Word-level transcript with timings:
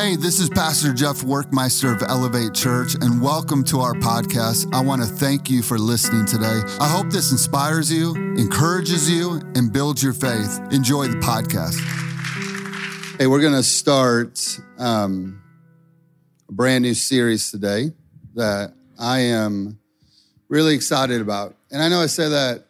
Hey, 0.00 0.14
this 0.14 0.38
is 0.38 0.48
Pastor 0.48 0.94
Jeff 0.94 1.22
Workmeister 1.22 1.92
of 1.92 2.08
Elevate 2.08 2.54
Church, 2.54 2.94
and 2.94 3.20
welcome 3.20 3.64
to 3.64 3.80
our 3.80 3.94
podcast. 3.94 4.72
I 4.72 4.80
want 4.80 5.02
to 5.02 5.08
thank 5.08 5.50
you 5.50 5.60
for 5.60 5.76
listening 5.76 6.24
today. 6.24 6.60
I 6.78 6.88
hope 6.88 7.10
this 7.10 7.32
inspires 7.32 7.92
you, 7.92 8.14
encourages 8.14 9.10
you, 9.10 9.42
and 9.56 9.72
builds 9.72 10.00
your 10.00 10.12
faith. 10.12 10.60
Enjoy 10.70 11.08
the 11.08 11.16
podcast. 11.16 11.80
Hey, 13.18 13.26
we're 13.26 13.40
going 13.40 13.54
to 13.54 13.62
start 13.64 14.60
um, 14.78 15.42
a 16.48 16.52
brand 16.52 16.82
new 16.82 16.94
series 16.94 17.50
today 17.50 17.90
that 18.36 18.74
I 19.00 19.18
am 19.18 19.80
really 20.48 20.76
excited 20.76 21.20
about. 21.20 21.56
And 21.72 21.82
I 21.82 21.88
know 21.88 22.00
I 22.00 22.06
say 22.06 22.28
that 22.28 22.66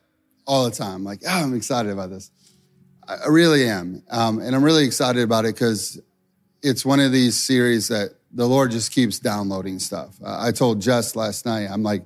all 0.47 0.65
the 0.65 0.75
time, 0.75 1.05
like, 1.05 1.21
oh, 1.29 1.43
I'm 1.43 1.55
excited 1.55 1.93
about 1.93 2.09
this. 2.09 2.31
I 3.07 3.29
really 3.29 3.69
am. 3.69 4.03
Um, 4.11 4.39
and 4.39 4.57
I'm 4.57 4.65
really 4.65 4.87
excited 4.87 5.23
about 5.23 5.45
it 5.45 5.55
because 5.55 6.01
it's 6.63 6.85
one 6.85 7.01
of 7.01 7.13
these 7.13 7.37
series 7.37 7.89
that 7.89 8.11
the 8.33 8.47
Lord 8.47 8.71
just 8.71 8.93
keeps 8.93 9.19
downloading 9.19 9.79
stuff. 9.79 10.17
Uh, 10.23 10.39
I 10.41 10.53
told 10.53 10.81
Jess 10.81 11.17
last 11.17 11.47
night, 11.47 11.69
I'm 11.71 11.83
like, 11.83 12.05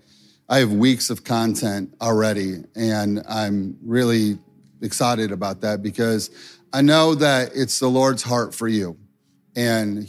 I 0.48 0.58
have 0.58 0.72
weeks 0.72 1.10
of 1.10 1.24
content 1.24 1.94
already, 2.00 2.64
and 2.76 3.22
I'm 3.28 3.78
really 3.82 4.38
excited 4.82 5.32
about 5.32 5.62
that 5.62 5.82
because 5.82 6.30
I 6.72 6.82
know 6.82 7.14
that 7.14 7.52
it's 7.54 7.78
the 7.78 7.88
Lord's 7.88 8.22
heart 8.22 8.54
for 8.54 8.68
you. 8.68 8.98
And 9.56 10.08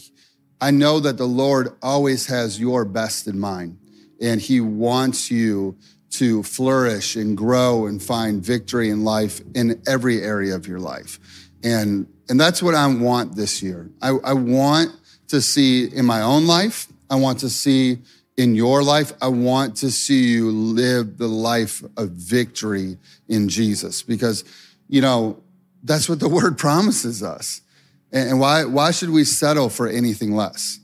I 0.60 0.72
know 0.72 1.00
that 1.00 1.18
the 1.18 1.28
Lord 1.28 1.70
always 1.82 2.28
has 2.28 2.60
your 2.60 2.86
best 2.86 3.28
in 3.28 3.40
mind, 3.40 3.78
and 4.22 4.42
He 4.42 4.60
wants 4.62 5.32
you 5.32 5.78
to 6.12 6.44
flourish 6.44 7.16
and 7.16 7.36
grow 7.36 7.88
and 7.88 8.02
find 8.02 8.44
victory 8.44 8.90
in 8.90 9.04
life 9.04 9.42
in 9.56 9.82
every 9.88 10.22
area 10.22 10.56
of 10.56 10.68
your 10.68 10.80
life. 10.80 11.20
And 11.64 12.08
and 12.30 12.40
that's 12.40 12.64
what 12.64 12.76
I 12.76 12.88
want 12.88 13.36
this 13.36 13.62
year. 13.62 13.90
I, 14.02 14.10
I 14.24 14.34
want 14.34 14.96
to 15.28 15.42
see 15.42 15.86
in 15.86 16.06
my 16.06 16.22
own 16.22 16.48
life, 16.48 16.88
I 17.10 17.16
want 17.16 17.40
to 17.40 17.50
see 17.50 18.00
in 18.38 18.56
your 18.56 18.82
life, 18.84 19.14
I 19.22 19.28
want 19.28 19.78
to 19.78 19.92
see 19.92 20.30
you 20.30 20.50
live 20.52 21.18
the 21.18 21.28
life 21.28 21.84
of 21.98 22.10
victory 22.10 22.98
in 23.28 23.50
Jesus 23.50 24.02
because, 24.02 24.44
you 24.88 25.02
know, 25.02 25.42
that's 25.84 26.10
what 26.10 26.20
the 26.20 26.30
word 26.40 26.58
promises 26.58 27.22
us. 27.22 27.62
And 28.12 28.40
why, 28.40 28.66
why 28.66 28.92
should 28.92 29.10
we 29.10 29.24
settle 29.24 29.70
for 29.70 29.88
anything 29.88 30.36
less? 30.36 30.80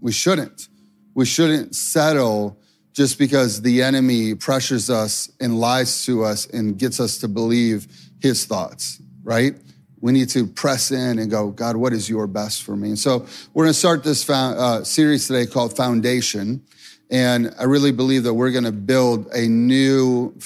We 0.00 0.12
shouldn't. 0.12 0.68
We 1.14 1.24
shouldn't 1.26 1.76
settle 1.76 2.58
just 2.92 3.18
because 3.18 3.62
the 3.62 3.82
enemy 3.82 4.34
pressures 4.34 4.90
us 4.90 5.30
and 5.40 5.58
lies 5.58 6.04
to 6.06 6.24
us 6.24 6.46
and 6.46 6.78
gets 6.78 7.00
us 7.00 7.18
to 7.18 7.28
believe 7.28 7.86
his 8.20 8.44
thoughts, 8.44 9.00
right? 9.22 9.54
We 10.02 10.10
need 10.10 10.28
to 10.30 10.46
press 10.46 10.90
in 10.90 11.20
and 11.20 11.30
go, 11.30 11.50
God, 11.50 11.76
what 11.76 11.92
is 11.92 12.10
your 12.10 12.26
best 12.26 12.64
for 12.64 12.76
me? 12.76 12.88
And 12.88 12.98
so 12.98 13.24
we're 13.54 13.64
going 13.64 13.72
to 13.72 13.78
start 13.78 14.02
this 14.02 14.28
uh, 14.28 14.82
series 14.82 15.28
today 15.28 15.46
called 15.46 15.76
Foundation. 15.76 16.60
And 17.08 17.54
I 17.58 17.64
really 17.64 17.92
believe 17.92 18.24
that 18.24 18.34
we're 18.34 18.50
going 18.50 18.64
to 18.64 18.72
build 18.72 19.28
a 19.28 19.46
new 19.46 20.36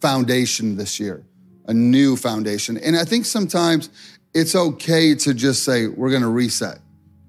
foundation 0.00 0.76
this 0.76 1.00
year, 1.00 1.24
a 1.66 1.74
new 1.74 2.16
foundation. 2.16 2.78
And 2.78 2.96
I 2.96 3.04
think 3.04 3.26
sometimes 3.26 3.90
it's 4.34 4.54
okay 4.54 5.16
to 5.16 5.34
just 5.34 5.64
say, 5.64 5.88
we're 5.88 6.10
going 6.10 6.22
to 6.22 6.28
reset. 6.28 6.78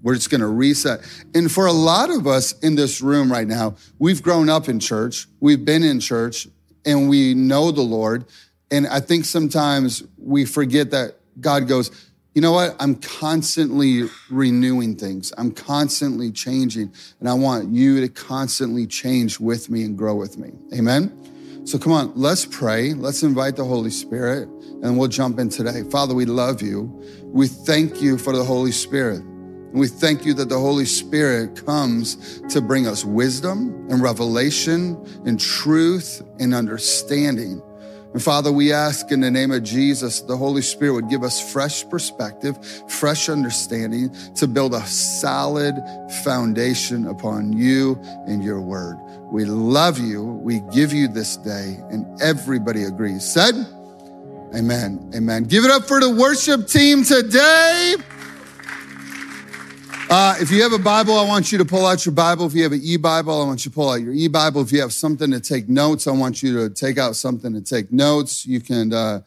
We're 0.03 0.15
just 0.15 0.29
going 0.29 0.41
to 0.41 0.47
reset. 0.47 1.01
And 1.33 1.51
for 1.51 1.65
a 1.65 1.71
lot 1.71 2.11
of 2.11 2.27
us 2.27 2.51
in 2.59 2.75
this 2.75 3.01
room 3.01 3.31
right 3.31 3.47
now, 3.47 3.77
we've 3.97 4.21
grown 4.21 4.47
up 4.47 4.69
in 4.69 4.79
church, 4.79 5.25
we've 5.39 5.65
been 5.65 5.83
in 5.83 5.99
church, 5.99 6.47
and 6.85 7.09
we 7.09 7.33
know 7.33 7.71
the 7.71 7.81
Lord. 7.81 8.25
And 8.69 8.85
I 8.85 8.99
think 8.99 9.25
sometimes 9.25 10.03
we 10.17 10.45
forget 10.45 10.91
that 10.91 11.15
God 11.39 11.67
goes, 11.67 11.91
you 12.33 12.41
know 12.41 12.51
what? 12.51 12.75
I'm 12.79 12.95
constantly 12.95 14.09
renewing 14.29 14.95
things. 14.95 15.31
I'm 15.37 15.51
constantly 15.51 16.31
changing. 16.31 16.91
And 17.19 17.29
I 17.29 17.33
want 17.33 17.69
you 17.69 18.01
to 18.01 18.09
constantly 18.09 18.87
change 18.87 19.39
with 19.39 19.69
me 19.69 19.83
and 19.83 19.95
grow 19.95 20.15
with 20.15 20.37
me. 20.37 20.51
Amen? 20.75 21.19
So 21.65 21.77
come 21.77 21.91
on, 21.93 22.11
let's 22.15 22.45
pray. 22.45 22.93
Let's 22.93 23.23
invite 23.23 23.55
the 23.55 23.63
Holy 23.65 23.91
Spirit 23.91 24.49
and 24.81 24.97
we'll 24.97 25.07
jump 25.07 25.39
in 25.39 25.47
today. 25.47 25.83
Father, 25.83 26.13
we 26.13 26.25
love 26.25 26.61
you. 26.61 26.83
We 27.23 27.47
thank 27.47 28.01
you 28.01 28.17
for 28.17 28.35
the 28.35 28.43
Holy 28.43 28.71
Spirit. 28.71 29.21
And 29.21 29.79
we 29.79 29.87
thank 29.87 30.25
you 30.25 30.33
that 30.35 30.49
the 30.49 30.59
Holy 30.59 30.85
Spirit 30.85 31.65
comes 31.65 32.41
to 32.49 32.61
bring 32.61 32.85
us 32.85 33.05
wisdom 33.05 33.87
and 33.89 34.01
revelation 34.01 34.97
and 35.25 35.39
truth 35.39 36.21
and 36.39 36.53
understanding. 36.53 37.61
And 38.13 38.21
Father, 38.21 38.51
we 38.51 38.71
ask 38.71 39.11
in 39.11 39.21
the 39.21 39.31
name 39.31 39.51
of 39.51 39.63
Jesus, 39.63 40.21
the 40.21 40.37
Holy 40.37 40.61
Spirit 40.61 40.93
would 40.93 41.09
give 41.09 41.23
us 41.23 41.51
fresh 41.51 41.87
perspective, 41.89 42.63
fresh 42.87 43.27
understanding 43.27 44.15
to 44.35 44.47
build 44.47 44.75
a 44.75 44.85
solid 44.85 45.75
foundation 46.23 47.07
upon 47.07 47.53
you 47.53 47.99
and 48.27 48.43
your 48.43 48.61
word. 48.61 48.97
We 49.31 49.45
love 49.45 49.97
you. 49.97 50.23
We 50.23 50.59
give 50.71 50.93
you 50.93 51.07
this 51.07 51.37
day. 51.37 51.79
And 51.89 52.21
everybody 52.21 52.83
agrees. 52.83 53.25
Said? 53.25 53.55
Amen. 54.55 55.11
Amen. 55.15 55.45
Give 55.45 55.65
it 55.65 55.71
up 55.71 55.85
for 55.85 55.99
the 55.99 56.11
worship 56.11 56.67
team 56.67 57.03
today. 57.03 57.95
Uh, 60.15 60.35
if 60.39 60.51
you 60.51 60.61
have 60.61 60.73
a 60.73 60.77
Bible, 60.77 61.17
I 61.17 61.25
want 61.25 61.51
you 61.51 61.57
to 61.57 61.65
pull 61.65 61.87
out 61.87 62.05
your 62.05 62.13
Bible. 62.13 62.45
If 62.45 62.53
you 62.53 62.61
have 62.61 62.71
an 62.71 62.81
e-Bible, 62.83 63.41
I 63.41 63.47
want 63.47 63.65
you 63.65 63.71
to 63.71 63.75
pull 63.75 63.89
out 63.89 63.95
your 63.95 64.13
e-Bible. 64.13 64.61
If 64.61 64.71
you 64.71 64.79
have 64.79 64.93
something 64.93 65.31
to 65.31 65.39
take 65.39 65.67
notes, 65.67 66.05
I 66.05 66.11
want 66.11 66.43
you 66.43 66.55
to 66.55 66.69
take 66.69 66.99
out 66.99 67.15
something 67.15 67.51
to 67.51 67.61
take 67.61 67.91
notes. 67.91 68.45
You 68.45 68.61
can 68.61 68.93
uh, 68.93 69.21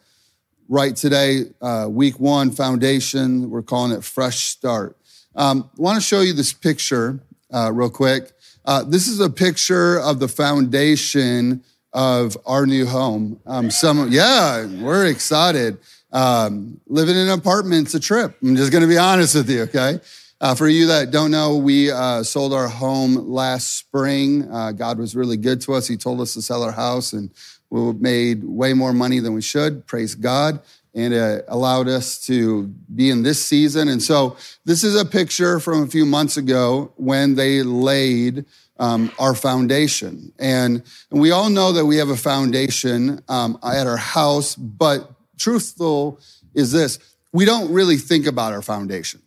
write 0.69 0.95
today, 0.95 1.41
uh, 1.61 1.87
week 1.89 2.21
one 2.21 2.51
foundation. 2.51 3.49
We're 3.49 3.63
calling 3.63 3.91
it 3.91 4.01
fresh 4.01 4.45
start. 4.45 4.95
Um, 5.35 5.69
I 5.77 5.81
want 5.81 5.97
to 5.97 6.01
show 6.01 6.21
you 6.21 6.31
this 6.31 6.53
picture 6.53 7.19
uh, 7.53 7.69
real 7.73 7.89
quick. 7.89 8.31
Uh, 8.63 8.83
this 8.83 9.09
is 9.09 9.19
a 9.19 9.29
picture 9.29 9.99
of 9.99 10.21
the 10.21 10.29
foundation 10.29 11.65
of 11.91 12.37
our 12.45 12.65
new 12.65 12.85
home. 12.85 13.41
Um, 13.45 13.69
some, 13.71 14.07
yeah, 14.09 14.65
we're 14.65 15.07
excited. 15.07 15.79
Um, 16.13 16.79
living 16.87 17.17
in 17.17 17.27
an 17.27 17.37
apartment's 17.37 17.93
a 17.93 17.99
trip. 17.99 18.37
I'm 18.41 18.55
just 18.55 18.71
going 18.71 18.83
to 18.83 18.87
be 18.87 18.97
honest 18.97 19.35
with 19.35 19.49
you, 19.49 19.63
okay? 19.63 19.99
Uh, 20.39 20.53
for 20.53 20.67
you 20.67 20.85
that 20.85 21.09
don't 21.09 21.31
know, 21.31 21.57
we 21.57 21.89
uh, 21.89 22.21
sold 22.21 22.53
our 22.53 22.67
home 22.67 23.15
last 23.15 23.75
spring. 23.75 24.47
Uh, 24.51 24.71
God 24.71 24.99
was 24.99 25.15
really 25.15 25.37
good 25.37 25.61
to 25.61 25.73
us. 25.73 25.87
He 25.87 25.97
told 25.97 26.21
us 26.21 26.35
to 26.35 26.43
sell 26.43 26.61
our 26.61 26.71
house, 26.71 27.11
and 27.11 27.31
we 27.71 27.93
made 27.93 28.43
way 28.43 28.73
more 28.73 28.93
money 28.93 29.19
than 29.19 29.33
we 29.33 29.41
should. 29.41 29.87
Praise 29.87 30.13
God. 30.13 30.59
And 30.93 31.13
it 31.13 31.45
allowed 31.47 31.87
us 31.87 32.23
to 32.27 32.67
be 32.93 33.09
in 33.09 33.23
this 33.23 33.43
season. 33.43 33.87
And 33.87 34.01
so, 34.01 34.37
this 34.63 34.83
is 34.83 34.95
a 34.95 35.05
picture 35.05 35.59
from 35.59 35.83
a 35.83 35.87
few 35.87 36.05
months 36.05 36.37
ago 36.37 36.91
when 36.97 37.35
they 37.35 37.63
laid 37.63 38.45
um, 38.79 39.11
our 39.17 39.33
foundation. 39.33 40.33
And, 40.37 40.83
and, 41.09 41.19
we 41.19 41.31
all 41.31 41.49
know 41.49 41.71
that 41.71 41.85
we 41.85 41.97
have 41.97 42.09
a 42.09 42.17
foundation 42.17 43.23
um, 43.27 43.57
at 43.63 43.87
our 43.87 43.97
house, 43.97 44.55
but 44.55 45.11
truthful 45.37 46.19
is 46.53 46.71
this 46.71 46.99
we 47.31 47.45
don't 47.45 47.71
really 47.71 47.97
think 47.97 48.27
about 48.27 48.53
our 48.53 48.61
foundation. 48.61 49.21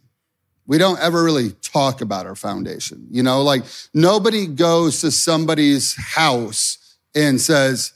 We 0.71 0.79
don't 0.79 1.01
ever 1.01 1.25
really 1.25 1.51
talk 1.51 2.01
about 2.01 2.27
our 2.27 2.37
foundation. 2.37 3.09
You 3.11 3.25
know, 3.25 3.43
like 3.43 3.65
nobody 3.93 4.47
goes 4.47 5.01
to 5.01 5.11
somebody's 5.11 5.97
house 5.97 6.97
and 7.13 7.41
says, 7.41 7.93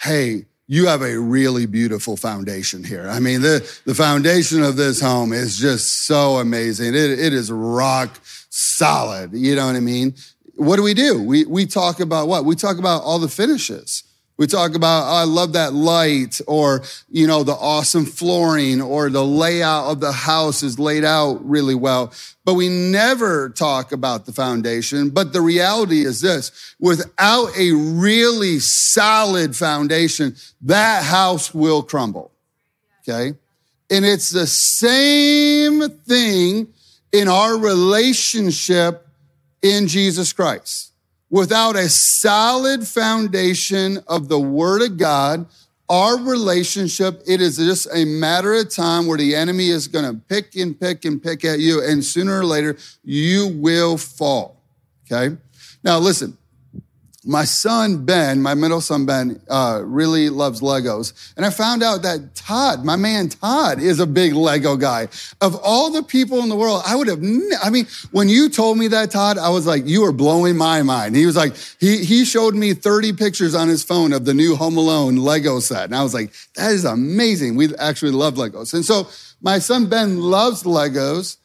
Hey, 0.00 0.46
you 0.66 0.86
have 0.86 1.02
a 1.02 1.18
really 1.18 1.66
beautiful 1.66 2.16
foundation 2.16 2.84
here. 2.84 3.06
I 3.06 3.20
mean, 3.20 3.42
the, 3.42 3.70
the 3.84 3.94
foundation 3.94 4.62
of 4.62 4.76
this 4.76 4.98
home 4.98 5.34
is 5.34 5.58
just 5.58 6.06
so 6.06 6.38
amazing. 6.38 6.94
It, 6.94 7.18
it 7.18 7.34
is 7.34 7.52
rock 7.52 8.18
solid. 8.48 9.34
You 9.34 9.54
know 9.54 9.66
what 9.66 9.76
I 9.76 9.80
mean? 9.80 10.14
What 10.54 10.76
do 10.76 10.82
we 10.82 10.94
do? 10.94 11.22
We, 11.22 11.44
we 11.44 11.66
talk 11.66 12.00
about 12.00 12.28
what? 12.28 12.46
We 12.46 12.56
talk 12.56 12.78
about 12.78 13.02
all 13.02 13.18
the 13.18 13.28
finishes. 13.28 14.04
We 14.38 14.46
talk 14.46 14.74
about, 14.74 15.04
oh, 15.04 15.16
I 15.16 15.24
love 15.24 15.54
that 15.54 15.72
light 15.72 16.42
or, 16.46 16.82
you 17.10 17.26
know, 17.26 17.42
the 17.42 17.54
awesome 17.54 18.04
flooring 18.04 18.82
or 18.82 19.08
the 19.08 19.24
layout 19.24 19.90
of 19.90 20.00
the 20.00 20.12
house 20.12 20.62
is 20.62 20.78
laid 20.78 21.04
out 21.04 21.38
really 21.42 21.74
well. 21.74 22.12
But 22.44 22.54
we 22.54 22.68
never 22.68 23.48
talk 23.48 23.92
about 23.92 24.26
the 24.26 24.32
foundation. 24.32 25.08
But 25.08 25.32
the 25.32 25.40
reality 25.40 26.04
is 26.04 26.20
this, 26.20 26.74
without 26.78 27.56
a 27.56 27.72
really 27.72 28.58
solid 28.58 29.56
foundation, 29.56 30.36
that 30.60 31.02
house 31.02 31.54
will 31.54 31.82
crumble. 31.82 32.30
Okay. 33.08 33.38
And 33.90 34.04
it's 34.04 34.30
the 34.30 34.46
same 34.46 35.88
thing 35.88 36.68
in 37.10 37.28
our 37.28 37.56
relationship 37.56 39.08
in 39.62 39.88
Jesus 39.88 40.34
Christ 40.34 40.92
without 41.30 41.76
a 41.76 41.88
solid 41.88 42.86
foundation 42.86 43.98
of 44.06 44.28
the 44.28 44.38
Word 44.38 44.82
of 44.82 44.96
God, 44.96 45.46
our 45.88 46.18
relationship, 46.18 47.22
it 47.26 47.40
is 47.40 47.58
just 47.58 47.86
a 47.94 48.04
matter 48.04 48.54
of 48.54 48.70
time 48.70 49.06
where 49.06 49.18
the 49.18 49.36
enemy 49.36 49.68
is 49.68 49.86
going 49.86 50.04
to 50.04 50.20
pick 50.28 50.56
and 50.56 50.78
pick 50.78 51.04
and 51.04 51.22
pick 51.22 51.44
at 51.44 51.60
you. 51.60 51.82
And 51.82 52.04
sooner 52.04 52.40
or 52.40 52.44
later, 52.44 52.76
you 53.04 53.48
will 53.48 53.96
fall. 53.96 54.62
Okay. 55.10 55.36
Now, 55.84 55.98
listen, 55.98 56.36
my 57.26 57.44
son 57.44 58.04
Ben, 58.04 58.40
my 58.40 58.54
middle 58.54 58.80
son 58.80 59.04
Ben, 59.04 59.40
uh, 59.48 59.82
really 59.84 60.30
loves 60.30 60.60
Legos. 60.60 61.32
And 61.36 61.44
I 61.44 61.50
found 61.50 61.82
out 61.82 62.02
that 62.02 62.36
Todd, 62.36 62.84
my 62.84 62.94
man 62.94 63.28
Todd, 63.28 63.80
is 63.80 63.98
a 63.98 64.06
big 64.06 64.32
Lego 64.32 64.76
guy. 64.76 65.08
Of 65.40 65.56
all 65.56 65.90
the 65.90 66.04
people 66.04 66.38
in 66.38 66.48
the 66.48 66.54
world, 66.54 66.82
I 66.86 66.94
would 66.94 67.08
have, 67.08 67.18
I 67.62 67.70
mean, 67.70 67.86
when 68.12 68.28
you 68.28 68.48
told 68.48 68.78
me 68.78 68.86
that, 68.88 69.10
Todd, 69.10 69.38
I 69.38 69.48
was 69.48 69.66
like, 69.66 69.86
you 69.86 70.04
are 70.04 70.12
blowing 70.12 70.56
my 70.56 70.82
mind. 70.82 71.16
He 71.16 71.26
was 71.26 71.36
like, 71.36 71.56
he, 71.80 72.04
he 72.04 72.24
showed 72.24 72.54
me 72.54 72.74
30 72.74 73.14
pictures 73.14 73.56
on 73.56 73.68
his 73.68 73.82
phone 73.82 74.12
of 74.12 74.24
the 74.24 74.34
new 74.34 74.54
Home 74.54 74.76
Alone 74.76 75.16
Lego 75.16 75.58
set. 75.58 75.84
And 75.84 75.96
I 75.96 76.04
was 76.04 76.14
like, 76.14 76.32
that 76.54 76.70
is 76.70 76.84
amazing. 76.84 77.56
We 77.56 77.74
actually 77.76 78.12
love 78.12 78.34
Legos. 78.34 78.72
And 78.72 78.84
so 78.84 79.08
my 79.42 79.58
son 79.58 79.86
Ben 79.88 80.20
loves 80.20 80.62
Legos. 80.62 81.38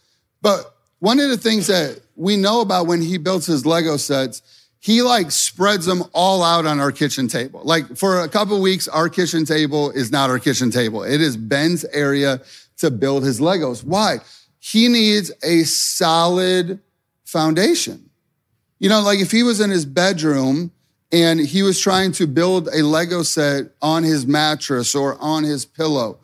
But 0.43 0.75
one 0.99 1.19
of 1.19 1.29
the 1.29 1.37
things 1.37 1.65
that 1.67 1.99
we 2.15 2.37
know 2.37 2.61
about 2.61 2.85
when 2.85 3.01
he 3.01 3.17
builds 3.17 3.47
his 3.47 3.65
Lego 3.65 3.97
sets 3.97 4.43
he 4.81 5.03
like 5.03 5.29
spreads 5.29 5.85
them 5.85 6.03
all 6.11 6.43
out 6.43 6.65
on 6.65 6.79
our 6.79 6.91
kitchen 6.91 7.27
table. 7.27 7.61
Like 7.63 7.95
for 7.95 8.21
a 8.21 8.27
couple 8.27 8.59
weeks, 8.59 8.87
our 8.87 9.09
kitchen 9.09 9.45
table 9.45 9.91
is 9.91 10.11
not 10.11 10.31
our 10.31 10.39
kitchen 10.39 10.71
table. 10.71 11.03
It 11.03 11.21
is 11.21 11.37
Ben's 11.37 11.85
area 11.85 12.41
to 12.77 12.89
build 12.89 13.23
his 13.23 13.39
Legos. 13.39 13.83
Why? 13.83 14.17
He 14.57 14.87
needs 14.87 15.31
a 15.43 15.63
solid 15.63 16.79
foundation. 17.23 18.09
You 18.79 18.89
know, 18.89 19.01
like 19.01 19.19
if 19.19 19.29
he 19.29 19.43
was 19.43 19.59
in 19.59 19.69
his 19.69 19.85
bedroom 19.85 20.71
and 21.11 21.39
he 21.39 21.61
was 21.61 21.79
trying 21.79 22.11
to 22.13 22.25
build 22.25 22.67
a 22.69 22.83
Lego 22.83 23.21
set 23.21 23.65
on 23.83 24.01
his 24.01 24.25
mattress 24.25 24.95
or 24.95 25.15
on 25.21 25.43
his 25.43 25.63
pillow, 25.63 26.17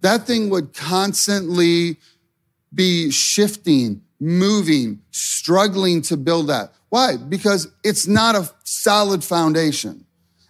that 0.00 0.26
thing 0.26 0.48
would 0.48 0.72
constantly 0.72 1.98
be 2.74 3.10
shifting, 3.10 4.00
moving, 4.20 5.00
struggling 5.10 6.02
to 6.02 6.16
build 6.16 6.48
that. 6.48 6.72
Why? 6.88 7.16
Because 7.16 7.68
it's 7.84 8.06
not 8.06 8.34
a 8.34 8.50
solid 8.64 9.22
foundation. 9.22 10.04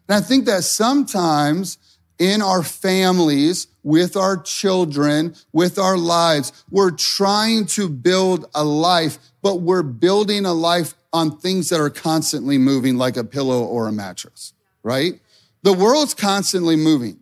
And 0.08 0.16
I 0.16 0.20
think 0.20 0.46
that 0.46 0.64
sometimes 0.64 1.78
in 2.18 2.42
our 2.42 2.62
families, 2.62 3.68
with 3.82 4.16
our 4.16 4.36
children, 4.36 5.34
with 5.52 5.78
our 5.78 5.96
lives, 5.96 6.64
we're 6.70 6.90
trying 6.90 7.66
to 7.66 7.88
build 7.88 8.48
a 8.54 8.64
life, 8.64 9.18
but 9.42 9.56
we're 9.56 9.82
building 9.82 10.44
a 10.44 10.52
life 10.52 10.94
on 11.12 11.38
things 11.38 11.68
that 11.68 11.80
are 11.80 11.90
constantly 11.90 12.58
moving 12.58 12.96
like 12.96 13.16
a 13.16 13.24
pillow 13.24 13.62
or 13.62 13.88
a 13.88 13.92
mattress, 13.92 14.52
right? 14.82 15.20
The 15.62 15.72
world's 15.72 16.14
constantly 16.14 16.76
moving. 16.76 17.20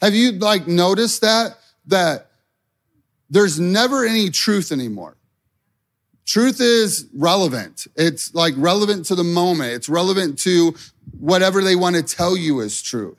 Have 0.00 0.14
you 0.14 0.32
like 0.32 0.66
noticed 0.66 1.20
that? 1.20 1.58
That 1.86 2.30
there's 3.28 3.60
never 3.60 4.04
any 4.04 4.30
truth 4.30 4.72
anymore. 4.72 5.16
Truth 6.30 6.60
is 6.60 7.08
relevant. 7.12 7.88
It's 7.96 8.32
like 8.36 8.54
relevant 8.56 9.06
to 9.06 9.16
the 9.16 9.24
moment. 9.24 9.72
It's 9.72 9.88
relevant 9.88 10.38
to 10.40 10.76
whatever 11.18 11.60
they 11.60 11.74
want 11.74 11.96
to 11.96 12.04
tell 12.04 12.36
you 12.36 12.60
is 12.60 12.80
truth. 12.80 13.18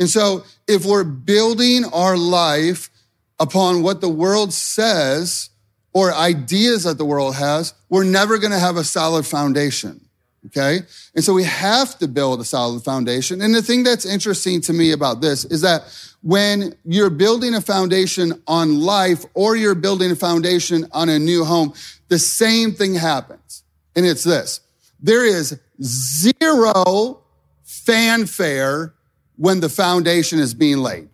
And 0.00 0.10
so 0.10 0.42
if 0.66 0.84
we're 0.84 1.04
building 1.04 1.84
our 1.92 2.16
life 2.16 2.90
upon 3.38 3.84
what 3.84 4.00
the 4.00 4.08
world 4.08 4.52
says 4.52 5.50
or 5.92 6.12
ideas 6.12 6.82
that 6.82 6.98
the 6.98 7.04
world 7.04 7.36
has, 7.36 7.72
we're 7.88 8.02
never 8.02 8.38
going 8.38 8.50
to 8.50 8.58
have 8.58 8.76
a 8.76 8.82
solid 8.82 9.24
foundation. 9.24 10.00
Okay. 10.46 10.80
And 11.14 11.24
so 11.24 11.34
we 11.34 11.44
have 11.44 11.96
to 12.00 12.08
build 12.08 12.40
a 12.40 12.44
solid 12.44 12.82
foundation. 12.82 13.42
And 13.42 13.54
the 13.54 13.62
thing 13.62 13.84
that's 13.84 14.04
interesting 14.04 14.60
to 14.62 14.72
me 14.72 14.90
about 14.90 15.20
this 15.20 15.44
is 15.44 15.60
that 15.60 15.84
when 16.22 16.74
you're 16.84 17.10
building 17.10 17.54
a 17.54 17.60
foundation 17.60 18.42
on 18.46 18.80
life 18.80 19.24
or 19.34 19.56
you're 19.56 19.74
building 19.74 20.10
a 20.10 20.16
foundation 20.16 20.86
on 20.92 21.08
a 21.08 21.18
new 21.18 21.44
home, 21.44 21.72
the 22.08 22.18
same 22.18 22.72
thing 22.72 22.94
happens. 22.94 23.62
And 23.96 24.04
it's 24.04 24.24
this. 24.24 24.60
There 25.00 25.24
is 25.24 25.58
zero 25.82 27.22
fanfare 27.62 28.94
when 29.36 29.60
the 29.60 29.68
foundation 29.68 30.38
is 30.38 30.54
being 30.54 30.78
laid. 30.78 31.08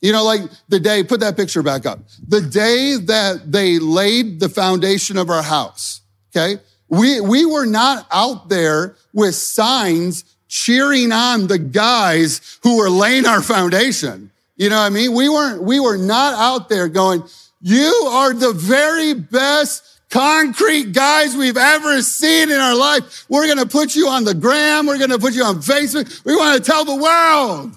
You 0.00 0.12
know, 0.12 0.24
like 0.24 0.42
the 0.68 0.80
day, 0.80 1.04
put 1.04 1.20
that 1.20 1.36
picture 1.36 1.62
back 1.62 1.86
up. 1.86 2.00
The 2.26 2.40
day 2.40 2.96
that 2.96 3.52
they 3.52 3.78
laid 3.78 4.40
the 4.40 4.48
foundation 4.48 5.16
of 5.16 5.30
our 5.30 5.42
house, 5.42 6.00
okay? 6.34 6.60
We, 6.88 7.20
we 7.20 7.44
were 7.44 7.66
not 7.66 8.06
out 8.10 8.48
there 8.48 8.96
with 9.12 9.34
signs 9.34 10.24
cheering 10.48 11.12
on 11.12 11.46
the 11.46 11.58
guys 11.58 12.58
who 12.62 12.78
were 12.78 12.90
laying 12.90 13.26
our 13.26 13.42
foundation. 13.42 14.30
You 14.56 14.70
know 14.70 14.76
what 14.76 14.86
I 14.86 14.90
mean? 14.90 15.14
We 15.14 15.28
weren't, 15.28 15.62
we 15.62 15.80
were 15.80 15.96
not 15.96 16.34
out 16.34 16.68
there 16.68 16.88
going, 16.88 17.22
you 17.60 18.08
are 18.10 18.34
the 18.34 18.52
very 18.52 19.14
best 19.14 19.91
concrete 20.12 20.92
guys 20.92 21.34
we've 21.34 21.56
ever 21.56 22.02
seen 22.02 22.50
in 22.50 22.60
our 22.60 22.76
life. 22.76 23.24
We're 23.30 23.46
going 23.46 23.58
to 23.58 23.66
put 23.66 23.96
you 23.96 24.08
on 24.08 24.24
the 24.24 24.34
gram. 24.34 24.86
We're 24.86 24.98
going 24.98 25.10
to 25.10 25.18
put 25.18 25.32
you 25.32 25.42
on 25.42 25.56
Facebook. 25.56 26.24
We 26.24 26.36
want 26.36 26.62
to 26.62 26.70
tell 26.70 26.84
the 26.84 26.94
world 26.94 27.76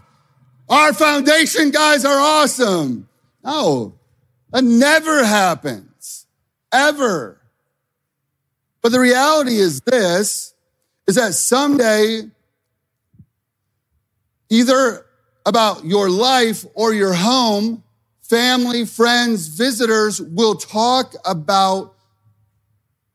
our 0.67 0.93
foundation 0.93 1.71
guys 1.71 2.03
are 2.03 2.19
awesome. 2.19 3.07
No, 3.43 3.93
that 4.51 4.63
never 4.63 5.23
happens 5.23 6.27
ever. 6.73 7.39
But 8.81 8.91
the 8.91 8.99
reality 8.99 9.55
is 9.55 9.79
this, 9.81 10.53
is 11.07 11.15
that 11.15 11.33
someday 11.35 12.23
either 14.49 15.05
about 15.45 15.85
your 15.85 16.09
life 16.09 16.65
or 16.73 16.93
your 16.93 17.13
home, 17.13 17.83
family, 18.21 18.85
friends, 18.85 19.47
visitors 19.47 20.21
will 20.21 20.55
talk 20.55 21.13
about 21.23 21.94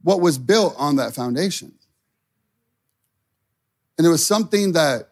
what 0.02 0.20
was 0.20 0.38
built 0.38 0.75
on 0.79 0.97
that 0.97 1.14
foundation. 1.14 1.73
And 3.99 4.06
it 4.06 4.11
was 4.11 4.26
something 4.26 4.73
that 4.73 5.08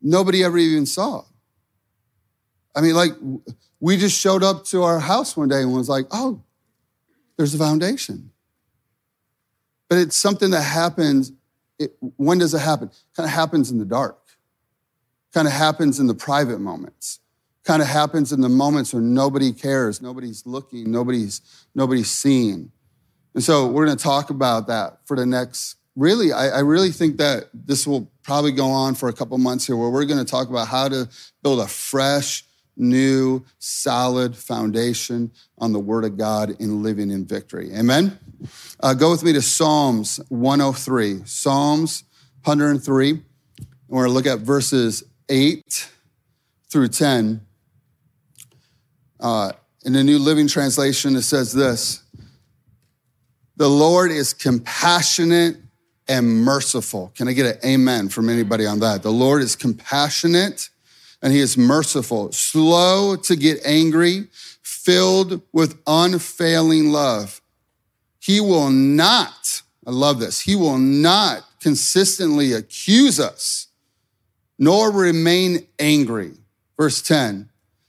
nobody 0.00 0.44
ever 0.44 0.58
even 0.58 0.86
saw. 0.86 1.24
I 2.74 2.80
mean, 2.80 2.94
like, 2.94 3.12
we 3.80 3.96
just 3.96 4.18
showed 4.18 4.42
up 4.42 4.64
to 4.66 4.82
our 4.82 5.00
house 5.00 5.36
one 5.36 5.48
day 5.48 5.62
and 5.62 5.72
was 5.72 5.88
like, 5.88 6.06
oh, 6.10 6.42
there's 7.36 7.54
a 7.54 7.58
foundation. 7.58 8.30
But 9.88 9.98
it's 9.98 10.16
something 10.16 10.50
that 10.50 10.62
happens. 10.62 11.32
It, 11.78 11.96
when 12.00 12.38
does 12.38 12.54
it 12.54 12.60
happen? 12.60 12.90
Kind 13.16 13.26
of 13.26 13.32
happens 13.32 13.70
in 13.70 13.78
the 13.78 13.84
dark. 13.84 14.18
Kind 15.32 15.46
of 15.46 15.52
happens 15.52 16.00
in 16.00 16.06
the 16.06 16.14
private 16.14 16.60
moments. 16.60 17.20
Kind 17.64 17.82
of 17.82 17.88
happens 17.88 18.32
in 18.32 18.40
the 18.40 18.48
moments 18.48 18.92
where 18.92 19.02
nobody 19.02 19.52
cares, 19.52 20.00
nobody's 20.00 20.46
looking, 20.46 20.90
nobody's 20.90 21.40
nobody's 21.74 22.10
seeing. 22.10 22.70
And 23.36 23.44
so 23.44 23.66
we're 23.66 23.84
going 23.84 23.98
to 23.98 24.02
talk 24.02 24.30
about 24.30 24.66
that 24.68 25.00
for 25.04 25.14
the 25.14 25.26
next, 25.26 25.76
really, 25.94 26.32
I, 26.32 26.48
I 26.48 26.58
really 26.60 26.90
think 26.90 27.18
that 27.18 27.50
this 27.52 27.86
will 27.86 28.10
probably 28.22 28.50
go 28.50 28.68
on 28.70 28.94
for 28.94 29.10
a 29.10 29.12
couple 29.12 29.36
months 29.36 29.66
here 29.66 29.76
where 29.76 29.90
we're 29.90 30.06
going 30.06 30.24
to 30.24 30.30
talk 30.30 30.48
about 30.48 30.68
how 30.68 30.88
to 30.88 31.06
build 31.42 31.60
a 31.60 31.66
fresh, 31.66 32.46
new, 32.78 33.44
solid 33.58 34.34
foundation 34.34 35.30
on 35.58 35.74
the 35.74 35.78
Word 35.78 36.06
of 36.06 36.16
God 36.16 36.58
in 36.58 36.82
living 36.82 37.10
in 37.10 37.26
victory. 37.26 37.74
Amen? 37.74 38.18
Uh, 38.80 38.94
go 38.94 39.10
with 39.10 39.22
me 39.22 39.34
to 39.34 39.42
Psalms 39.42 40.18
103. 40.30 41.20
Psalms 41.26 42.04
103. 42.44 43.10
And 43.10 43.20
we're 43.88 44.04
going 44.04 44.08
to 44.08 44.14
look 44.14 44.26
at 44.26 44.38
verses 44.46 45.04
8 45.28 45.90
through 46.70 46.88
10. 46.88 47.42
Uh, 49.20 49.52
in 49.84 49.92
the 49.92 50.02
New 50.02 50.18
Living 50.18 50.48
Translation, 50.48 51.16
it 51.16 51.22
says 51.22 51.52
this 51.52 52.02
the 53.56 53.68
Lord 53.68 54.10
is 54.10 54.34
compassionate 54.34 55.56
and 56.08 56.44
merciful. 56.44 57.12
Can 57.14 57.28
I 57.28 57.32
get 57.32 57.56
an 57.56 57.68
amen 57.68 58.08
from 58.10 58.28
anybody 58.28 58.66
on 58.66 58.80
that? 58.80 59.02
The 59.02 59.10
Lord 59.10 59.42
is 59.42 59.56
compassionate 59.56 60.68
and 61.22 61.32
he 61.32 61.40
is 61.40 61.56
merciful, 61.56 62.30
slow 62.32 63.16
to 63.16 63.36
get 63.36 63.58
angry, 63.64 64.28
filled 64.62 65.40
with 65.52 65.80
unfailing 65.86 66.92
love. 66.92 67.40
He 68.20 68.40
will 68.40 68.70
not, 68.70 69.62
I 69.86 69.90
love 69.90 70.20
this, 70.20 70.40
he 70.40 70.54
will 70.54 70.78
not 70.78 71.42
consistently 71.60 72.52
accuse 72.52 73.18
us, 73.18 73.68
nor 74.58 74.90
remain 74.90 75.66
angry. 75.78 76.32
Verse 76.76 77.00
10. 77.02 77.48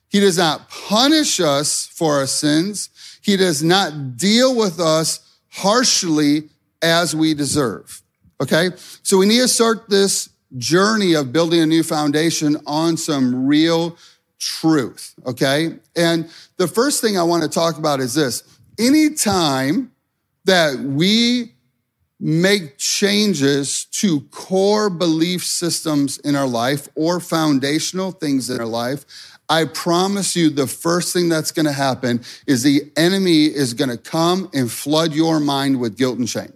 He 0.09 0.21
does 0.21 0.37
not 0.37 0.69
punish 0.69 1.39
us 1.39 1.85
for 1.85 2.15
our 2.15 2.27
sins. 2.27 2.89
He 3.21 3.35
does 3.35 3.61
not 3.61 4.15
deal 4.15 4.55
with 4.55 4.79
us 4.79 5.26
harshly 5.57 6.49
as 6.81 7.15
we 7.15 7.33
deserve. 7.33 8.01
Okay. 8.41 8.69
So 9.03 9.17
we 9.17 9.25
need 9.25 9.41
to 9.41 9.47
start 9.47 9.89
this 9.89 10.29
journey 10.57 11.13
of 11.13 11.33
building 11.33 11.61
a 11.61 11.65
new 11.65 11.83
foundation 11.83 12.57
on 12.67 12.95
some 12.95 13.47
real 13.47 13.97
truth. 14.39 15.15
Okay. 15.25 15.79
And 15.95 16.29
the 16.57 16.67
first 16.67 17.01
thing 17.01 17.17
I 17.17 17.23
want 17.23 17.43
to 17.43 17.49
talk 17.49 17.77
about 17.77 17.99
is 17.99 18.13
this. 18.13 18.43
Anytime 18.79 19.91
that 20.45 20.77
we 20.79 21.53
make 22.19 22.77
changes 22.77 23.85
to 23.85 24.21
core 24.31 24.89
belief 24.89 25.43
systems 25.43 26.19
in 26.19 26.35
our 26.35 26.47
life 26.47 26.87
or 26.95 27.19
foundational 27.19 28.11
things 28.11 28.49
in 28.49 28.59
our 28.59 28.65
life, 28.67 29.05
I 29.49 29.65
promise 29.65 30.35
you, 30.35 30.49
the 30.49 30.67
first 30.67 31.13
thing 31.13 31.29
that's 31.29 31.51
going 31.51 31.65
to 31.65 31.71
happen 31.71 32.21
is 32.45 32.63
the 32.63 32.91
enemy 32.97 33.45
is 33.45 33.73
going 33.73 33.89
to 33.89 33.97
come 33.97 34.49
and 34.53 34.69
flood 34.69 35.13
your 35.13 35.39
mind 35.39 35.79
with 35.79 35.97
guilt 35.97 36.17
and 36.17 36.29
shame. 36.29 36.53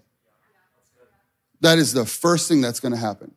That 1.62 1.78
is 1.78 1.94
the 1.94 2.06
first 2.06 2.48
thing 2.50 2.60
that's 2.60 2.80
going 2.80 2.92
to 2.92 2.98
happen. 2.98 3.34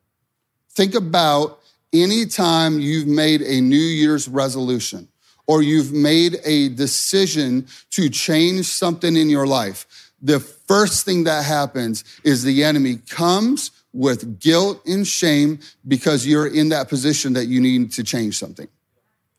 Think 0.70 0.94
about 0.94 1.61
any 1.92 2.26
time 2.26 2.80
you've 2.80 3.06
made 3.06 3.42
a 3.42 3.61
New 3.61 3.76
Year's 3.76 4.26
resolution 4.28 5.08
or 5.46 5.62
you've 5.62 5.92
made 5.92 6.38
a 6.44 6.70
decision 6.70 7.66
to 7.90 8.08
change 8.08 8.66
something 8.66 9.16
in 9.16 9.28
your 9.28 9.46
life. 9.46 10.12
The 10.20 10.40
first 10.40 11.04
thing 11.04 11.25
that 11.25 11.44
happens 11.44 12.02
is 12.25 12.42
the 12.42 12.64
enemy 12.64 12.96
comes 12.96 13.70
with 13.92 14.40
guilt 14.40 14.84
and 14.87 15.06
shame 15.06 15.61
because 15.87 16.26
you're 16.26 16.46
in 16.46 16.70
that 16.70 16.88
position 16.88 17.34
that 17.34 17.44
you 17.44 17.61
need 17.61 17.92
to 17.92 18.02
change 18.02 18.38
something. 18.38 18.66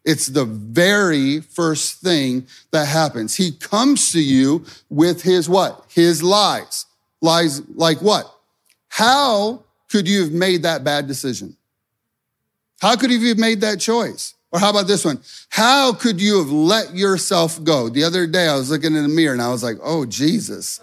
It's 0.05 0.27
the 0.27 0.45
very 0.45 1.41
first 1.41 2.01
thing 2.01 2.45
that 2.71 2.88
happens. 2.88 3.35
He 3.35 3.51
comes 3.51 4.12
to 4.12 4.24
you 4.24 4.63
with 4.89 5.24
his 5.24 5.50
what? 5.50 5.83
His 5.89 6.21
lies. 6.21 6.85
Lies 7.21 7.67
like 7.69 8.01
what? 8.01 8.31
How 8.88 9.63
could 9.89 10.07
you 10.07 10.21
have 10.24 10.31
made 10.31 10.63
that 10.63 10.83
bad 10.83 11.07
decision? 11.07 11.57
How 12.81 12.95
could 12.95 13.12
you 13.12 13.27
have 13.29 13.39
made 13.39 13.62
that 13.62 13.79
choice? 13.79 14.35
Or 14.51 14.59
how 14.59 14.69
about 14.69 14.88
this 14.88 15.03
one? 15.03 15.19
How 15.50 15.91
could 15.91 16.21
you 16.21 16.38
have 16.38 16.51
let 16.51 16.95
yourself 16.95 17.62
go? 17.63 17.89
The 17.89 18.03
other 18.03 18.27
day 18.27 18.47
I 18.47 18.55
was 18.55 18.69
looking 18.69 18.95
in 18.95 19.03
the 19.03 19.09
mirror 19.09 19.33
and 19.33 19.41
I 19.41 19.50
was 19.50 19.63
like, 19.63 19.77
oh, 19.83 20.05
Jesus, 20.05 20.79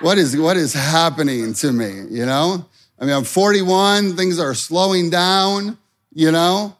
what 0.00 0.18
is, 0.18 0.36
what 0.36 0.56
is 0.56 0.74
happening 0.74 1.54
to 1.54 1.72
me? 1.72 2.02
You 2.10 2.26
know? 2.26 2.66
I 2.98 3.04
mean, 3.04 3.14
I'm 3.14 3.24
41, 3.24 4.16
things 4.16 4.38
are 4.38 4.52
slowing 4.54 5.10
down, 5.10 5.78
you 6.12 6.32
know? 6.32 6.76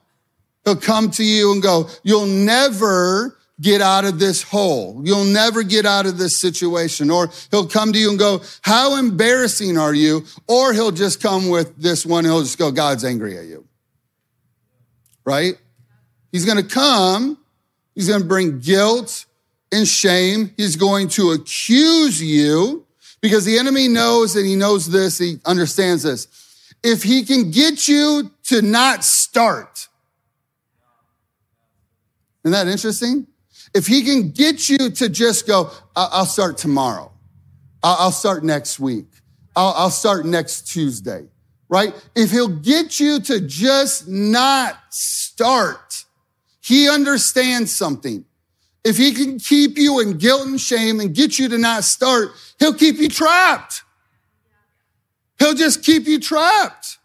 He'll 0.64 0.76
come 0.76 1.10
to 1.12 1.24
you 1.24 1.52
and 1.52 1.62
go, 1.62 1.88
you'll 2.02 2.26
never 2.26 3.36
get 3.60 3.80
out 3.80 4.04
of 4.04 4.18
this 4.18 4.42
hole. 4.42 5.00
You'll 5.04 5.24
never 5.24 5.62
get 5.62 5.86
out 5.86 6.06
of 6.06 6.18
this 6.18 6.36
situation. 6.36 7.10
Or 7.10 7.30
he'll 7.50 7.66
come 7.66 7.92
to 7.92 7.98
you 7.98 8.10
and 8.10 8.18
go, 8.18 8.42
how 8.62 8.96
embarrassing 8.96 9.78
are 9.78 9.94
you? 9.94 10.24
Or 10.48 10.72
he'll 10.72 10.90
just 10.90 11.22
come 11.22 11.48
with 11.48 11.76
this 11.76 12.04
one. 12.04 12.24
He'll 12.24 12.42
just 12.42 12.58
go, 12.58 12.72
God's 12.72 13.04
angry 13.04 13.38
at 13.38 13.44
you. 13.44 13.66
Right? 15.24 15.56
He's 16.32 16.44
going 16.44 16.58
to 16.58 16.68
come. 16.68 17.38
He's 17.94 18.08
going 18.08 18.22
to 18.22 18.26
bring 18.26 18.58
guilt 18.58 19.24
and 19.70 19.86
shame. 19.86 20.52
He's 20.56 20.76
going 20.76 21.08
to 21.10 21.30
accuse 21.30 22.22
you 22.22 22.86
because 23.20 23.44
the 23.44 23.58
enemy 23.58 23.86
knows 23.88 24.34
that 24.34 24.44
he 24.44 24.56
knows 24.56 24.90
this. 24.90 25.18
He 25.18 25.38
understands 25.44 26.02
this. 26.02 26.26
If 26.82 27.02
he 27.02 27.22
can 27.22 27.50
get 27.50 27.86
you 27.86 28.30
to 28.44 28.62
not 28.62 29.04
start, 29.04 29.88
isn't 32.44 32.52
that 32.52 32.68
interesting? 32.68 33.26
If 33.74 33.86
he 33.86 34.02
can 34.02 34.30
get 34.30 34.68
you 34.68 34.90
to 34.90 35.08
just 35.08 35.46
go, 35.46 35.70
I'll 35.96 36.26
start 36.26 36.58
tomorrow. 36.58 37.10
I'll 37.82 38.12
start 38.12 38.44
next 38.44 38.78
week. 38.78 39.06
I'll 39.56 39.90
start 39.90 40.26
next 40.26 40.68
Tuesday, 40.68 41.26
right? 41.68 41.94
If 42.14 42.30
he'll 42.30 42.48
get 42.48 43.00
you 43.00 43.20
to 43.20 43.40
just 43.40 44.08
not 44.08 44.78
start, 44.90 46.04
he 46.60 46.88
understands 46.88 47.72
something. 47.72 48.24
If 48.84 48.96
he 48.98 49.12
can 49.12 49.38
keep 49.38 49.78
you 49.78 50.00
in 50.00 50.18
guilt 50.18 50.46
and 50.46 50.60
shame 50.60 51.00
and 51.00 51.14
get 51.14 51.38
you 51.38 51.48
to 51.48 51.58
not 51.58 51.84
start, 51.84 52.30
he'll 52.58 52.74
keep 52.74 52.96
you 52.96 53.08
trapped. 53.08 53.82
He'll 55.38 55.54
just 55.54 55.82
keep 55.82 56.06
you 56.06 56.20
trapped. 56.20 56.98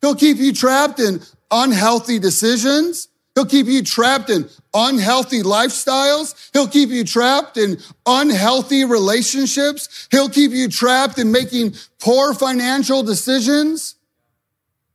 He'll 0.00 0.14
keep 0.14 0.36
you 0.36 0.52
trapped 0.52 1.00
in 1.00 1.20
unhealthy 1.50 2.18
decisions. 2.18 3.08
He'll 3.36 3.44
keep 3.44 3.66
you 3.66 3.82
trapped 3.82 4.30
in 4.30 4.48
unhealthy 4.72 5.42
lifestyles. 5.42 6.50
He'll 6.54 6.66
keep 6.66 6.88
you 6.88 7.04
trapped 7.04 7.58
in 7.58 7.78
unhealthy 8.06 8.86
relationships. 8.86 10.08
He'll 10.10 10.30
keep 10.30 10.52
you 10.52 10.68
trapped 10.68 11.18
in 11.18 11.30
making 11.30 11.74
poor 12.00 12.32
financial 12.32 13.02
decisions. 13.02 13.96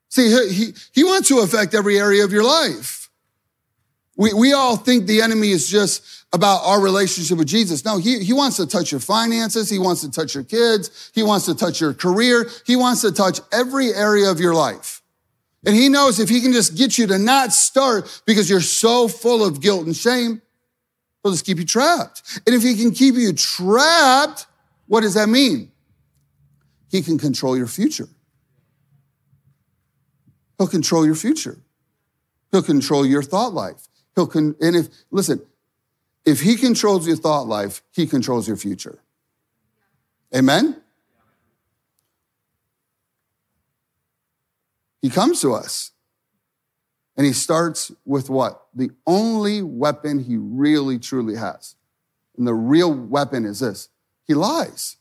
See, 0.09 0.49
he, 0.49 0.73
he 0.91 1.03
wants 1.03 1.27
to 1.27 1.39
affect 1.39 1.75
every 1.75 1.99
area 1.99 2.25
of 2.25 2.33
your 2.33 2.43
life. 2.43 3.11
We, 4.17 4.33
we 4.33 4.53
all 4.53 4.75
think 4.75 5.05
the 5.05 5.21
enemy 5.21 5.51
is 5.51 5.69
just 5.69 6.03
about 6.33 6.63
our 6.63 6.81
relationship 6.81 7.37
with 7.37 7.47
Jesus. 7.47 7.85
No, 7.85 7.99
he, 7.99 8.23
he 8.23 8.33
wants 8.33 8.57
to 8.57 8.65
touch 8.65 8.91
your 8.91 9.01
finances. 9.01 9.69
He 9.69 9.77
wants 9.77 10.01
to 10.01 10.09
touch 10.09 10.33
your 10.33 10.43
kids. 10.43 11.11
He 11.13 11.21
wants 11.21 11.45
to 11.45 11.53
touch 11.53 11.79
your 11.79 11.93
career. 11.93 12.49
He 12.65 12.75
wants 12.75 13.01
to 13.01 13.11
touch 13.11 13.39
every 13.51 13.93
area 13.93 14.31
of 14.31 14.39
your 14.39 14.55
life. 14.55 15.00
And 15.65 15.75
he 15.75 15.89
knows 15.89 16.19
if 16.19 16.29
he 16.29 16.41
can 16.41 16.53
just 16.53 16.75
get 16.75 16.97
you 16.97 17.07
to 17.07 17.19
not 17.19 17.53
start 17.53 18.21
because 18.25 18.49
you're 18.49 18.61
so 18.61 19.07
full 19.07 19.45
of 19.45 19.61
guilt 19.61 19.85
and 19.85 19.95
shame, 19.95 20.41
he'll 21.21 21.31
just 21.31 21.45
keep 21.45 21.59
you 21.59 21.65
trapped. 21.65 22.41
And 22.47 22.55
if 22.55 22.63
he 22.63 22.75
can 22.75 22.91
keep 22.91 23.15
you 23.15 23.31
trapped, 23.33 24.47
what 24.87 25.01
does 25.01 25.13
that 25.13 25.29
mean? 25.29 25.71
He 26.89 27.01
can 27.01 27.17
control 27.17 27.55
your 27.55 27.67
future. 27.67 28.07
He'll 30.57 30.67
control 30.67 31.05
your 31.05 31.15
future. 31.15 31.57
He'll 32.51 32.63
control 32.63 33.05
your 33.05 33.23
thought 33.23 33.53
life. 33.53 33.87
He'll 34.15 34.27
con- 34.27 34.55
and 34.59 34.75
if 34.75 34.89
listen, 35.09 35.41
if 36.25 36.41
he 36.41 36.55
controls 36.55 37.07
your 37.07 37.15
thought 37.15 37.47
life, 37.47 37.81
he 37.91 38.05
controls 38.05 38.47
your 38.47 38.57
future. 38.57 38.99
Amen. 40.35 40.81
He 45.01 45.09
comes 45.09 45.41
to 45.41 45.53
us 45.53 45.91
and 47.17 47.25
he 47.25 47.33
starts 47.33 47.91
with 48.05 48.29
what? 48.29 48.67
The 48.73 48.91
only 49.05 49.61
weapon 49.61 50.23
he 50.23 50.37
really 50.37 50.99
truly 50.99 51.35
has. 51.35 51.75
And 52.37 52.47
the 52.47 52.53
real 52.53 52.93
weapon 52.93 53.45
is 53.45 53.59
this 53.59 53.89
he 54.25 54.33
lies. 54.33 54.97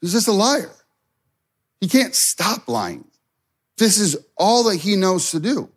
He's 0.00 0.12
just 0.12 0.28
a 0.28 0.32
liar. 0.32 0.70
He 1.80 1.88
can't 1.88 2.14
stop 2.14 2.68
lying. 2.68 3.04
This 3.78 3.98
is 3.98 4.16
all 4.36 4.64
that 4.64 4.76
he 4.76 4.96
knows 4.96 5.30
to 5.32 5.40
do. 5.40 5.70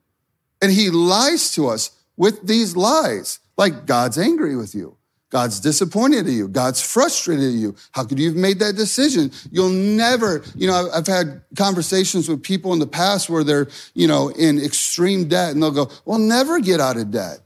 And 0.62 0.72
he 0.72 0.90
lies 0.90 1.54
to 1.56 1.68
us 1.68 1.92
with 2.16 2.46
these 2.46 2.76
lies, 2.76 3.40
like 3.58 3.86
God's 3.86 4.18
angry 4.18 4.56
with 4.56 4.76
you. 4.76 4.98
God's 5.30 5.60
disappointed 5.60 6.26
at 6.26 6.32
you. 6.32 6.48
God's 6.48 6.82
frustrated 6.82 7.46
at 7.46 7.54
you. 7.54 7.76
How 7.92 8.06
could 8.06 8.18
you 8.18 8.30
have 8.30 8.38
made 8.38 8.60
that 8.60 8.76
decision? 8.76 9.32
You'll 9.52 9.70
never, 9.70 10.44
you 10.56 10.68
know, 10.68 10.90
I've 10.94 11.08
had 11.08 11.42
conversations 11.58 12.30
with 12.30 12.42
people 12.42 12.72
in 12.72 12.80
the 12.80 12.88
past 12.88 13.30
where 13.30 13.44
they're, 13.44 13.68
you 13.94 14.08
know, 14.08 14.30
in 14.30 14.58
extreme 14.58 15.28
debt 15.28 15.52
and 15.52 15.62
they'll 15.62 15.72
go, 15.72 15.90
well, 16.06 16.18
never 16.18 16.60
get 16.62 16.80
out 16.80 16.96
of 16.96 17.12
debt. 17.12 17.40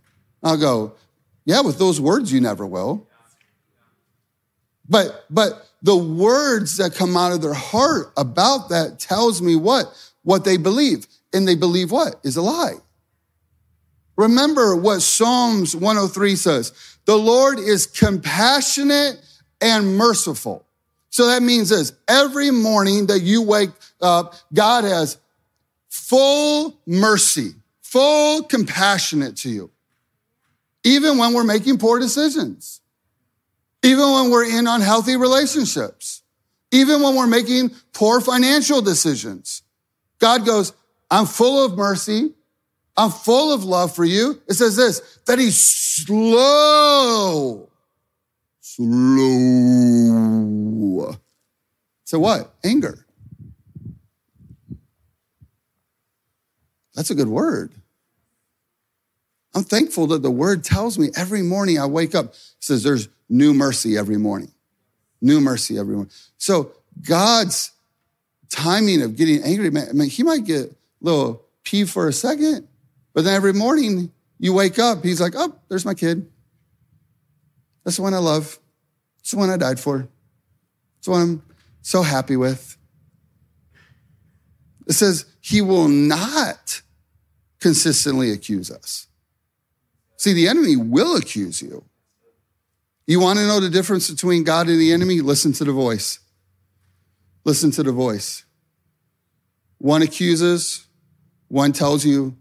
I'll 0.43 0.57
go, 0.57 0.93
yeah, 1.45 1.61
with 1.61 1.79
those 1.79 1.99
words, 1.99 2.31
you 2.31 2.39
never 2.39 2.67
will. 2.67 3.07
But, 4.87 5.25
but 5.29 5.67
the 5.81 5.95
words 5.95 6.77
that 6.77 6.93
come 6.93 7.17
out 7.17 7.31
of 7.31 7.41
their 7.41 7.53
heart 7.53 8.11
about 8.15 8.69
that 8.69 8.99
tells 8.99 9.41
me 9.41 9.55
what? 9.55 9.85
What 10.23 10.43
they 10.45 10.57
believe. 10.57 11.07
And 11.33 11.47
they 11.47 11.55
believe 11.55 11.91
what? 11.91 12.15
Is 12.23 12.37
a 12.37 12.41
lie. 12.43 12.75
Remember 14.15 14.75
what 14.75 15.01
Psalms 15.01 15.75
103 15.75 16.35
says. 16.35 16.73
The 17.05 17.17
Lord 17.17 17.59
is 17.59 17.87
compassionate 17.87 19.21
and 19.59 19.97
merciful. 19.97 20.65
So 21.09 21.27
that 21.27 21.43
means 21.43 21.69
this 21.69 21.93
every 22.07 22.51
morning 22.51 23.07
that 23.07 23.19
you 23.21 23.41
wake 23.41 23.71
up, 24.01 24.35
God 24.53 24.83
has 24.83 25.17
full 25.89 26.79
mercy, 26.85 27.53
full 27.81 28.43
compassionate 28.43 29.37
to 29.37 29.49
you. 29.49 29.71
Even 30.83 31.17
when 31.17 31.33
we're 31.33 31.43
making 31.43 31.77
poor 31.77 31.99
decisions, 31.99 32.81
even 33.83 34.11
when 34.11 34.31
we're 34.31 34.45
in 34.45 34.67
unhealthy 34.67 35.15
relationships, 35.15 36.21
even 36.71 37.01
when 37.01 37.15
we're 37.15 37.27
making 37.27 37.71
poor 37.93 38.21
financial 38.21 38.81
decisions. 38.81 39.63
God 40.19 40.45
goes, 40.45 40.73
I'm 41.09 41.25
full 41.25 41.65
of 41.65 41.77
mercy. 41.77 42.31
I'm 42.97 43.09
full 43.09 43.53
of 43.53 43.63
love 43.63 43.95
for 43.95 44.05
you. 44.05 44.41
It 44.47 44.55
says 44.55 44.75
this, 44.75 45.19
that 45.25 45.39
he's 45.39 45.59
slow. 45.59 47.69
Slow. 48.59 49.17
So 52.03 52.19
what? 52.19 52.53
Anger. 52.63 53.05
That's 56.93 57.09
a 57.09 57.15
good 57.15 57.29
word. 57.29 57.71
I'm 59.53 59.63
thankful 59.63 60.07
that 60.07 60.21
the 60.21 60.31
word 60.31 60.63
tells 60.63 60.97
me 60.97 61.09
every 61.15 61.41
morning 61.41 61.79
I 61.79 61.85
wake 61.85 62.15
up, 62.15 62.33
says 62.59 62.83
there's 62.83 63.09
new 63.29 63.53
mercy 63.53 63.97
every 63.97 64.17
morning. 64.17 64.51
New 65.21 65.41
mercy 65.41 65.77
every 65.77 65.95
morning. 65.95 66.11
So 66.37 66.71
God's 67.01 67.71
timing 68.49 69.01
of 69.01 69.15
getting 69.15 69.43
angry, 69.43 69.69
man, 69.69 69.87
I 69.89 69.93
mean, 69.93 70.09
he 70.09 70.23
might 70.23 70.45
get 70.45 70.69
a 70.69 70.75
little 71.01 71.45
pee 71.63 71.85
for 71.85 72.07
a 72.07 72.13
second, 72.13 72.67
but 73.13 73.23
then 73.23 73.33
every 73.33 73.53
morning 73.53 74.11
you 74.39 74.53
wake 74.53 74.79
up, 74.79 75.03
he's 75.03 75.21
like, 75.21 75.33
oh, 75.35 75.55
there's 75.69 75.85
my 75.85 75.93
kid. 75.93 76.29
That's 77.83 77.97
the 77.97 78.03
one 78.03 78.13
I 78.13 78.19
love. 78.19 78.59
It's 79.19 79.31
the 79.31 79.37
one 79.37 79.49
I 79.49 79.57
died 79.57 79.79
for. 79.79 80.07
It's 80.97 81.05
the 81.05 81.11
one 81.11 81.21
I'm 81.21 81.43
so 81.81 82.01
happy 82.01 82.37
with. 82.37 82.77
It 84.87 84.93
says 84.93 85.25
he 85.41 85.61
will 85.61 85.87
not 85.87 86.81
consistently 87.59 88.31
accuse 88.31 88.71
us. 88.71 89.07
See, 90.17 90.33
the 90.33 90.47
enemy 90.47 90.75
will 90.75 91.15
accuse 91.15 91.61
you. 91.61 91.85
You 93.07 93.19
want 93.19 93.39
to 93.39 93.47
know 93.47 93.59
the 93.59 93.69
difference 93.69 94.09
between 94.09 94.43
God 94.43 94.67
and 94.67 94.79
the 94.79 94.93
enemy? 94.93 95.21
Listen 95.21 95.53
to 95.53 95.63
the 95.63 95.71
voice. 95.71 96.19
Listen 97.43 97.71
to 97.71 97.83
the 97.83 97.91
voice. 97.91 98.45
One 99.79 100.01
accuses, 100.03 100.85
one 101.47 101.73
tells 101.73 102.05
you, 102.05 102.37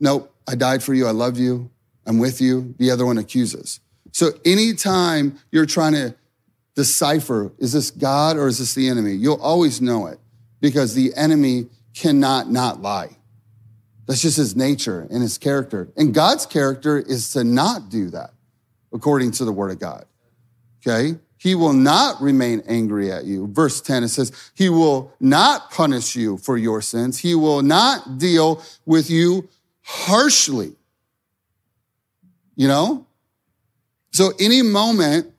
nope, 0.00 0.34
I 0.48 0.54
died 0.54 0.82
for 0.82 0.94
you. 0.94 1.06
I 1.06 1.10
love 1.10 1.38
you. 1.38 1.70
I'm 2.06 2.18
with 2.18 2.40
you. 2.40 2.74
The 2.78 2.90
other 2.90 3.04
one 3.04 3.18
accuses. 3.18 3.80
So 4.12 4.30
anytime 4.44 5.38
you're 5.50 5.66
trying 5.66 5.92
to 5.92 6.14
decipher, 6.74 7.52
is 7.58 7.72
this 7.72 7.90
God 7.90 8.36
or 8.36 8.46
is 8.46 8.58
this 8.58 8.74
the 8.74 8.88
enemy? 8.88 9.12
You'll 9.12 9.40
always 9.40 9.80
know 9.80 10.06
it 10.06 10.18
because 10.60 10.94
the 10.94 11.12
enemy 11.16 11.66
cannot 11.94 12.50
not 12.50 12.80
lie. 12.80 13.16
That's 14.06 14.22
just 14.22 14.36
his 14.36 14.54
nature 14.54 15.06
and 15.10 15.20
his 15.20 15.36
character. 15.36 15.88
And 15.96 16.14
God's 16.14 16.46
character 16.46 16.98
is 16.98 17.32
to 17.32 17.42
not 17.42 17.88
do 17.90 18.10
that 18.10 18.30
according 18.92 19.32
to 19.32 19.44
the 19.44 19.52
word 19.52 19.72
of 19.72 19.80
God. 19.80 20.04
Okay. 20.86 21.18
He 21.38 21.54
will 21.54 21.74
not 21.74 22.20
remain 22.22 22.62
angry 22.66 23.12
at 23.12 23.24
you. 23.24 23.46
Verse 23.48 23.80
10, 23.80 24.04
it 24.04 24.08
says, 24.08 24.32
He 24.54 24.68
will 24.68 25.12
not 25.20 25.70
punish 25.70 26.16
you 26.16 26.38
for 26.38 26.56
your 26.56 26.80
sins. 26.80 27.18
He 27.18 27.34
will 27.34 27.62
not 27.62 28.18
deal 28.18 28.62
with 28.86 29.10
you 29.10 29.48
harshly. 29.86 30.72
You 32.56 32.68
know? 32.68 33.06
So, 34.12 34.32
any 34.40 34.62
moment 34.62 35.32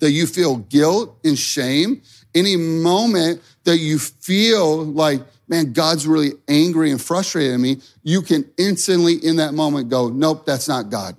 that 0.00 0.10
you 0.10 0.26
feel 0.26 0.56
guilt 0.56 1.18
and 1.24 1.38
shame, 1.38 2.02
any 2.34 2.56
moment 2.56 3.40
that 3.64 3.78
you 3.78 3.98
feel 3.98 4.84
like, 4.84 5.22
man, 5.48 5.72
God's 5.72 6.06
really 6.06 6.32
angry 6.48 6.90
and 6.90 7.00
frustrated 7.00 7.54
at 7.54 7.60
me, 7.60 7.80
you 8.02 8.20
can 8.20 8.50
instantly 8.58 9.14
in 9.14 9.36
that 9.36 9.54
moment 9.54 9.88
go, 9.88 10.08
nope, 10.08 10.44
that's 10.44 10.68
not 10.68 10.90
God. 10.90 11.16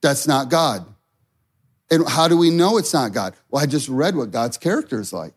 That's 0.00 0.26
not 0.26 0.50
God. 0.50 0.86
And 1.90 2.08
how 2.08 2.26
do 2.26 2.36
we 2.36 2.50
know 2.50 2.78
it's 2.78 2.94
not 2.94 3.12
God? 3.12 3.34
Well, 3.50 3.62
I 3.62 3.66
just 3.66 3.88
read 3.88 4.16
what 4.16 4.30
God's 4.30 4.56
character 4.56 4.98
is 4.98 5.12
like. 5.12 5.34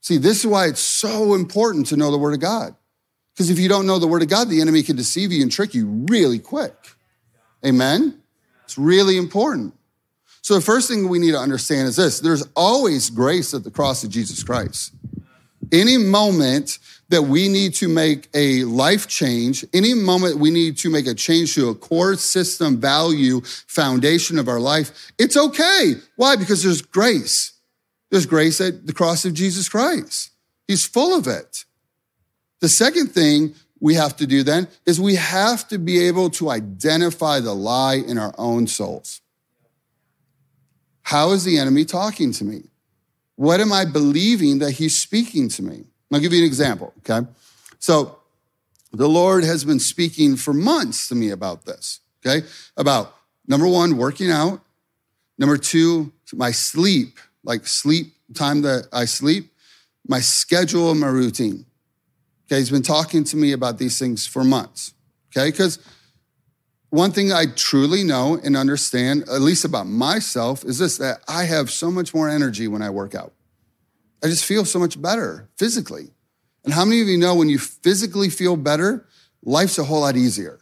See, 0.00 0.16
this 0.16 0.38
is 0.38 0.46
why 0.46 0.68
it's 0.68 0.80
so 0.80 1.34
important 1.34 1.86
to 1.88 1.96
know 1.96 2.10
the 2.10 2.18
Word 2.18 2.32
of 2.32 2.40
God. 2.40 2.74
Because 3.34 3.50
if 3.50 3.58
you 3.58 3.68
don't 3.68 3.86
know 3.86 3.98
the 3.98 4.06
Word 4.06 4.22
of 4.22 4.28
God, 4.28 4.48
the 4.48 4.60
enemy 4.60 4.82
can 4.82 4.96
deceive 4.96 5.32
you 5.32 5.42
and 5.42 5.50
trick 5.50 5.74
you 5.74 5.86
really 6.08 6.38
quick. 6.38 6.74
Amen? 7.64 8.20
It's 8.64 8.78
really 8.78 9.16
important. 9.16 9.74
So 10.42 10.54
the 10.54 10.60
first 10.60 10.88
thing 10.88 11.08
we 11.08 11.18
need 11.18 11.32
to 11.32 11.38
understand 11.38 11.88
is 11.88 11.96
this 11.96 12.20
there's 12.20 12.46
always 12.56 13.10
grace 13.10 13.52
at 13.54 13.64
the 13.64 13.70
cross 13.70 14.04
of 14.04 14.10
Jesus 14.10 14.42
Christ. 14.42 14.92
Any 15.72 15.98
moment 15.98 16.78
that 17.10 17.22
we 17.22 17.48
need 17.48 17.74
to 17.74 17.88
make 17.88 18.28
a 18.34 18.64
life 18.64 19.06
change, 19.06 19.64
any 19.74 19.94
moment 19.94 20.38
we 20.38 20.50
need 20.50 20.76
to 20.78 20.90
make 20.90 21.06
a 21.06 21.14
change 21.14 21.54
to 21.54 21.68
a 21.68 21.74
core 21.74 22.16
system 22.16 22.80
value 22.80 23.40
foundation 23.42 24.38
of 24.38 24.48
our 24.48 24.60
life, 24.60 25.12
it's 25.18 25.36
okay. 25.36 25.94
Why? 26.16 26.36
Because 26.36 26.62
there's 26.62 26.82
grace. 26.82 27.52
There's 28.10 28.26
grace 28.26 28.60
at 28.60 28.86
the 28.86 28.92
cross 28.92 29.24
of 29.24 29.34
Jesus 29.34 29.68
Christ. 29.68 30.30
He's 30.66 30.86
full 30.86 31.16
of 31.16 31.26
it. 31.26 31.64
The 32.60 32.68
second 32.68 33.08
thing 33.08 33.54
we 33.80 33.94
have 33.94 34.16
to 34.16 34.26
do 34.26 34.42
then 34.42 34.68
is 34.86 35.00
we 35.00 35.16
have 35.16 35.66
to 35.68 35.78
be 35.78 36.06
able 36.06 36.30
to 36.30 36.50
identify 36.50 37.40
the 37.40 37.54
lie 37.54 37.94
in 37.94 38.18
our 38.18 38.34
own 38.36 38.66
souls. 38.66 39.20
How 41.02 41.30
is 41.32 41.44
the 41.44 41.58
enemy 41.58 41.84
talking 41.84 42.32
to 42.32 42.44
me? 42.44 42.64
What 43.36 43.60
am 43.60 43.72
I 43.72 43.86
believing 43.86 44.58
that 44.58 44.72
he's 44.72 44.96
speaking 44.96 45.48
to 45.50 45.62
me? 45.62 45.84
I'll 46.12 46.20
give 46.20 46.32
you 46.32 46.40
an 46.40 46.46
example, 46.46 46.92
okay? 46.98 47.26
So 47.78 48.18
the 48.92 49.08
Lord 49.08 49.44
has 49.44 49.64
been 49.64 49.80
speaking 49.80 50.36
for 50.36 50.52
months 50.52 51.08
to 51.08 51.14
me 51.14 51.30
about 51.30 51.64
this, 51.64 52.00
okay? 52.24 52.46
About 52.76 53.14
number 53.46 53.66
one, 53.66 53.96
working 53.96 54.30
out. 54.30 54.60
Number 55.38 55.56
two, 55.56 56.12
my 56.34 56.50
sleep, 56.50 57.18
like 57.42 57.66
sleep 57.66 58.12
time 58.34 58.62
that 58.62 58.88
I 58.92 59.06
sleep, 59.06 59.50
my 60.06 60.20
schedule 60.20 60.90
and 60.90 61.00
my 61.00 61.08
routine. 61.08 61.64
Okay, 62.50 62.58
he's 62.58 62.70
been 62.70 62.82
talking 62.82 63.22
to 63.24 63.36
me 63.36 63.52
about 63.52 63.78
these 63.78 63.96
things 63.98 64.26
for 64.26 64.42
months. 64.42 64.92
Okay, 65.30 65.50
because 65.50 65.78
one 66.88 67.12
thing 67.12 67.32
I 67.32 67.44
truly 67.54 68.02
know 68.02 68.40
and 68.42 68.56
understand, 68.56 69.22
at 69.28 69.40
least 69.40 69.64
about 69.64 69.86
myself, 69.86 70.64
is 70.64 70.78
this 70.78 70.98
that 70.98 71.20
I 71.28 71.44
have 71.44 71.70
so 71.70 71.92
much 71.92 72.12
more 72.12 72.28
energy 72.28 72.66
when 72.66 72.82
I 72.82 72.90
work 72.90 73.14
out. 73.14 73.32
I 74.24 74.26
just 74.26 74.44
feel 74.44 74.64
so 74.64 74.80
much 74.80 75.00
better 75.00 75.48
physically. 75.56 76.10
And 76.64 76.74
how 76.74 76.84
many 76.84 77.00
of 77.00 77.06
you 77.06 77.16
know 77.16 77.36
when 77.36 77.48
you 77.48 77.58
physically 77.58 78.28
feel 78.28 78.56
better, 78.56 79.06
life's 79.44 79.78
a 79.78 79.84
whole 79.84 80.00
lot 80.00 80.16
easier? 80.16 80.58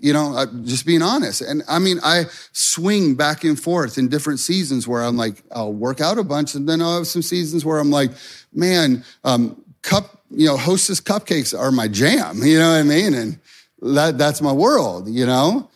You 0.00 0.14
know, 0.14 0.46
just 0.64 0.86
being 0.86 1.02
honest. 1.02 1.42
And 1.42 1.62
I 1.68 1.78
mean, 1.78 1.98
I 2.02 2.24
swing 2.52 3.14
back 3.14 3.44
and 3.44 3.60
forth 3.60 3.98
in 3.98 4.08
different 4.08 4.40
seasons 4.40 4.88
where 4.88 5.02
I'm 5.02 5.16
like, 5.16 5.42
I'll 5.52 5.72
work 5.72 6.00
out 6.00 6.18
a 6.18 6.24
bunch, 6.24 6.54
and 6.54 6.66
then 6.66 6.80
I'll 6.80 6.96
have 6.96 7.06
some 7.06 7.22
seasons 7.22 7.64
where 7.64 7.78
I'm 7.78 7.90
like, 7.90 8.10
man, 8.52 9.04
um, 9.24 9.62
cup, 9.88 10.22
you 10.30 10.46
know, 10.46 10.56
hostess 10.56 11.00
cupcakes 11.00 11.58
are 11.58 11.72
my 11.72 11.88
jam. 11.88 12.42
You 12.42 12.58
know 12.58 12.70
what 12.70 12.78
I 12.78 12.82
mean? 12.82 13.14
And 13.14 13.38
that, 13.82 14.18
that's 14.18 14.42
my 14.42 14.52
world, 14.52 15.08
you 15.08 15.26
know? 15.26 15.70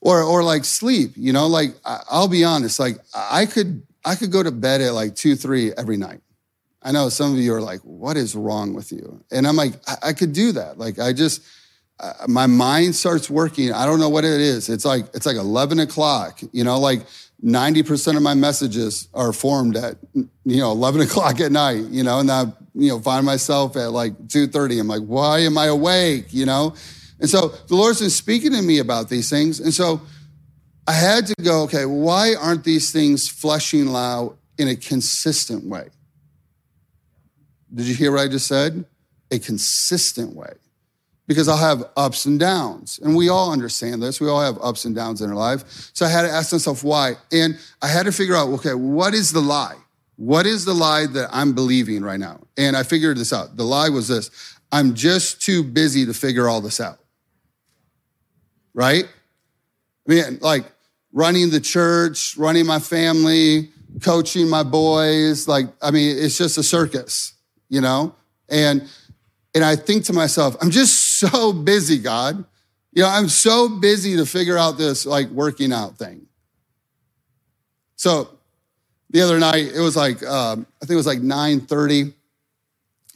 Or, 0.00 0.22
or 0.22 0.42
like 0.42 0.64
sleep, 0.64 1.12
you 1.16 1.32
know, 1.32 1.46
like 1.46 1.74
I'll 1.84 2.28
be 2.28 2.44
honest, 2.44 2.78
like 2.78 2.98
I 3.14 3.46
could, 3.46 3.82
I 4.04 4.16
could 4.16 4.30
go 4.30 4.42
to 4.42 4.50
bed 4.50 4.82
at 4.82 4.92
like 4.92 5.16
two, 5.16 5.34
three 5.34 5.72
every 5.72 5.96
night. 5.96 6.20
I 6.82 6.92
know 6.92 7.08
some 7.08 7.32
of 7.32 7.38
you 7.38 7.54
are 7.54 7.62
like, 7.62 7.80
what 7.80 8.18
is 8.18 8.36
wrong 8.36 8.74
with 8.74 8.92
you? 8.92 9.24
And 9.32 9.46
I'm 9.46 9.56
like, 9.56 9.72
I, 9.88 10.08
I 10.08 10.12
could 10.12 10.34
do 10.34 10.52
that. 10.52 10.78
Like, 10.78 10.98
I 10.98 11.14
just, 11.14 11.42
uh, 11.98 12.12
my 12.28 12.46
mind 12.46 12.94
starts 12.94 13.30
working. 13.30 13.72
I 13.72 13.86
don't 13.86 13.98
know 13.98 14.10
what 14.10 14.24
it 14.24 14.40
is. 14.40 14.68
It's 14.68 14.84
like, 14.84 15.06
it's 15.14 15.24
like 15.24 15.36
11 15.36 15.80
o'clock, 15.80 16.40
you 16.52 16.62
know, 16.62 16.78
like 16.78 17.00
90% 17.42 18.16
of 18.16 18.22
my 18.22 18.34
messages 18.34 19.08
are 19.14 19.32
formed 19.32 19.76
at, 19.76 19.96
you 20.14 20.58
know, 20.58 20.70
11 20.72 21.00
o'clock 21.06 21.40
at 21.40 21.52
night, 21.52 21.84
you 21.90 22.02
know, 22.02 22.20
and 22.20 22.30
I, 22.30 22.44
you 22.74 22.88
know, 22.88 23.00
find 23.00 23.24
myself 23.24 23.76
at 23.76 23.92
like 23.92 24.12
2.30. 24.28 24.80
I'm 24.80 24.88
like, 24.88 25.02
why 25.02 25.40
am 25.40 25.56
I 25.56 25.66
awake? 25.66 26.32
You 26.32 26.46
know? 26.46 26.74
And 27.20 27.30
so 27.30 27.48
the 27.68 27.74
Lord's 27.74 28.00
been 28.00 28.10
speaking 28.10 28.52
to 28.52 28.62
me 28.62 28.78
about 28.78 29.08
these 29.08 29.30
things. 29.30 29.60
And 29.60 29.72
so 29.72 30.00
I 30.86 30.92
had 30.92 31.26
to 31.26 31.34
go, 31.42 31.62
okay, 31.62 31.86
why 31.86 32.34
aren't 32.34 32.64
these 32.64 32.90
things 32.92 33.28
fleshing 33.28 33.88
out 33.94 34.36
in 34.58 34.68
a 34.68 34.76
consistent 34.76 35.64
way? 35.64 35.88
Did 37.72 37.86
you 37.86 37.94
hear 37.94 38.12
what 38.12 38.20
I 38.20 38.28
just 38.28 38.46
said? 38.46 38.84
A 39.30 39.38
consistent 39.38 40.34
way. 40.34 40.52
Because 41.26 41.48
I'll 41.48 41.56
have 41.56 41.84
ups 41.96 42.26
and 42.26 42.38
downs. 42.38 43.00
And 43.02 43.16
we 43.16 43.30
all 43.30 43.50
understand 43.50 44.02
this. 44.02 44.20
We 44.20 44.28
all 44.28 44.42
have 44.42 44.58
ups 44.62 44.84
and 44.84 44.94
downs 44.94 45.22
in 45.22 45.30
our 45.30 45.36
life. 45.36 45.90
So 45.94 46.04
I 46.04 46.10
had 46.10 46.22
to 46.22 46.30
ask 46.30 46.52
myself 46.52 46.84
why. 46.84 47.14
And 47.32 47.58
I 47.80 47.88
had 47.88 48.04
to 48.04 48.12
figure 48.12 48.36
out, 48.36 48.48
okay, 48.48 48.74
what 48.74 49.14
is 49.14 49.32
the 49.32 49.40
lie? 49.40 49.76
What 50.16 50.46
is 50.46 50.64
the 50.64 50.74
lie 50.74 51.06
that 51.06 51.30
I'm 51.32 51.54
believing 51.54 52.02
right 52.02 52.20
now? 52.20 52.40
And 52.58 52.76
I 52.76 52.82
figured 52.82 53.16
this 53.16 53.32
out. 53.32 53.56
The 53.56 53.64
lie 53.64 53.88
was 53.88 54.08
this 54.08 54.30
I'm 54.70 54.94
just 54.94 55.40
too 55.40 55.62
busy 55.62 56.04
to 56.06 56.14
figure 56.14 56.48
all 56.48 56.60
this 56.60 56.80
out. 56.80 56.98
Right? 58.74 59.04
I 59.04 60.12
mean, 60.12 60.38
like 60.40 60.64
running 61.12 61.50
the 61.50 61.60
church, 61.60 62.36
running 62.36 62.66
my 62.66 62.80
family, 62.80 63.70
coaching 64.02 64.48
my 64.48 64.62
boys. 64.62 65.48
Like, 65.48 65.66
I 65.80 65.90
mean, 65.90 66.16
it's 66.18 66.36
just 66.36 66.58
a 66.58 66.62
circus, 66.62 67.34
you 67.68 67.80
know? 67.80 68.14
And 68.48 68.88
and 69.54 69.64
I 69.64 69.76
think 69.76 70.04
to 70.06 70.12
myself, 70.12 70.56
I'm 70.60 70.70
just 70.70 71.03
so 71.16 71.52
busy, 71.52 71.98
God. 71.98 72.44
You 72.92 73.02
know, 73.02 73.08
I'm 73.08 73.28
so 73.28 73.68
busy 73.68 74.16
to 74.16 74.26
figure 74.26 74.56
out 74.56 74.78
this 74.78 75.04
like 75.04 75.28
working 75.28 75.72
out 75.72 75.96
thing. 75.98 76.26
So 77.96 78.28
the 79.10 79.22
other 79.22 79.38
night, 79.38 79.72
it 79.74 79.80
was 79.80 79.96
like, 79.96 80.22
um, 80.24 80.66
I 80.82 80.86
think 80.86 80.92
it 80.92 80.96
was 80.96 81.06
like 81.06 81.20
9:30. 81.20 82.12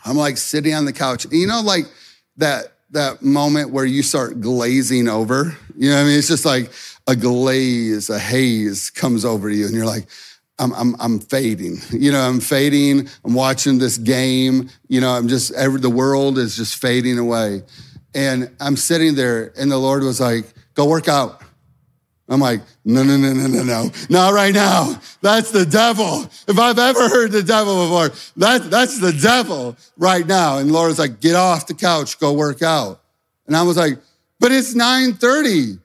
I'm 0.04 0.16
like 0.16 0.36
sitting 0.36 0.74
on 0.74 0.84
the 0.84 0.92
couch. 0.92 1.24
And 1.24 1.34
you 1.34 1.46
know, 1.46 1.60
like 1.60 1.86
that 2.36 2.72
that 2.90 3.22
moment 3.22 3.70
where 3.70 3.84
you 3.84 4.02
start 4.02 4.40
glazing 4.40 5.08
over. 5.08 5.56
You 5.76 5.90
know 5.90 5.96
what 5.96 6.02
I 6.02 6.04
mean? 6.04 6.18
It's 6.18 6.28
just 6.28 6.44
like 6.44 6.72
a 7.06 7.14
glaze, 7.14 8.10
a 8.10 8.18
haze 8.18 8.90
comes 8.90 9.24
over 9.24 9.50
you, 9.50 9.66
and 9.66 9.74
you're 9.74 9.86
like, 9.86 10.06
I'm, 10.58 10.72
I'm, 10.74 10.96
I'm 10.98 11.18
fading. 11.20 11.78
You 11.90 12.12
know, 12.12 12.20
I'm 12.20 12.40
fading. 12.40 13.08
I'm 13.24 13.34
watching 13.34 13.78
this 13.78 13.96
game. 13.96 14.70
You 14.88 15.00
know, 15.00 15.10
I'm 15.10 15.28
just, 15.28 15.52
every, 15.52 15.80
the 15.80 15.90
world 15.90 16.38
is 16.38 16.56
just 16.56 16.76
fading 16.76 17.18
away. 17.18 17.62
And 18.18 18.50
I'm 18.58 18.74
sitting 18.74 19.14
there, 19.14 19.52
and 19.56 19.70
the 19.70 19.78
Lord 19.78 20.02
was 20.02 20.18
like, 20.18 20.44
go 20.74 20.88
work 20.88 21.06
out. 21.06 21.40
I'm 22.28 22.40
like, 22.40 22.62
no, 22.84 23.04
no, 23.04 23.16
no, 23.16 23.32
no, 23.32 23.46
no, 23.46 23.62
no, 23.62 23.90
not 24.10 24.34
right 24.34 24.52
now. 24.52 25.00
That's 25.22 25.52
the 25.52 25.64
devil. 25.64 26.24
If 26.48 26.58
I've 26.58 26.80
ever 26.80 27.08
heard 27.08 27.30
the 27.30 27.44
devil 27.44 27.84
before, 27.84 28.10
that, 28.38 28.72
that's 28.72 28.98
the 28.98 29.12
devil 29.12 29.76
right 29.96 30.26
now. 30.26 30.58
And 30.58 30.72
Lord 30.72 30.86
Laura's 30.86 30.98
like, 30.98 31.20
get 31.20 31.36
off 31.36 31.68
the 31.68 31.74
couch, 31.74 32.18
go 32.18 32.32
work 32.32 32.60
out. 32.60 33.00
And 33.46 33.56
I 33.56 33.62
was 33.62 33.76
like, 33.76 33.98
but 34.40 34.50
it's 34.50 34.74
9.30. 34.74 35.78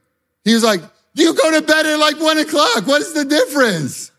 He 0.44 0.54
was 0.56 0.64
like, 0.64 0.82
you 1.14 1.36
go 1.36 1.52
to 1.52 1.62
bed 1.62 1.86
at 1.86 2.00
like 2.00 2.20
one 2.20 2.40
o'clock. 2.40 2.88
What 2.88 3.04
is 3.04 3.14
the 3.14 3.26
difference? 3.26 4.12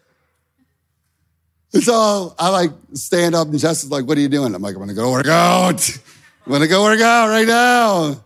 And 1.72 1.82
so 1.82 2.36
I 2.38 2.48
like 2.50 2.70
stand 2.92 3.34
up 3.34 3.48
and 3.48 3.58
Jess 3.58 3.82
is 3.82 3.90
like, 3.90 4.06
what 4.06 4.16
are 4.16 4.20
you 4.20 4.28
doing? 4.28 4.54
I'm 4.54 4.62
like, 4.62 4.76
I'm 4.76 4.80
gonna 4.80 4.94
go 4.94 5.10
work 5.10 5.26
out. 5.26 5.98
I'm 6.46 6.52
gonna 6.52 6.68
go 6.68 6.82
work 6.82 7.00
out 7.00 7.28
right 7.28 7.46
now. 7.46 8.22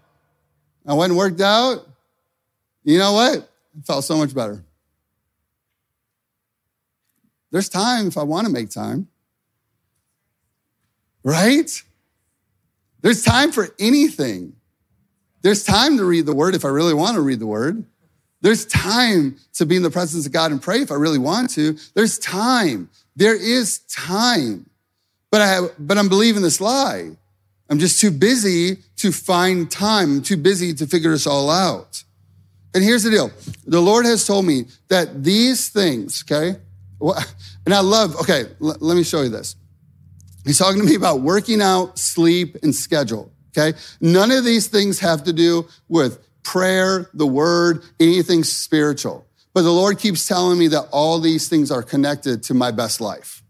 I 0.87 0.95
went 0.95 1.11
and 1.11 1.19
worked 1.19 1.41
out. 1.41 1.87
You 2.83 2.99
know 2.99 3.13
what? 3.13 3.51
I 3.79 3.83
felt 3.83 4.05
so 4.05 4.17
much 4.17 4.35
better. 4.35 4.65
There's 7.51 7.69
time 7.69 8.09
if 8.09 8.19
I 8.19 8.25
want 8.25 8.47
to 8.47 8.53
make 8.53 8.71
time. 8.71 9.09
right? 11.23 11.83
There's 13.03 13.23
time 13.23 13.53
for 13.53 13.69
anything. 13.79 14.55
There's 15.43 15.63
time 15.63 15.99
to 15.99 16.05
read 16.05 16.27
the 16.27 16.35
word 16.35 16.55
if 16.55 16.65
I 16.65 16.69
really 16.69 16.95
want 16.95 17.17
to 17.17 17.21
read 17.21 17.39
the 17.39 17.47
word. 17.47 17.85
There's 18.41 18.65
time 18.67 19.37
to 19.55 19.67
be 19.67 19.77
in 19.77 19.83
the 19.83 19.91
presence 19.91 20.27
of 20.27 20.33
God 20.33 20.53
and 20.53 20.63
pray 20.63 20.81
if 20.81 20.91
I 20.91 20.95
really 20.95 21.19
want 21.19 21.51
to. 21.51 21.77
There's 21.95 22.19
time. 22.19 22.89
There 23.17 23.37
is 23.37 23.81
time. 23.81 24.71
But 25.31 25.41
I 25.43 25.47
have, 25.49 25.71
but 25.79 25.99
I'm 25.99 26.09
believing 26.09 26.43
this 26.43 26.61
lie. 26.61 27.17
I'm 27.69 27.79
just 27.79 28.01
too 28.01 28.11
busy 28.11 28.77
to 28.97 29.13
find 29.13 29.71
time. 29.71 30.17
I'm 30.17 30.23
too 30.23 30.37
busy 30.37 30.73
to 30.75 30.87
figure 30.87 31.11
this 31.11 31.27
all 31.27 31.51
out. 31.51 32.03
And 32.75 32.83
here's 32.83 33.03
the 33.03 33.11
deal. 33.11 33.31
The 33.67 33.81
Lord 33.81 34.07
has 34.07 34.27
told 34.27 34.45
me 34.47 34.67
that 34.89 35.23
these 35.25 35.69
things, 35.69 36.25
okay? 36.25 36.59
And 37.65 37.75
I 37.75 37.81
love, 37.81 38.17
okay, 38.21 38.47
let 38.59 38.97
me 38.97 39.03
show 39.03 39.23
you 39.23 39.29
this. 39.29 39.57
He's 40.45 40.59
talking 40.59 40.81
to 40.81 40.87
me 40.87 40.95
about 40.95 41.21
working 41.21 41.61
out, 41.61 41.99
sleep, 41.99 42.57
and 42.63 42.75
schedule. 42.75 43.33
Okay. 43.57 43.77
None 44.01 44.31
of 44.31 44.45
these 44.45 44.69
things 44.69 45.01
have 45.01 45.25
to 45.25 45.33
do 45.33 45.67
with 45.89 46.19
prayer, 46.43 47.11
the 47.13 47.27
word, 47.27 47.83
anything 48.01 48.45
spiritual. 48.45 49.27
But 49.53 49.63
the 49.63 49.73
Lord 49.73 49.99
keeps 49.99 50.27
telling 50.27 50.59
me 50.59 50.69
that 50.69 50.89
all 50.93 51.19
these 51.19 51.49
things 51.49 51.71
are 51.71 51.83
connected 51.83 52.43
to 52.45 52.55
my 52.55 52.71
best 52.71 53.01
life. 53.01 53.43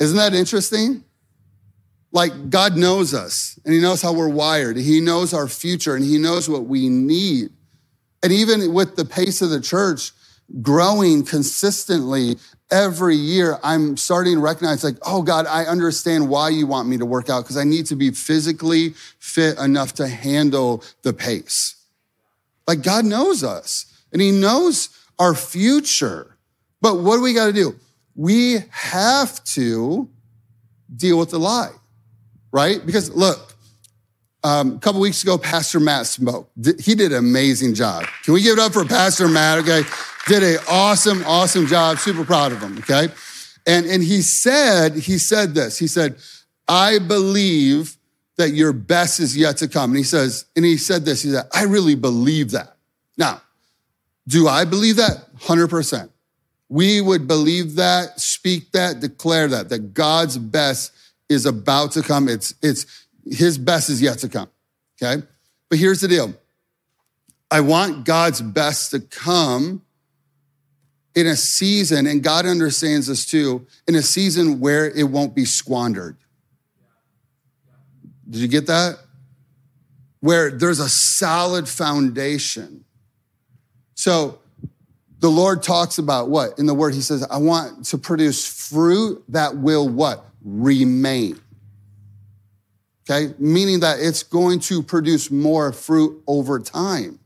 Isn't 0.00 0.16
that 0.16 0.34
interesting? 0.34 1.04
Like 2.12 2.50
God 2.50 2.76
knows 2.76 3.14
us 3.14 3.58
and 3.64 3.74
he 3.74 3.80
knows 3.80 4.02
how 4.02 4.12
we're 4.12 4.28
wired. 4.28 4.76
He 4.76 5.00
knows 5.00 5.32
our 5.32 5.48
future 5.48 5.96
and 5.96 6.04
he 6.04 6.18
knows 6.18 6.48
what 6.48 6.66
we 6.66 6.88
need. 6.88 7.50
And 8.22 8.32
even 8.32 8.72
with 8.72 8.96
the 8.96 9.04
pace 9.04 9.42
of 9.42 9.50
the 9.50 9.60
church 9.60 10.12
growing 10.60 11.24
consistently 11.24 12.36
every 12.70 13.16
year, 13.16 13.58
I'm 13.62 13.96
starting 13.96 14.34
to 14.34 14.40
recognize 14.40 14.84
like, 14.84 14.96
oh 15.02 15.22
God, 15.22 15.46
I 15.46 15.64
understand 15.64 16.28
why 16.28 16.50
you 16.50 16.66
want 16.66 16.88
me 16.88 16.98
to 16.98 17.06
work 17.06 17.30
out 17.30 17.44
because 17.44 17.56
I 17.56 17.64
need 17.64 17.86
to 17.86 17.96
be 17.96 18.10
physically 18.10 18.90
fit 19.18 19.58
enough 19.58 19.94
to 19.94 20.06
handle 20.06 20.84
the 21.02 21.14
pace. 21.14 21.76
Like 22.66 22.82
God 22.82 23.04
knows 23.06 23.42
us 23.42 23.86
and 24.12 24.20
he 24.20 24.30
knows 24.30 24.90
our 25.18 25.34
future. 25.34 26.36
But 26.80 27.00
what 27.00 27.16
do 27.16 27.22
we 27.22 27.32
got 27.32 27.46
to 27.46 27.52
do? 27.52 27.76
We 28.14 28.58
have 28.70 29.42
to 29.44 30.10
deal 30.94 31.18
with 31.18 31.30
the 31.30 31.38
lie, 31.38 31.72
right? 32.52 32.84
Because 32.84 33.10
look, 33.10 33.52
um, 34.44 34.76
a 34.76 34.78
couple 34.78 35.00
weeks 35.00 35.22
ago, 35.22 35.38
Pastor 35.38 35.80
Matt 35.80 36.06
spoke. 36.06 36.50
He 36.78 36.94
did 36.94 37.12
an 37.12 37.18
amazing 37.18 37.74
job. 37.74 38.04
Can 38.24 38.34
we 38.34 38.42
give 38.42 38.58
it 38.58 38.60
up 38.60 38.72
for 38.72 38.84
Pastor 38.84 39.28
Matt? 39.28 39.58
Okay. 39.60 39.82
Did 40.26 40.42
an 40.42 40.58
awesome, 40.68 41.24
awesome 41.26 41.66
job. 41.66 41.98
Super 41.98 42.24
proud 42.24 42.52
of 42.52 42.60
him. 42.60 42.78
Okay. 42.78 43.08
And, 43.66 43.86
and 43.86 44.02
he 44.02 44.22
said, 44.22 44.96
he 44.96 45.18
said 45.18 45.54
this. 45.54 45.78
He 45.78 45.86
said, 45.86 46.16
I 46.68 46.98
believe 46.98 47.96
that 48.36 48.50
your 48.50 48.72
best 48.72 49.20
is 49.20 49.36
yet 49.36 49.58
to 49.58 49.68
come. 49.68 49.90
And 49.90 49.98
he 49.98 50.04
says, 50.04 50.46
and 50.56 50.64
he 50.64 50.76
said 50.76 51.04
this, 51.04 51.22
he 51.22 51.30
said, 51.30 51.44
I 51.54 51.64
really 51.64 51.94
believe 51.94 52.50
that. 52.52 52.76
Now, 53.16 53.42
do 54.26 54.48
I 54.48 54.64
believe 54.64 54.96
that? 54.96 55.32
100%. 55.38 56.08
We 56.68 57.00
would 57.00 57.28
believe 57.28 57.76
that, 57.76 58.18
speak 58.18 58.72
that, 58.72 59.00
declare 59.00 59.46
that, 59.48 59.68
that 59.68 59.94
God's 59.94 60.38
best 60.38 60.92
is 61.32 61.46
about 61.46 61.92
to 61.92 62.02
come. 62.02 62.28
It's, 62.28 62.54
it's, 62.62 63.06
his 63.24 63.58
best 63.58 63.88
is 63.90 64.00
yet 64.02 64.18
to 64.18 64.28
come. 64.28 64.48
Okay. 65.00 65.22
But 65.68 65.78
here's 65.78 66.00
the 66.00 66.08
deal. 66.08 66.34
I 67.50 67.60
want 67.60 68.04
God's 68.04 68.40
best 68.40 68.92
to 68.92 69.00
come 69.00 69.82
in 71.14 71.26
a 71.26 71.36
season, 71.36 72.06
and 72.06 72.22
God 72.22 72.46
understands 72.46 73.06
this 73.06 73.26
too, 73.26 73.66
in 73.86 73.94
a 73.94 74.02
season 74.02 74.60
where 74.60 74.90
it 74.90 75.04
won't 75.04 75.34
be 75.34 75.44
squandered. 75.44 76.16
Did 78.28 78.40
you 78.40 78.48
get 78.48 78.66
that? 78.68 78.98
Where 80.20 80.50
there's 80.50 80.80
a 80.80 80.88
solid 80.88 81.68
foundation. 81.68 82.84
So 83.94 84.38
the 85.18 85.30
Lord 85.30 85.62
talks 85.62 85.98
about 85.98 86.30
what? 86.30 86.58
In 86.58 86.66
the 86.66 86.74
word, 86.74 86.94
he 86.94 87.00
says, 87.00 87.22
I 87.30 87.36
want 87.36 87.84
to 87.86 87.98
produce 87.98 88.46
fruit 88.46 89.22
that 89.28 89.56
will 89.56 89.88
what? 89.88 90.24
Remain. 90.44 91.40
Okay. 93.08 93.34
Meaning 93.38 93.80
that 93.80 94.00
it's 94.00 94.22
going 94.22 94.60
to 94.60 94.82
produce 94.82 95.30
more 95.30 95.72
fruit 95.72 96.22
over 96.26 96.58
time. 96.58 97.18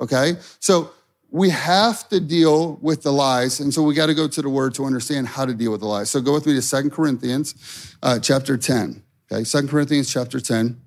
Okay. 0.00 0.34
So 0.60 0.90
we 1.30 1.50
have 1.50 2.08
to 2.08 2.20
deal 2.20 2.78
with 2.80 3.02
the 3.02 3.12
lies. 3.12 3.60
And 3.60 3.74
so 3.74 3.82
we 3.82 3.94
got 3.94 4.06
to 4.06 4.14
go 4.14 4.28
to 4.28 4.42
the 4.42 4.48
word 4.48 4.74
to 4.74 4.84
understand 4.84 5.26
how 5.26 5.44
to 5.44 5.54
deal 5.54 5.72
with 5.72 5.80
the 5.80 5.86
lies. 5.86 6.10
So 6.10 6.20
go 6.20 6.32
with 6.32 6.46
me 6.46 6.54
to 6.54 6.62
Second 6.62 6.90
Corinthians 6.90 7.96
uh, 8.02 8.18
chapter 8.18 8.56
10. 8.56 9.02
Okay, 9.30 9.42
Second 9.42 9.68
Corinthians 9.68 10.12
chapter 10.12 10.38
10, 10.38 10.80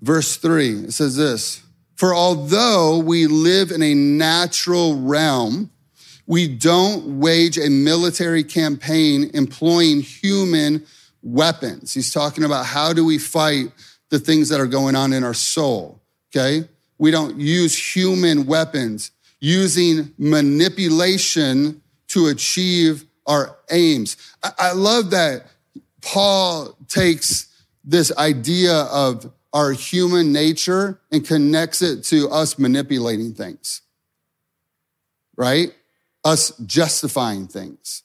verse 0.00 0.36
3. 0.36 0.84
It 0.84 0.92
says 0.92 1.16
this 1.16 1.62
For 1.96 2.14
although 2.14 2.98
we 2.98 3.26
live 3.26 3.72
in 3.72 3.82
a 3.82 3.94
natural 3.94 5.00
realm, 5.00 5.70
we 6.30 6.46
don't 6.46 7.18
wage 7.18 7.58
a 7.58 7.68
military 7.68 8.44
campaign 8.44 9.32
employing 9.34 10.00
human 10.00 10.86
weapons. 11.24 11.92
He's 11.92 12.12
talking 12.12 12.44
about 12.44 12.66
how 12.66 12.92
do 12.92 13.04
we 13.04 13.18
fight 13.18 13.72
the 14.10 14.20
things 14.20 14.48
that 14.50 14.60
are 14.60 14.68
going 14.68 14.94
on 14.94 15.12
in 15.12 15.24
our 15.24 15.34
soul, 15.34 16.00
okay? 16.30 16.68
We 16.98 17.10
don't 17.10 17.40
use 17.40 17.76
human 17.76 18.46
weapons, 18.46 19.10
using 19.40 20.14
manipulation 20.18 21.82
to 22.10 22.28
achieve 22.28 23.06
our 23.26 23.56
aims. 23.68 24.16
I, 24.40 24.70
love 24.70 25.10
that 25.10 25.46
Paul 26.00 26.76
takes 26.86 27.48
this 27.84 28.16
idea 28.16 28.82
of 28.82 29.32
our 29.52 29.72
human 29.72 30.32
nature 30.32 31.00
and 31.10 31.26
connects 31.26 31.82
it 31.82 32.04
to 32.04 32.28
us 32.30 32.56
manipulating 32.56 33.34
things, 33.34 33.82
right? 35.36 35.74
Us 36.24 36.52
justifying 36.66 37.46
things. 37.46 38.02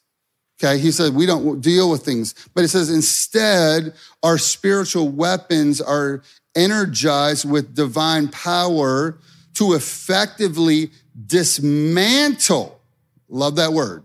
Okay, 0.58 0.78
he 0.78 0.90
said 0.90 1.14
we 1.14 1.26
don't 1.26 1.60
deal 1.60 1.90
with 1.90 2.02
things, 2.02 2.34
but 2.54 2.64
it 2.64 2.68
says 2.68 2.88
instead 2.88 3.92
our 4.22 4.38
spiritual 4.38 5.08
weapons 5.08 5.82
are 5.82 6.22
energized 6.54 7.48
with 7.48 7.74
divine 7.74 8.28
power 8.28 9.18
to 9.54 9.74
effectively 9.74 10.90
dismantle, 11.26 12.80
love 13.28 13.56
that 13.56 13.72
word, 13.72 14.02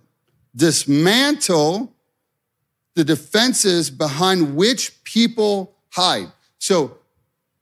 dismantle 0.55 1.93
the 2.95 3.03
defenses 3.05 3.89
behind 3.89 4.55
which 4.55 5.01
people 5.05 5.73
hide. 5.89 6.31
So 6.59 6.97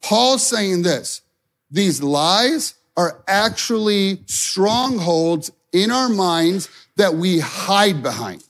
Paul's 0.02 0.46
saying 0.46 0.82
this, 0.82 1.22
these 1.70 2.02
lies 2.02 2.74
are 2.98 3.22
actually 3.28 4.24
strongholds 4.26 5.52
in 5.72 5.92
our 5.92 6.10
minds 6.10 6.70
that 6.98 7.16
we 7.16 7.40
hide 7.40 8.04
behind. 8.04 8.44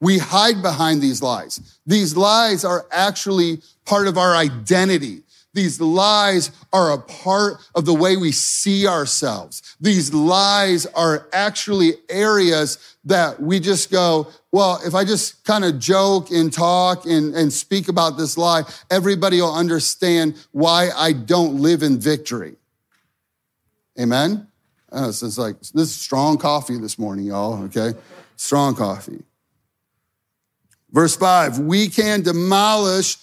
We 0.00 0.18
hide 0.18 0.62
behind 0.62 1.00
these 1.00 1.22
lies. 1.22 1.78
These 1.86 2.16
lies 2.16 2.64
are 2.64 2.86
actually 2.90 3.62
part 3.84 4.08
of 4.08 4.18
our 4.18 4.34
identity. 4.34 5.22
These 5.54 5.80
lies 5.80 6.50
are 6.72 6.92
a 6.92 6.98
part 6.98 7.58
of 7.74 7.84
the 7.84 7.94
way 7.94 8.16
we 8.16 8.32
see 8.32 8.86
ourselves. 8.86 9.76
These 9.80 10.14
lies 10.14 10.86
are 10.86 11.28
actually 11.32 11.94
areas 12.08 12.96
that 13.04 13.40
we 13.40 13.60
just 13.60 13.90
go, 13.90 14.28
well, 14.50 14.80
if 14.84 14.94
I 14.94 15.04
just 15.04 15.44
kind 15.44 15.64
of 15.64 15.78
joke 15.78 16.30
and 16.30 16.52
talk 16.52 17.04
and, 17.04 17.34
and 17.34 17.52
speak 17.52 17.88
about 17.88 18.16
this 18.16 18.38
lie, 18.38 18.62
everybody 18.90 19.40
will 19.40 19.54
understand 19.54 20.34
why 20.52 20.90
I 20.96 21.12
don't 21.12 21.60
live 21.60 21.82
in 21.82 21.98
victory. 21.98 22.56
Amen? 24.00 24.48
Uh, 24.92 25.04
oh, 25.04 25.06
this 25.06 25.22
is 25.22 25.38
like, 25.38 25.58
this 25.60 25.88
is 25.88 25.94
strong 25.94 26.36
coffee 26.36 26.78
this 26.78 26.98
morning, 26.98 27.24
y'all, 27.24 27.62
okay? 27.64 27.94
Strong 28.36 28.74
coffee. 28.74 29.22
Verse 30.90 31.16
five, 31.16 31.58
we 31.58 31.88
can 31.88 32.20
demolish 32.20 33.16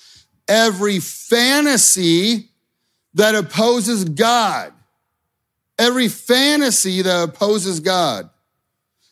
every 0.48 1.00
fantasy 1.00 2.50
that 3.14 3.36
opposes 3.36 4.04
God. 4.04 4.74
Every 5.78 6.08
fantasy 6.08 7.04
that 7.04 7.30
opposes 7.30 7.80
God. 7.80 8.30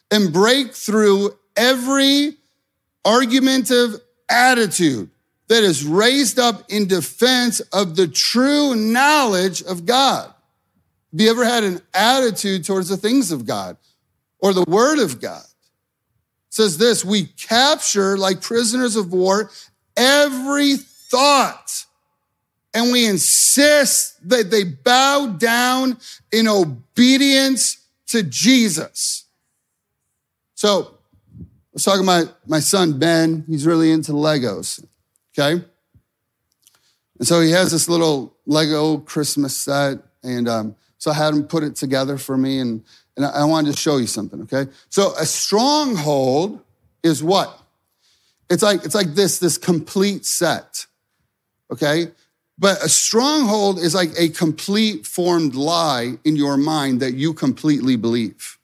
And 0.09 0.33
break 0.33 0.73
through 0.73 1.37
every 1.55 2.35
argumentative 3.05 4.01
attitude 4.29 5.09
that 5.47 5.63
is 5.63 5.85
raised 5.85 6.39
up 6.39 6.63
in 6.69 6.87
defense 6.87 7.59
of 7.71 7.95
the 7.95 8.07
true 8.07 8.75
knowledge 8.75 9.61
of 9.61 9.85
God. 9.85 10.33
Have 11.11 11.21
you 11.21 11.29
ever 11.29 11.45
had 11.45 11.63
an 11.63 11.81
attitude 11.93 12.65
towards 12.65 12.89
the 12.89 12.97
things 12.97 13.31
of 13.31 13.45
God 13.45 13.77
or 14.39 14.53
the 14.53 14.65
word 14.67 14.99
of 14.99 15.21
God? 15.21 15.43
It 15.43 16.53
says 16.53 16.77
this, 16.77 17.05
we 17.05 17.25
capture 17.25 18.17
like 18.17 18.41
prisoners 18.41 18.95
of 18.95 19.13
war 19.13 19.49
every 19.95 20.75
thought. 20.75 21.85
And 22.73 22.91
we 22.91 23.07
insist 23.07 24.29
that 24.29 24.51
they 24.51 24.63
bow 24.63 25.35
down 25.37 25.97
in 26.31 26.47
obedience 26.47 27.87
to 28.07 28.21
Jesus. 28.21 29.25
So 30.53 30.97
I 31.39 31.45
was 31.73 31.83
talking 31.83 32.03
about 32.03 32.37
my 32.47 32.59
son, 32.59 32.99
Ben. 32.99 33.45
He's 33.47 33.65
really 33.65 33.91
into 33.91 34.11
Legos. 34.11 34.85
Okay? 35.37 35.63
And 37.17 37.27
so 37.27 37.41
he 37.41 37.51
has 37.51 37.71
this 37.71 37.89
little 37.89 38.35
Lego 38.45 38.97
Christmas 38.97 39.57
set. 39.57 39.99
And 40.23 40.47
um, 40.47 40.75
so 40.97 41.11
I 41.11 41.15
had 41.15 41.33
him 41.33 41.43
put 41.43 41.63
it 41.63 41.75
together 41.75 42.17
for 42.17 42.37
me. 42.37 42.59
And, 42.59 42.83
and 43.15 43.25
I 43.25 43.45
wanted 43.45 43.73
to 43.73 43.79
show 43.79 43.97
you 43.97 44.07
something, 44.07 44.41
okay? 44.43 44.69
So 44.89 45.13
a 45.19 45.25
stronghold 45.25 46.61
is 47.03 47.23
what? 47.23 47.59
It's 48.49 48.63
like, 48.63 48.85
it's 48.85 48.95
like 48.95 49.15
this, 49.15 49.39
this 49.39 49.57
complete 49.57 50.25
set, 50.25 50.85
okay? 51.71 52.11
But 52.57 52.83
a 52.83 52.89
stronghold 52.89 53.79
is 53.79 53.93
like 53.93 54.11
a 54.17 54.29
complete 54.29 55.05
formed 55.05 55.53
lie 55.53 56.17
in 56.23 56.35
your 56.35 56.57
mind 56.57 57.01
that 57.01 57.13
you 57.13 57.33
completely 57.33 57.95
believe. 57.95 58.57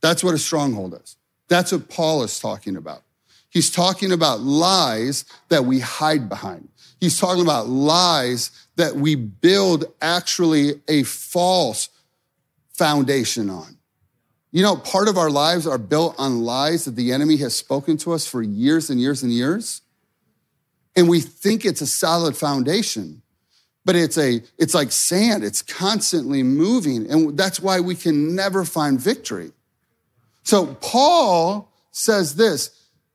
That's 0.00 0.24
what 0.24 0.34
a 0.34 0.38
stronghold 0.38 1.00
is. 1.00 1.16
That's 1.48 1.72
what 1.72 1.88
Paul 1.88 2.22
is 2.22 2.38
talking 2.40 2.76
about. 2.76 3.02
He's 3.50 3.70
talking 3.70 4.12
about 4.12 4.40
lies 4.40 5.24
that 5.48 5.64
we 5.64 5.80
hide 5.80 6.28
behind. 6.28 6.68
He's 7.00 7.18
talking 7.18 7.42
about 7.42 7.68
lies 7.68 8.50
that 8.76 8.96
we 8.96 9.14
build 9.14 9.84
actually 10.00 10.80
a 10.88 11.02
false 11.02 11.88
foundation 12.72 13.50
on. 13.50 13.76
You 14.52 14.62
know, 14.62 14.76
part 14.76 15.08
of 15.08 15.16
our 15.16 15.30
lives 15.30 15.66
are 15.66 15.78
built 15.78 16.14
on 16.18 16.42
lies 16.42 16.84
that 16.86 16.96
the 16.96 17.12
enemy 17.12 17.36
has 17.36 17.54
spoken 17.54 17.96
to 17.98 18.12
us 18.12 18.26
for 18.26 18.42
years 18.42 18.90
and 18.90 19.00
years 19.00 19.22
and 19.22 19.32
years. 19.32 19.82
And 20.96 21.08
we 21.08 21.20
think 21.20 21.64
it's 21.64 21.80
a 21.80 21.86
solid 21.86 22.36
foundation, 22.36 23.22
but 23.84 23.94
it's 23.94 24.18
a, 24.18 24.42
it's 24.58 24.74
like 24.74 24.90
sand. 24.90 25.44
It's 25.44 25.62
constantly 25.62 26.42
moving. 26.42 27.08
And 27.10 27.36
that's 27.36 27.60
why 27.60 27.80
we 27.80 27.94
can 27.94 28.34
never 28.34 28.64
find 28.64 29.00
victory. 29.00 29.52
So 30.42 30.74
Paul 30.80 31.70
says 31.92 32.34
this. 32.34 32.70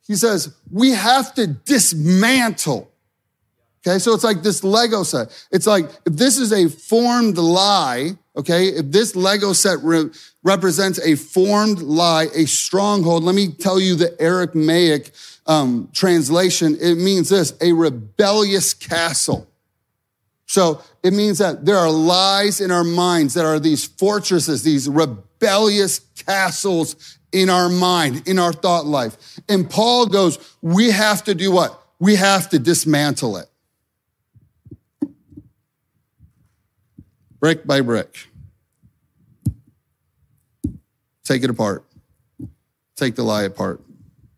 He 0.07 0.15
says, 0.15 0.55
we 0.71 0.91
have 0.91 1.33
to 1.33 1.47
dismantle. 1.47 2.91
Okay. 3.85 3.99
So 3.99 4.13
it's 4.13 4.23
like 4.23 4.41
this 4.41 4.63
Lego 4.63 5.03
set. 5.03 5.47
It's 5.51 5.67
like, 5.67 5.85
if 6.05 6.13
this 6.13 6.39
is 6.39 6.51
a 6.51 6.69
formed 6.69 7.37
lie, 7.37 8.17
okay, 8.35 8.69
if 8.69 8.91
this 8.91 9.15
Lego 9.15 9.53
set 9.53 9.77
re- 9.83 10.09
represents 10.43 10.99
a 10.99 11.15
formed 11.15 11.79
lie, 11.81 12.27
a 12.33 12.47
stronghold, 12.47 13.23
let 13.23 13.35
me 13.35 13.49
tell 13.49 13.79
you 13.79 13.95
the 13.95 14.19
Aramaic 14.19 15.11
um, 15.45 15.89
translation. 15.93 16.75
It 16.81 16.95
means 16.95 17.29
this, 17.29 17.53
a 17.61 17.73
rebellious 17.73 18.73
castle. 18.73 19.47
So 20.47 20.81
it 21.03 21.13
means 21.13 21.37
that 21.37 21.65
there 21.65 21.77
are 21.77 21.91
lies 21.91 22.61
in 22.61 22.71
our 22.71 22.83
minds 22.83 23.35
that 23.35 23.45
are 23.45 23.59
these 23.59 23.85
fortresses, 23.85 24.63
these 24.63 24.89
rebellious 24.89 25.99
castles 26.25 27.19
in 27.31 27.49
our 27.51 27.69
mind, 27.69 28.27
in 28.27 28.39
our 28.39 28.53
thought 28.53 28.85
life. 28.85 29.39
And 29.47 29.69
Paul 29.69 30.07
goes, 30.07 30.39
we 30.61 30.89
have 30.89 31.23
to 31.25 31.35
do 31.35 31.51
what? 31.51 31.79
We 31.99 32.15
have 32.15 32.49
to 32.49 32.59
dismantle 32.59 33.37
it. 33.37 33.47
Brick 37.45 37.67
by 37.67 37.81
brick. 37.81 38.27
Take 41.23 41.43
it 41.43 41.51
apart. 41.51 41.85
Take 42.95 43.13
the 43.13 43.21
lie 43.21 43.43
apart. 43.43 43.81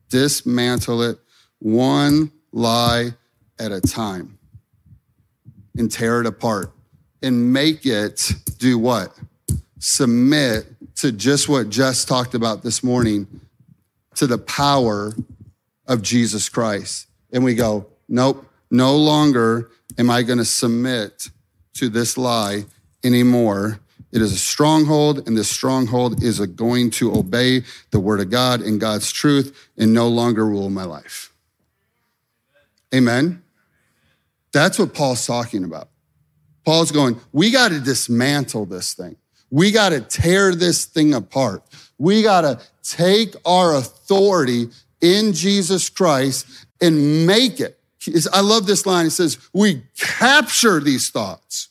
Dismantle 0.09 1.01
it 1.03 1.17
one 1.59 2.33
lie 2.51 3.11
at 3.59 3.71
a 3.71 3.79
time 3.79 4.37
and 5.77 5.89
tear 5.89 6.19
it 6.19 6.27
apart 6.27 6.73
and 7.23 7.53
make 7.53 7.85
it 7.85 8.33
do 8.57 8.77
what? 8.77 9.17
Submit 9.79 10.65
to 10.95 11.13
just 11.13 11.47
what 11.47 11.69
Jess 11.69 12.03
talked 12.03 12.35
about 12.35 12.61
this 12.61 12.83
morning 12.83 13.25
to 14.15 14.27
the 14.27 14.37
power 14.37 15.13
of 15.87 16.01
Jesus 16.01 16.49
Christ. 16.49 17.07
And 17.31 17.41
we 17.41 17.55
go, 17.55 17.85
nope, 18.09 18.45
no 18.69 18.97
longer 18.97 19.69
am 19.97 20.09
I 20.09 20.23
going 20.23 20.39
to 20.39 20.45
submit 20.45 21.29
to 21.75 21.87
this 21.87 22.17
lie 22.17 22.65
anymore. 23.07 23.79
It 24.11 24.21
is 24.21 24.31
a 24.31 24.37
stronghold, 24.37 25.27
and 25.27 25.35
this 25.35 25.49
stronghold 25.49 26.23
is 26.23 26.39
going 26.39 26.91
to 26.91 27.15
obey 27.15 27.63
the 27.91 27.99
word 27.99 28.19
of 28.19 28.29
God 28.29 28.61
and 28.61 28.79
God's 28.79 29.11
truth 29.11 29.69
and 29.77 29.93
no 29.93 30.07
longer 30.07 30.45
rule 30.45 30.69
my 30.69 30.85
life. 30.85 31.33
Amen. 32.93 33.43
That's 34.53 34.79
what 34.79 34.93
Paul's 34.93 35.25
talking 35.25 35.63
about. 35.63 35.89
Paul's 36.65 36.91
going, 36.91 37.19
we 37.31 37.51
got 37.51 37.69
to 37.69 37.79
dismantle 37.79 38.65
this 38.65 38.93
thing. 38.93 39.17
We 39.49 39.71
got 39.71 39.89
to 39.89 40.01
tear 40.01 40.53
this 40.53 40.85
thing 40.85 41.13
apart. 41.13 41.63
We 41.97 42.23
got 42.23 42.41
to 42.41 42.59
take 42.83 43.35
our 43.45 43.75
authority 43.75 44.69
in 45.01 45.33
Jesus 45.33 45.89
Christ 45.89 46.45
and 46.81 47.27
make 47.27 47.59
it. 47.59 47.79
I 48.31 48.41
love 48.41 48.67
this 48.67 48.85
line. 48.85 49.07
It 49.07 49.11
says, 49.11 49.37
we 49.51 49.83
capture 49.97 50.79
these 50.79 51.09
thoughts. 51.09 51.69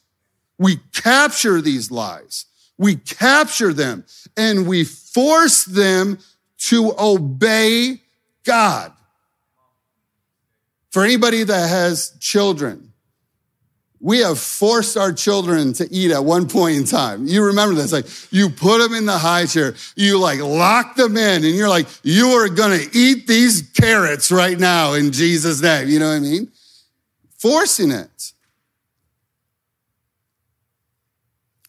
We 0.59 0.79
capture 0.93 1.61
these 1.61 1.91
lies. 1.91 2.47
We 2.79 2.97
capture 2.97 3.73
them 3.73 4.05
and 4.37 4.67
we 4.67 4.85
force 4.85 5.65
them 5.65 6.19
to 6.59 6.93
obey 6.99 8.01
God. 8.45 8.93
For 10.91 11.05
anybody 11.05 11.43
that 11.43 11.69
has 11.69 12.17
children, 12.21 12.93
we 14.01 14.19
have 14.19 14.39
forced 14.39 14.97
our 14.97 15.13
children 15.13 15.73
to 15.75 15.89
eat 15.91 16.11
at 16.11 16.25
one 16.25 16.49
point 16.49 16.77
in 16.77 16.85
time. 16.85 17.27
You 17.27 17.45
remember 17.47 17.75
this, 17.75 17.93
like 17.93 18.07
you 18.31 18.51
put 18.51 18.79
them 18.79 18.95
in 18.95 19.07
the 19.07 19.19
high 19.19 19.47
chair, 19.47 19.75
you 19.95 20.19
like 20.19 20.41
lock 20.41 20.97
them 20.97 21.17
in 21.17 21.45
and 21.45 21.55
you're 21.55 21.69
like, 21.69 21.87
you 22.03 22.29
are 22.29 22.49
going 22.49 22.79
to 22.79 22.97
eat 22.97 23.27
these 23.27 23.63
carrots 23.63 24.31
right 24.31 24.59
now 24.59 24.93
in 24.93 25.13
Jesus 25.13 25.61
name. 25.61 25.89
You 25.89 25.99
know 25.99 26.09
what 26.09 26.17
I 26.17 26.21
mean? 26.21 26.53
Forcing 27.39 27.91
it. 27.91 28.33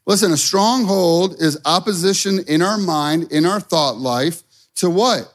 Listen, 0.08 0.32
a 0.32 0.38
stronghold 0.38 1.36
is 1.42 1.60
opposition 1.66 2.40
in 2.48 2.62
our 2.62 2.78
mind, 2.78 3.30
in 3.30 3.46
our 3.46 3.60
thought 3.60 3.98
life 3.98 4.42
to 4.76 4.90
what? 4.90 5.34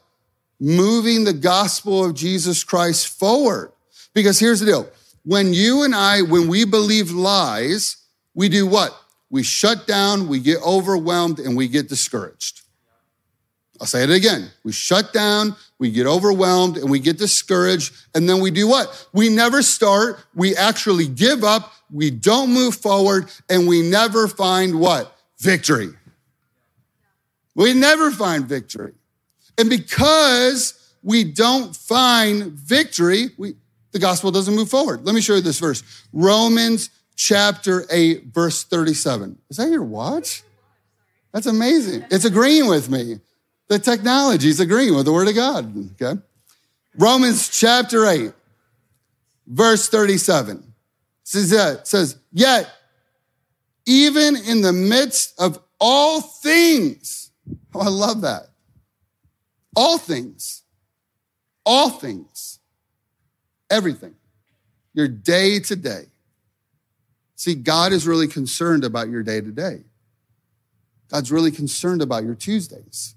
Moving 0.58 1.24
the 1.24 1.35
gospel 1.35 2.02
of 2.02 2.14
Jesus 2.14 2.64
Christ 2.64 3.18
forward. 3.18 3.70
Because 4.14 4.38
here's 4.38 4.61
the 4.61 4.66
deal. 4.66 4.88
When 5.24 5.52
you 5.52 5.82
and 5.82 5.94
I, 5.94 6.22
when 6.22 6.48
we 6.48 6.64
believe 6.64 7.11
lies, 7.11 7.98
we 8.35 8.48
do 8.48 8.66
what? 8.66 8.98
We 9.28 9.42
shut 9.42 9.87
down, 9.87 10.26
we 10.26 10.40
get 10.40 10.62
overwhelmed, 10.62 11.38
and 11.38 11.54
we 11.54 11.68
get 11.68 11.90
discouraged. 11.90 12.62
I'll 13.83 13.88
say 13.88 14.05
it 14.05 14.11
again. 14.11 14.49
We 14.62 14.71
shut 14.71 15.12
down, 15.12 15.57
we 15.81 15.90
get 15.90 16.07
overwhelmed, 16.07 16.77
and 16.77 16.88
we 16.88 17.01
get 17.01 17.18
discouraged. 17.18 17.92
And 18.14 18.29
then 18.29 18.40
we 18.40 18.53
do 18.53 18.68
what? 18.68 19.09
We 19.12 19.29
never 19.29 19.61
start. 19.61 20.25
We 20.37 20.55
actually 20.55 21.09
give 21.09 21.42
up. 21.42 21.73
We 21.90 22.09
don't 22.12 22.53
move 22.53 22.77
forward, 22.77 23.29
and 23.51 23.66
we 23.66 23.83
never 23.83 24.29
find 24.29 24.79
what? 24.79 25.18
Victory. 25.40 25.88
We 27.57 27.75
never 27.75 28.12
find 28.12 28.47
victory. 28.47 28.92
And 29.59 29.68
because 29.68 30.95
we 31.03 31.25
don't 31.25 31.75
find 31.75 32.53
victory, 32.53 33.31
we, 33.37 33.57
the 33.90 33.99
gospel 33.99 34.31
doesn't 34.31 34.55
move 34.55 34.71
forward. 34.71 35.05
Let 35.05 35.16
me 35.16 35.21
show 35.21 35.35
you 35.35 35.40
this 35.40 35.59
verse. 35.59 35.83
Romans 36.12 36.88
chapter 37.16 37.85
8, 37.90 38.27
verse 38.27 38.62
37. 38.62 39.38
Is 39.51 39.57
that 39.57 39.71
your 39.71 39.83
watch? 39.83 40.45
That's 41.33 41.47
amazing. 41.47 42.05
It's 42.12 42.25
agreeing 42.25 42.68
with 42.68 42.88
me. 42.88 43.18
The 43.72 43.78
technology 43.78 44.50
is 44.50 44.61
agreeing 44.61 44.94
with 44.94 45.06
the 45.06 45.14
word 45.14 45.28
of 45.28 45.35
God. 45.35 45.92
Okay. 45.92 46.20
Romans 46.98 47.48
chapter 47.48 48.04
8, 48.04 48.30
verse 49.46 49.88
37 49.88 50.74
says, 51.24 51.48
that, 51.48 51.88
says, 51.88 52.18
Yet, 52.35 52.70
even 53.87 54.37
in 54.37 54.61
the 54.61 54.74
midst 54.74 55.40
of 55.40 55.58
all 55.80 56.20
things, 56.20 57.30
oh, 57.74 57.80
I 57.80 57.88
love 57.88 58.20
that. 58.20 58.50
All 59.74 59.96
things, 59.96 60.64
all 61.64 61.88
things, 61.88 62.58
everything, 63.70 64.16
your 64.92 65.08
day 65.08 65.61
to 65.61 65.76
day. 65.76 66.08
See, 67.37 67.54
God 67.54 67.92
is 67.92 68.06
really 68.06 68.28
concerned 68.28 68.85
about 68.85 69.08
your 69.08 69.22
day 69.22 69.40
to 69.40 69.50
day. 69.50 69.85
God's 71.11 71.32
really 71.32 71.50
concerned 71.50 72.02
about 72.02 72.24
your 72.24 72.35
Tuesdays 72.35 73.14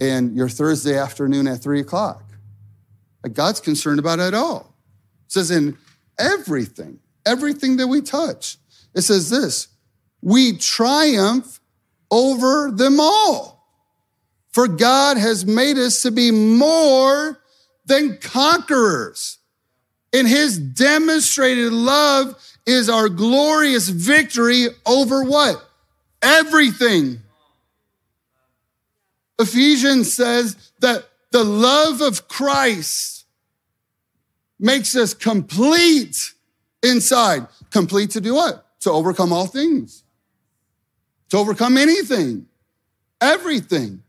and 0.00 0.36
your 0.36 0.48
Thursday 0.48 0.96
afternoon 0.96 1.46
at 1.46 1.60
three 1.60 1.80
o'clock. 1.80 2.24
God's 3.32 3.60
concerned 3.60 3.98
about 3.98 4.18
it 4.18 4.34
all. 4.34 4.74
It 5.26 5.32
says 5.32 5.50
in 5.50 5.76
everything, 6.18 7.00
everything 7.26 7.76
that 7.76 7.86
we 7.86 8.00
touch, 8.00 8.56
it 8.94 9.02
says 9.02 9.30
this 9.30 9.68
we 10.22 10.56
triumph 10.56 11.60
over 12.10 12.70
them 12.70 12.98
all. 13.00 13.60
For 14.52 14.66
God 14.66 15.16
has 15.16 15.46
made 15.46 15.78
us 15.78 16.02
to 16.02 16.10
be 16.10 16.30
more 16.30 17.40
than 17.86 18.18
conquerors. 18.18 19.38
And 20.12 20.26
his 20.26 20.58
demonstrated 20.58 21.72
love 21.72 22.34
is 22.66 22.88
our 22.88 23.08
glorious 23.08 23.88
victory 23.88 24.66
over 24.84 25.22
what? 25.22 25.64
Everything. 26.20 27.20
Ephesians 29.40 30.12
says 30.12 30.56
that 30.80 31.04
the 31.32 31.44
love 31.44 32.00
of 32.00 32.28
Christ 32.28 33.24
makes 34.58 34.94
us 34.94 35.14
complete 35.14 36.16
inside. 36.82 37.46
Complete 37.70 38.10
to 38.10 38.20
do 38.20 38.34
what? 38.34 38.66
To 38.80 38.90
overcome 38.90 39.32
all 39.32 39.46
things. 39.46 40.04
To 41.30 41.38
overcome 41.38 41.76
anything, 41.76 42.46
everything, 43.20 44.02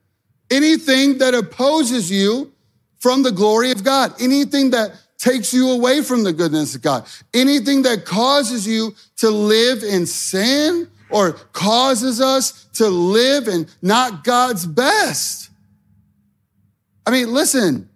anything 0.49 1.19
that 1.19 1.33
opposes 1.35 2.11
you 2.11 2.51
from 2.99 3.23
the 3.23 3.31
glory 3.31 3.71
of 3.71 3.83
God, 3.83 4.13
anything 4.19 4.71
that 4.71 4.91
takes 5.17 5.53
you 5.53 5.69
away 5.69 6.01
from 6.01 6.23
the 6.23 6.33
goodness 6.33 6.73
of 6.75 6.81
God, 6.81 7.05
anything 7.33 7.83
that 7.83 8.05
causes 8.05 8.67
you 8.67 8.95
to 9.17 9.29
live 9.29 9.83
in 9.83 10.05
sin 10.05 10.89
or 11.11 11.33
causes 11.33 12.21
us 12.21 12.65
to 12.73 12.87
live 12.87 13.47
in 13.47 13.67
not 13.81 14.23
God's 14.23 14.65
best. 14.65 15.49
I 17.05 17.11
mean, 17.11 17.33
listen, 17.33 17.89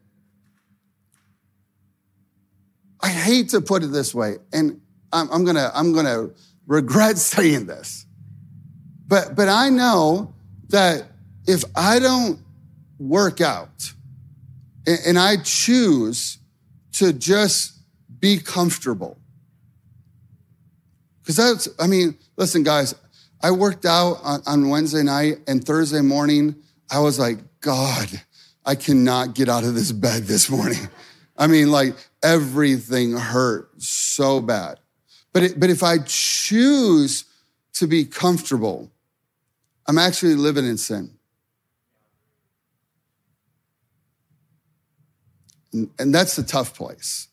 I 3.02 3.10
hate 3.10 3.50
to 3.50 3.62
put 3.62 3.84
it 3.84 3.92
this 3.92 4.16
way, 4.16 4.38
and 4.52 4.82
I'm, 5.14 5.30
I'm 5.32 5.46
gonna, 5.46 5.72
I'm 5.74 5.94
gonna 5.94 6.30
regret 6.66 7.18
saying 7.20 7.68
this, 7.68 8.06
but, 9.08 9.36
but 9.36 9.48
I 9.48 9.70
know 9.70 10.34
that 10.70 11.04
if 11.48 11.64
I 11.76 12.00
don't 12.00 12.40
work 12.98 13.42
out 13.42 13.94
and, 14.88 15.00
and 15.06 15.20
I 15.20 15.38
choose 15.38 16.40
to 16.94 17.14
just 17.14 17.78
be 18.20 18.40
comfortable, 18.40 19.18
because 21.22 21.36
that's, 21.36 21.70
I 21.80 21.88
mean, 21.88 22.18
listen, 22.38 22.64
guys, 22.64 22.96
I 23.42 23.52
worked 23.52 23.86
out 23.86 24.18
on, 24.24 24.42
on 24.46 24.70
Wednesday 24.70 25.04
night 25.04 25.40
and 25.48 25.64
Thursday 25.64 26.02
morning. 26.02 26.56
I 26.90 27.00
was 27.00 27.20
like, 27.20 27.40
God, 27.62 28.10
I 28.66 28.76
cannot 28.76 29.36
get 29.36 29.50
out 29.50 29.64
of 29.64 29.76
this 29.76 29.92
bed 29.92 30.24
this 30.24 30.50
morning. 30.50 30.90
I 31.38 31.48
mean, 31.48 31.72
like 31.72 31.96
everything 32.24 33.14
hurt 33.14 33.70
so 33.82 34.42
bad. 34.42 34.80
But, 35.34 35.44
it, 35.44 35.60
but 35.60 35.70
if 35.70 35.84
I 35.84 35.98
choose 36.06 37.26
to 37.74 37.88
be 37.88 38.06
comfortable, 38.06 38.90
I'm 39.88 39.98
actually 39.98 40.36
living 40.36 40.66
in 40.66 40.78
sin. 40.78 41.12
And, 45.74 46.16
that's 46.16 46.38
the 46.38 46.44
tough 46.44 46.74
place. 46.74 47.28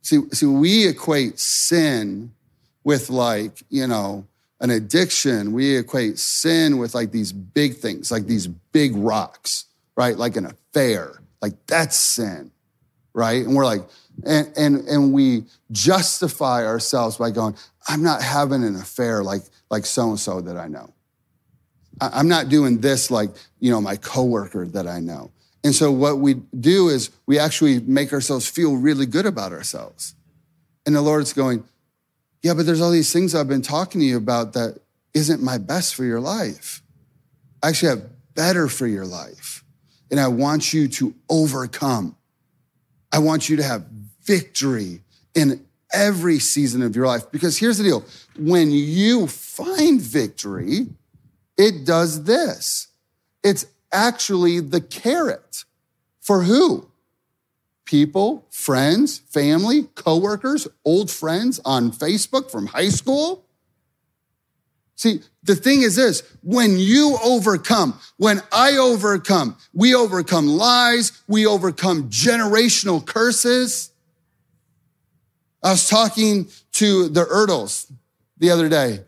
See, 0.00 0.20
see, 0.32 0.46
we 0.46 0.88
equate 0.88 1.38
sin 1.38 2.32
with 2.82 3.08
like, 3.08 3.62
you 3.70 3.86
know, 3.86 4.26
an 4.62 4.70
addiction, 4.70 5.52
we 5.52 5.76
equate 5.76 6.18
sin 6.18 6.78
with 6.78 6.94
like 6.94 7.10
these 7.10 7.32
big 7.32 7.74
things, 7.74 8.10
like 8.10 8.26
these 8.26 8.46
big 8.46 8.94
rocks, 8.94 9.66
right? 9.96 10.16
Like 10.16 10.36
an 10.36 10.46
affair, 10.46 11.20
like 11.42 11.54
that's 11.66 11.96
sin, 11.96 12.52
right? 13.12 13.44
And 13.44 13.56
we're 13.56 13.66
like, 13.66 13.82
and, 14.24 14.52
and, 14.56 14.88
and 14.88 15.12
we 15.12 15.44
justify 15.72 16.64
ourselves 16.64 17.16
by 17.16 17.32
going, 17.32 17.56
I'm 17.88 18.04
not 18.04 18.22
having 18.22 18.62
an 18.62 18.76
affair 18.76 19.24
like, 19.24 19.42
like 19.68 19.84
so-and-so 19.84 20.42
that 20.42 20.56
I 20.56 20.68
know. 20.68 20.94
I'm 22.00 22.28
not 22.28 22.48
doing 22.48 22.80
this 22.80 23.10
like, 23.10 23.30
you 23.58 23.70
know, 23.70 23.80
my 23.80 23.96
coworker 23.96 24.66
that 24.68 24.86
I 24.86 25.00
know. 25.00 25.32
And 25.64 25.74
so 25.74 25.90
what 25.90 26.18
we 26.18 26.34
do 26.58 26.88
is 26.88 27.10
we 27.26 27.38
actually 27.38 27.80
make 27.80 28.12
ourselves 28.12 28.48
feel 28.48 28.76
really 28.76 29.06
good 29.06 29.26
about 29.26 29.52
ourselves. 29.52 30.14
And 30.86 30.94
the 30.94 31.02
Lord's 31.02 31.32
going, 31.32 31.64
yeah, 32.42 32.54
but 32.54 32.66
there's 32.66 32.80
all 32.80 32.90
these 32.90 33.12
things 33.12 33.34
I've 33.34 33.48
been 33.48 33.62
talking 33.62 34.00
to 34.00 34.06
you 34.06 34.16
about 34.16 34.52
that 34.54 34.80
isn't 35.14 35.42
my 35.42 35.58
best 35.58 35.94
for 35.94 36.04
your 36.04 36.20
life. 36.20 36.82
I 37.62 37.68
actually 37.68 37.90
have 37.90 38.34
better 38.34 38.68
for 38.68 38.86
your 38.86 39.06
life. 39.06 39.64
And 40.10 40.18
I 40.18 40.28
want 40.28 40.74
you 40.74 40.88
to 40.88 41.14
overcome. 41.30 42.16
I 43.12 43.18
want 43.18 43.48
you 43.48 43.56
to 43.56 43.62
have 43.62 43.86
victory 44.24 45.00
in 45.34 45.64
every 45.92 46.38
season 46.38 46.82
of 46.82 46.96
your 46.96 47.06
life. 47.06 47.30
Because 47.30 47.58
here's 47.58 47.78
the 47.78 47.84
deal 47.84 48.04
when 48.36 48.70
you 48.70 49.26
find 49.26 50.00
victory, 50.00 50.86
it 51.56 51.84
does 51.84 52.24
this 52.24 52.88
it's 53.42 53.66
actually 53.92 54.60
the 54.60 54.80
carrot 54.80 55.64
for 56.20 56.42
who? 56.44 56.88
People, 57.84 58.46
friends, 58.50 59.18
family, 59.18 59.84
coworkers, 59.94 60.68
old 60.84 61.10
friends 61.10 61.60
on 61.64 61.90
Facebook 61.90 62.50
from 62.50 62.66
high 62.66 62.88
school. 62.88 63.44
See, 64.96 65.20
the 65.42 65.56
thing 65.56 65.82
is 65.82 65.96
this, 65.96 66.22
when 66.42 66.78
you 66.78 67.18
overcome, 67.24 67.98
when 68.18 68.40
I 68.52 68.76
overcome, 68.76 69.56
we 69.74 69.94
overcome 69.94 70.46
lies, 70.46 71.22
we 71.26 71.44
overcome 71.44 72.08
generational 72.08 73.04
curses. 73.04 73.90
I 75.62 75.72
was 75.72 75.88
talking 75.88 76.48
to 76.74 77.08
the 77.08 77.24
Erdels 77.24 77.90
the 78.38 78.50
other 78.50 78.68
day. 78.68 79.00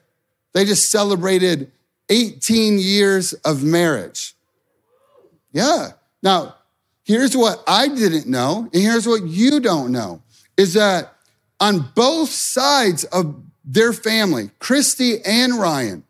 They 0.53 0.65
just 0.65 0.91
celebrated 0.91 1.71
18 2.09 2.79
years 2.79 3.33
of 3.33 3.63
marriage. 3.63 4.35
Yeah. 5.53 5.93
Now, 6.23 6.57
Here's 7.05 7.37
what 7.37 7.63
I 7.67 7.89
didn't 7.89 8.27
know, 8.27 8.69
and 8.73 8.83
here's 8.83 9.07
what 9.07 9.25
you 9.25 9.61
don't 9.61 9.93
know 9.93 10.23
is 10.57 10.75
that 10.75 11.13
on 11.61 11.91
both 11.95 12.31
sides 12.31 13.05
of 13.05 13.43
their 13.65 13.93
family, 13.93 14.51
Christy 14.59 15.23
and 15.25 15.59
Ryan, 15.59 16.05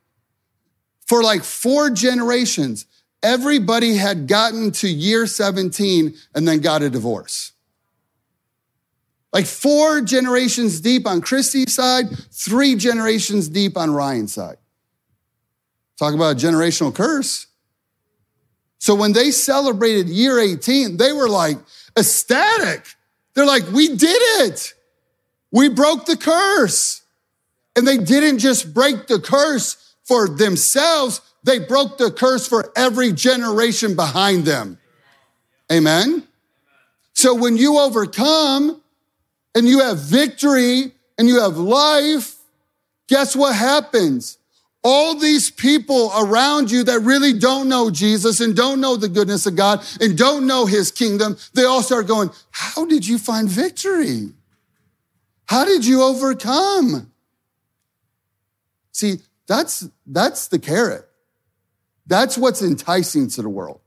for 1.06 1.22
like 1.22 1.42
four 1.42 1.90
generations, 1.90 2.86
everybody 3.22 3.96
had 3.96 4.26
gotten 4.26 4.70
to 4.72 4.88
year 4.88 5.26
17 5.26 6.14
and 6.34 6.48
then 6.48 6.60
got 6.60 6.82
a 6.82 6.90
divorce. 6.90 7.52
Like 9.32 9.46
four 9.46 10.00
generations 10.00 10.80
deep 10.80 11.06
on 11.06 11.20
Christy's 11.20 11.74
side, 11.74 12.06
three 12.30 12.76
generations 12.76 13.48
deep 13.48 13.76
on 13.76 13.90
Ryan's 13.90 14.32
side. 14.32 14.58
Talk 15.98 16.14
about 16.14 16.42
a 16.42 16.46
generational 16.46 16.94
curse. 16.94 17.46
So 18.84 18.94
when 18.94 19.14
they 19.14 19.30
celebrated 19.30 20.10
year 20.10 20.38
18, 20.38 20.98
they 20.98 21.10
were 21.14 21.26
like 21.26 21.56
ecstatic. 21.96 22.84
They're 23.32 23.46
like, 23.46 23.66
we 23.72 23.88
did 23.88 24.20
it. 24.44 24.74
We 25.50 25.70
broke 25.70 26.04
the 26.04 26.18
curse. 26.18 27.00
And 27.74 27.88
they 27.88 27.96
didn't 27.96 28.40
just 28.40 28.74
break 28.74 29.06
the 29.06 29.18
curse 29.18 29.94
for 30.04 30.28
themselves. 30.28 31.22
They 31.44 31.60
broke 31.60 31.96
the 31.96 32.10
curse 32.10 32.46
for 32.46 32.70
every 32.76 33.14
generation 33.14 33.96
behind 33.96 34.44
them. 34.44 34.76
Amen. 35.72 36.24
So 37.14 37.34
when 37.34 37.56
you 37.56 37.78
overcome 37.78 38.82
and 39.54 39.66
you 39.66 39.80
have 39.80 39.98
victory 39.98 40.92
and 41.16 41.26
you 41.26 41.40
have 41.40 41.56
life, 41.56 42.36
guess 43.08 43.34
what 43.34 43.56
happens? 43.56 44.36
All 44.84 45.18
these 45.18 45.50
people 45.50 46.12
around 46.14 46.70
you 46.70 46.84
that 46.84 47.00
really 47.00 47.32
don't 47.32 47.68
know 47.70 47.90
Jesus 47.90 48.40
and 48.40 48.54
don't 48.54 48.80
know 48.80 48.96
the 48.96 49.08
goodness 49.08 49.46
of 49.46 49.56
God 49.56 49.82
and 50.00 50.16
don't 50.16 50.46
know 50.46 50.66
his 50.66 50.90
kingdom, 50.90 51.38
they 51.54 51.64
all 51.64 51.82
start 51.82 52.06
going, 52.06 52.30
How 52.50 52.84
did 52.84 53.06
you 53.06 53.18
find 53.18 53.48
victory? 53.48 54.28
How 55.46 55.64
did 55.64 55.86
you 55.86 56.02
overcome? 56.02 57.10
See, 58.92 59.16
that's, 59.46 59.88
that's 60.06 60.48
the 60.48 60.58
carrot. 60.58 61.08
That's 62.06 62.36
what's 62.36 62.62
enticing 62.62 63.28
to 63.30 63.42
the 63.42 63.48
world. 63.48 63.80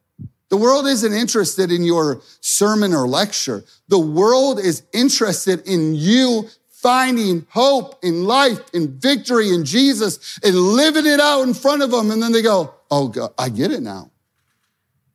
The 0.50 0.58
world 0.58 0.88
isn't 0.88 1.14
interested 1.14 1.72
in 1.72 1.84
your 1.84 2.22
sermon 2.42 2.94
or 2.94 3.08
lecture. 3.08 3.64
The 3.90 4.00
world 4.00 4.60
is 4.60 4.84
interested 4.94 5.68
in 5.68 5.94
you 5.94 6.48
finding 6.88 7.46
hope 7.50 8.00
in 8.02 8.24
life 8.24 8.62
and 8.74 8.92
victory 8.92 9.50
in 9.50 9.66
Jesus 9.66 10.40
and 10.42 10.56
living 10.56 11.06
it 11.06 11.20
out 11.20 11.42
in 11.44 11.54
front 11.54 11.82
of 11.82 11.92
them. 11.92 12.12
And 12.12 12.24
then 12.24 12.32
they 12.32 12.42
go, 12.42 12.74
Oh, 12.90 13.10
God, 13.10 13.34
I 13.38 13.50
get 13.50 13.72
it 13.72 13.82
now. 13.82 14.10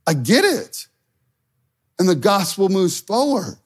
I 0.07 0.13
get 0.13 0.45
it. 0.45 0.87
And 1.99 2.07
the 2.07 2.15
gospel 2.15 2.69
moves 2.69 3.01
forward. 3.01 3.57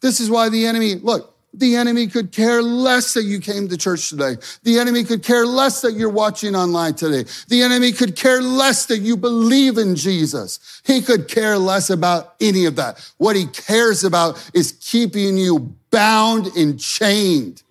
This 0.00 0.18
is 0.18 0.30
why 0.30 0.48
the 0.48 0.64
enemy, 0.64 0.94
look, 0.94 1.31
the 1.54 1.76
enemy 1.76 2.06
could 2.06 2.32
care 2.32 2.62
less 2.62 3.12
that 3.14 3.24
you 3.24 3.38
came 3.38 3.68
to 3.68 3.76
church 3.76 4.08
today. 4.08 4.36
The 4.62 4.78
enemy 4.78 5.04
could 5.04 5.22
care 5.22 5.44
less 5.44 5.82
that 5.82 5.92
you're 5.92 6.08
watching 6.08 6.56
online 6.56 6.94
today. 6.94 7.30
The 7.48 7.62
enemy 7.62 7.92
could 7.92 8.16
care 8.16 8.40
less 8.40 8.86
that 8.86 8.98
you 8.98 9.16
believe 9.16 9.76
in 9.76 9.94
Jesus. 9.94 10.80
He 10.84 11.02
could 11.02 11.28
care 11.28 11.58
less 11.58 11.90
about 11.90 12.34
any 12.40 12.64
of 12.64 12.76
that. 12.76 13.12
What 13.18 13.36
he 13.36 13.46
cares 13.46 14.02
about 14.02 14.50
is 14.54 14.72
keeping 14.72 15.36
you 15.36 15.74
bound 15.90 16.46
and 16.56 16.80
chained. 16.80 17.62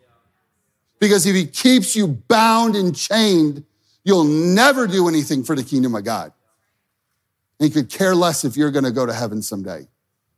Because 1.00 1.26
if 1.26 1.36
he 1.36 1.48
keeps 1.48 1.96
you 1.96 2.08
bound 2.08 2.76
and 2.76 2.96
chained, 2.96 3.64
you'll 4.04 4.24
never 4.26 4.86
do 4.86 5.08
anything 5.08 5.44
for 5.44 5.56
the 5.56 5.64
kingdom 5.64 5.96
of 5.96 6.04
God. 6.04 6.32
And 7.60 7.68
he 7.68 7.74
could 7.74 7.90
care 7.90 8.14
less 8.14 8.46
if 8.46 8.56
you're 8.56 8.72
going 8.72 8.86
to 8.86 8.92
go 8.92 9.08
to 9.08 9.14
heaven 9.14 9.42
someday, 9.42 9.88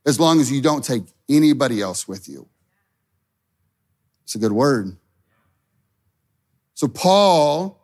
as 0.05 0.17
long 0.17 0.39
as 0.39 0.49
you 0.49 0.61
don't 0.61 0.83
take 0.83 1.03
anybody 1.27 1.81
else 1.81 2.07
with 2.07 2.29
you. 2.29 2.47
It's 4.23 4.35
a 4.35 4.39
good 4.39 4.51
word. 4.51 4.97
So 6.73 6.87
Paul 6.87 7.79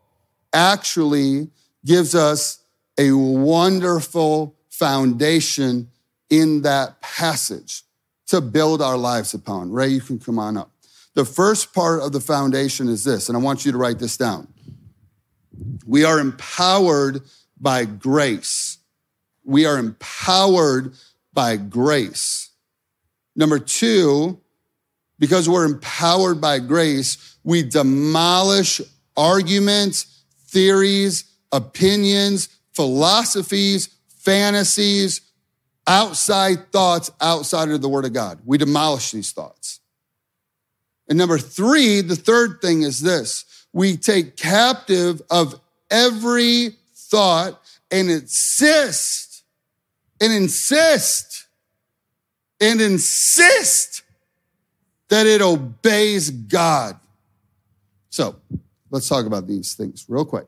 actually 0.54 1.50
gives 1.86 2.16
us 2.16 2.64
a 2.98 3.12
wonderful 3.12 4.56
foundation 4.70 5.90
in 6.30 6.62
that 6.64 7.02
passage 7.02 7.84
to 8.28 8.42
build 8.42 8.82
our 8.82 8.98
lives 8.98 9.34
upon. 9.34 9.72
Ray, 9.72 9.88
you 9.88 10.02
can 10.02 10.20
come 10.20 10.38
on 10.38 10.58
up. 10.58 10.72
The 11.16 11.26
first 11.26 11.74
part 11.74 12.02
of 12.02 12.12
the 12.12 12.20
foundation 12.20 12.88
is 12.88 13.04
this, 13.04 13.30
and 13.30 13.38
I 13.38 13.42
want 13.42 13.66
you 13.66 13.72
to 13.72 13.78
write 13.78 14.00
this 14.00 14.18
down. 14.18 14.48
We 15.86 16.06
are 16.06 16.20
empowered 16.20 17.22
by 17.60 17.86
grace. 17.86 18.78
We 19.44 19.66
are 19.66 19.78
empowered 19.78 20.94
by 21.34 21.58
grace. 21.58 22.52
Number 23.36 23.60
two, 23.60 24.40
because 25.20 25.50
we're 25.50 25.66
empowered 25.66 26.42
by 26.42 26.60
grace, 26.60 27.38
we 27.44 27.62
demolish 27.62 28.82
arguments, 29.16 30.24
theories, 30.48 31.26
opinions, 31.52 32.50
philosophies, 32.74 33.90
fantasies, 34.08 35.22
outside 35.88 36.72
thoughts 36.72 37.12
outside 37.20 37.70
of 37.70 37.82
the 37.82 37.90
Word 37.90 38.06
of 38.06 38.14
God. 38.14 38.40
We 38.46 38.58
demolish 38.58 39.12
these 39.12 39.32
thoughts. 39.32 39.80
And 41.10 41.18
number 41.18 41.40
three, 41.40 42.02
the 42.02 42.16
third 42.16 42.62
thing 42.62 42.84
is 42.84 43.02
this 43.02 43.46
we 43.74 43.98
take 43.98 44.38
captive 44.38 45.22
of 45.30 45.60
every 45.90 46.78
thought 46.96 47.60
and 47.92 48.10
insist 48.10 49.44
and 50.22 50.32
insist 50.32 51.48
and 52.62 52.80
insist 52.80 54.04
that 55.10 55.28
it 55.28 55.42
obeys 55.42 56.30
God. 56.30 57.00
So 58.10 58.36
let's 58.90 59.08
talk 59.08 59.26
about 59.26 59.48
these 59.48 59.74
things 59.74 60.06
real 60.08 60.26
quick. 60.26 60.48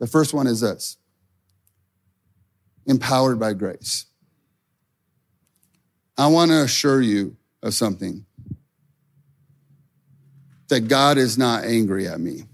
The 0.00 0.06
first 0.06 0.34
one 0.34 0.46
is 0.46 0.60
this 0.60 0.96
empowered 2.86 3.38
by 3.38 3.52
grace. 3.54 4.06
I 6.16 6.26
want 6.26 6.50
to 6.50 6.62
assure 6.62 7.00
you 7.00 7.36
of 7.62 7.74
something 7.74 8.24
that 10.68 10.88
God 10.88 11.18
is 11.18 11.36
not 11.38 11.64
angry 11.64 12.06
at 12.06 12.20
me. 12.20 12.44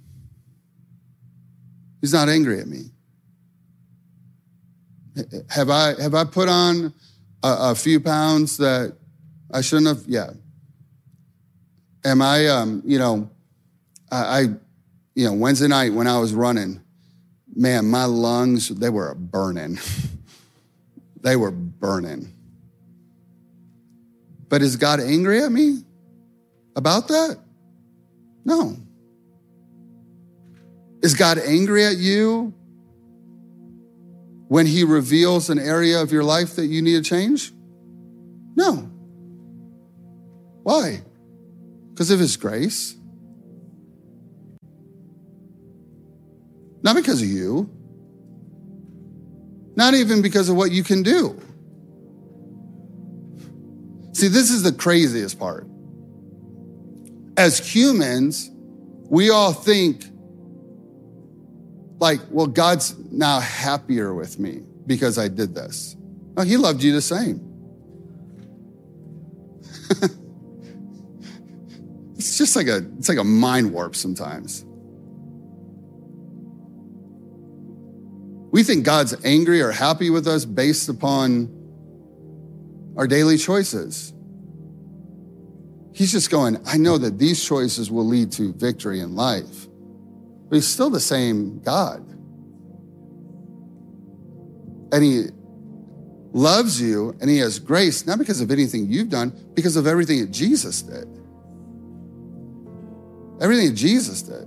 He's 2.01 2.13
not 2.13 2.29
angry 2.29 2.61
at 2.61 2.67
me. 2.67 2.91
Have 5.51 5.69
I, 5.69 6.01
have 6.01 6.15
I 6.15 6.25
put 6.25 6.49
on 6.49 6.95
a, 7.43 7.57
a 7.71 7.75
few 7.75 8.01
pounds 8.01 8.57
that 8.57 8.97
I 9.53 9.61
shouldn't 9.61 9.89
have? 9.89 10.05
Yeah. 10.07 10.31
Am 12.05 12.23
I, 12.23 12.49
um, 12.49 12.83
you 12.85 12.99
know, 12.99 13.31
I, 14.11 14.17
I, 14.17 14.41
you 15.15 15.27
know, 15.27 15.35
Wednesday 15.35 15.69
night 15.69 15.93
when 15.93 16.07
I 16.07 16.19
was 16.19 16.33
running, 16.33 16.81
man, 17.55 17.87
my 17.87 18.05
lungs, 18.05 18.69
they 18.69 18.89
were 18.89 19.15
burning. 19.15 19.79
they 21.21 21.37
were 21.37 21.51
burning. 21.51 22.33
But 24.49 24.63
is 24.63 24.77
God 24.77 25.01
angry 25.01 25.43
at 25.43 25.53
me 25.53 25.85
about 26.75 27.09
that? 27.09 27.39
No. 28.45 28.77
Is 31.03 31.15
God 31.15 31.39
angry 31.39 31.85
at 31.85 31.97
you 31.97 32.53
when 34.49 34.67
He 34.67 34.85
reveals 34.85 35.51
an 35.51 35.59
area 35.59 36.03
of 36.03 36.13
your 36.13 36.25
life 36.25 36.57
that 36.57 36.67
you 36.67 36.83
need 36.83 37.03
to 37.05 37.09
change? 37.09 37.53
No. 38.57 38.91
Why? 40.63 41.03
Because 42.01 42.13
of 42.13 42.19
His 42.19 42.39
grace. 42.39 42.97
Not 46.83 46.97
because 46.97 47.21
of 47.21 47.29
you. 47.29 47.69
Not 49.77 49.93
even 49.93 50.23
because 50.23 50.49
of 50.49 50.57
what 50.57 50.73
you 50.73 50.83
can 50.83 51.03
do. 51.03 51.39
See, 54.15 54.29
this 54.29 54.51
is 54.51 54.63
the 54.63 54.73
craziest 54.73 55.39
part. 55.39 55.67
As 57.37 57.59
humans, 57.59 58.51
we 59.11 59.29
all 59.29 59.53
think, 59.53 60.03
like, 61.99 62.21
well, 62.31 62.47
God's 62.47 62.97
now 63.11 63.41
happier 63.41 64.15
with 64.15 64.39
me 64.39 64.63
because 64.87 65.19
I 65.19 65.29
did 65.29 65.55
this. 65.55 65.97
No, 66.35 66.45
He 66.45 66.57
loved 66.57 66.83
you 66.83 66.95
the 66.95 67.03
same. 67.03 67.47
it's 72.21 72.37
just 72.37 72.55
like 72.55 72.67
a 72.67 72.87
it's 72.99 73.09
like 73.09 73.19
a 73.19 73.25
mind 73.25 73.73
warp 73.73 73.97
sometimes. 73.97 74.65
We 78.53 78.63
think 78.63 78.85
God's 78.85 79.17
angry 79.25 79.63
or 79.63 79.71
happy 79.71 80.11
with 80.11 80.27
us 80.27 80.45
based 80.45 80.89
upon 80.91 81.49
our 82.97 83.07
daily 83.07 83.39
choices. 83.39 84.13
He's 85.95 86.13
just 86.13 86.31
going, 86.31 86.59
I 86.67 86.77
know 86.77 86.99
that 86.99 87.19
these 87.19 87.43
choices 87.43 87.91
will 87.91 88.07
lead 88.07 88.33
to 88.33 88.53
victory 88.53 89.01
in 89.01 89.15
life. 89.15 89.69
But 90.49 90.57
he's 90.57 90.67
still 90.67 90.91
the 90.91 91.01
same 91.01 91.61
God. 91.61 92.07
And 94.93 95.05
he 95.05 95.27
loves 96.33 96.83
you 96.83 97.17
and 97.21 97.31
he 97.31 97.39
has 97.39 97.59
grace, 97.59 98.07
not 98.07 98.19
because 98.19 98.41
of 98.41 98.51
anything 98.51 98.91
you've 98.91 99.09
done, 99.09 99.33
because 99.55 99.77
of 99.77 99.87
everything 99.87 100.21
that 100.21 100.33
Jesus 100.33 100.83
did. 100.83 101.20
Everything 103.41 103.69
that 103.69 103.75
Jesus 103.75 104.23
did 104.23 104.47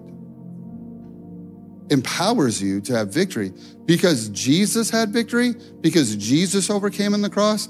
empowers 1.90 2.62
you 2.62 2.82
to 2.82 2.96
have 2.96 3.14
victory. 3.14 3.52
Because 3.86 4.30
Jesus 4.30 4.90
had 4.90 5.10
victory, 5.10 5.54
because 5.82 6.16
Jesus 6.16 6.70
overcame 6.70 7.14
on 7.14 7.22
the 7.22 7.30
cross, 7.30 7.70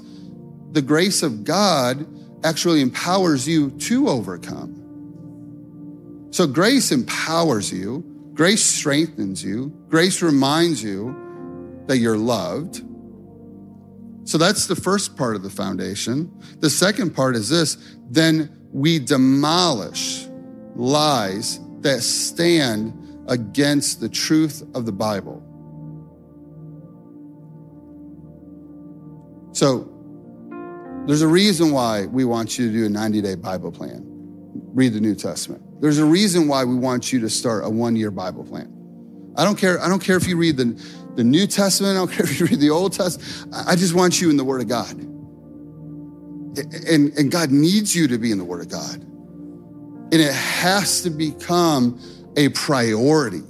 the 0.72 0.82
grace 0.82 1.22
of 1.22 1.44
God 1.44 2.06
actually 2.44 2.80
empowers 2.80 3.46
you 3.46 3.70
to 3.70 4.08
overcome. 4.08 4.80
So 6.30 6.46
grace 6.46 6.90
empowers 6.90 7.72
you, 7.72 8.04
grace 8.34 8.64
strengthens 8.64 9.42
you, 9.42 9.72
grace 9.88 10.20
reminds 10.20 10.82
you 10.82 11.14
that 11.86 11.98
you're 11.98 12.18
loved. 12.18 12.82
So 14.24 14.38
that's 14.38 14.66
the 14.66 14.76
first 14.76 15.16
part 15.16 15.36
of 15.36 15.42
the 15.42 15.50
foundation. 15.50 16.32
The 16.58 16.70
second 16.70 17.14
part 17.14 17.36
is 17.36 17.48
this 17.48 17.76
then 18.10 18.68
we 18.72 18.98
demolish 18.98 20.26
lies 20.74 21.60
that 21.80 22.02
stand 22.02 23.24
against 23.28 24.00
the 24.00 24.08
truth 24.08 24.62
of 24.74 24.86
the 24.86 24.92
Bible. 24.92 25.42
So 29.52 29.88
there's 31.06 31.22
a 31.22 31.28
reason 31.28 31.70
why 31.70 32.06
we 32.06 32.24
want 32.24 32.58
you 32.58 32.66
to 32.66 32.72
do 32.72 32.86
a 32.86 32.88
90 32.88 33.22
day 33.22 33.34
Bible 33.34 33.70
plan. 33.70 34.02
Read 34.74 34.92
the 34.92 35.00
New 35.00 35.14
Testament. 35.14 35.62
There's 35.80 35.98
a 35.98 36.04
reason 36.04 36.48
why 36.48 36.64
we 36.64 36.74
want 36.74 37.12
you 37.12 37.20
to 37.20 37.30
start 37.30 37.64
a 37.64 37.70
one 37.70 37.94
year 37.94 38.10
Bible 38.10 38.44
plan. 38.44 38.70
I 39.36 39.44
don't 39.44 39.56
care. 39.56 39.80
I 39.80 39.88
don't 39.88 40.02
care 40.02 40.16
if 40.16 40.26
you 40.26 40.36
read 40.36 40.56
the, 40.56 40.80
the 41.16 41.24
New 41.24 41.46
Testament. 41.46 41.92
I 41.92 41.94
don't 41.94 42.10
care 42.12 42.24
if 42.24 42.40
you 42.40 42.46
read 42.46 42.60
the 42.60 42.70
Old 42.70 42.92
Testament. 42.92 43.54
I 43.66 43.76
just 43.76 43.94
want 43.94 44.20
you 44.20 44.30
in 44.30 44.36
the 44.36 44.44
Word 44.44 44.60
of 44.60 44.68
God. 44.68 44.92
And, 46.88 47.12
and 47.18 47.30
God 47.30 47.50
needs 47.50 47.94
you 47.94 48.06
to 48.08 48.18
be 48.18 48.30
in 48.30 48.38
the 48.38 48.44
Word 48.44 48.60
of 48.60 48.68
God. 48.68 49.04
And 50.14 50.22
it 50.22 50.32
has 50.32 51.02
to 51.02 51.10
become 51.10 52.00
a 52.36 52.48
priority 52.50 53.42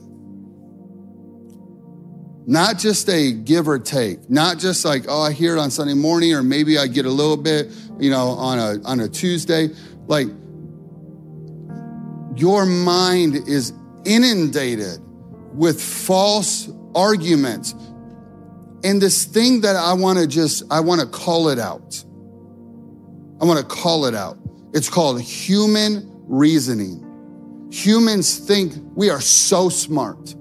not 2.47 2.79
just 2.79 3.09
a 3.09 3.33
give 3.33 3.69
or 3.69 3.79
take, 3.79 4.29
not 4.29 4.59
just 4.59 4.85
like, 4.85 5.05
oh, 5.09 5.23
I 5.23 5.33
hear 5.33 5.57
it 5.57 5.59
on 5.59 5.71
Sunday 5.71 5.95
morning, 5.95 6.35
or 6.35 6.43
maybe 6.43 6.79
I 6.79 6.87
get 6.87 7.07
a 7.07 7.11
little 7.11 7.37
bit, 7.37 7.71
you 7.99 8.11
know, 8.11 8.29
on 8.29 8.59
a, 8.59 8.83
on 8.85 9.01
a 9.01 9.09
Tuesday. 9.09 9.69
Like, 10.07 10.27
your 12.37 12.67
mind 12.67 13.49
is 13.49 13.73
inundated 14.05 15.01
with 15.55 15.81
false 15.81 16.69
arguments. 16.95 17.73
And 18.83 19.01
this 19.01 19.25
thing 19.25 19.63
that 19.63 19.77
I 19.77 19.95
want 19.95 20.19
to 20.19 20.27
just, 20.27 20.65
I 20.71 20.81
want 20.81 21.01
to 21.01 21.07
call 21.07 21.49
it 21.49 21.59
out. 21.59 22.05
I 23.41 23.47
want 23.47 23.59
to 23.59 23.65
call 23.65 24.05
it 24.05 24.15
out. 24.15 24.37
It's 24.75 24.91
called 24.91 25.21
human 25.23 26.14
reasoning. 26.27 27.69
Humans 27.71 28.39
think 28.39 28.75
we 28.95 29.11
are 29.11 29.21
so 29.21 29.69
smart. 29.69 30.33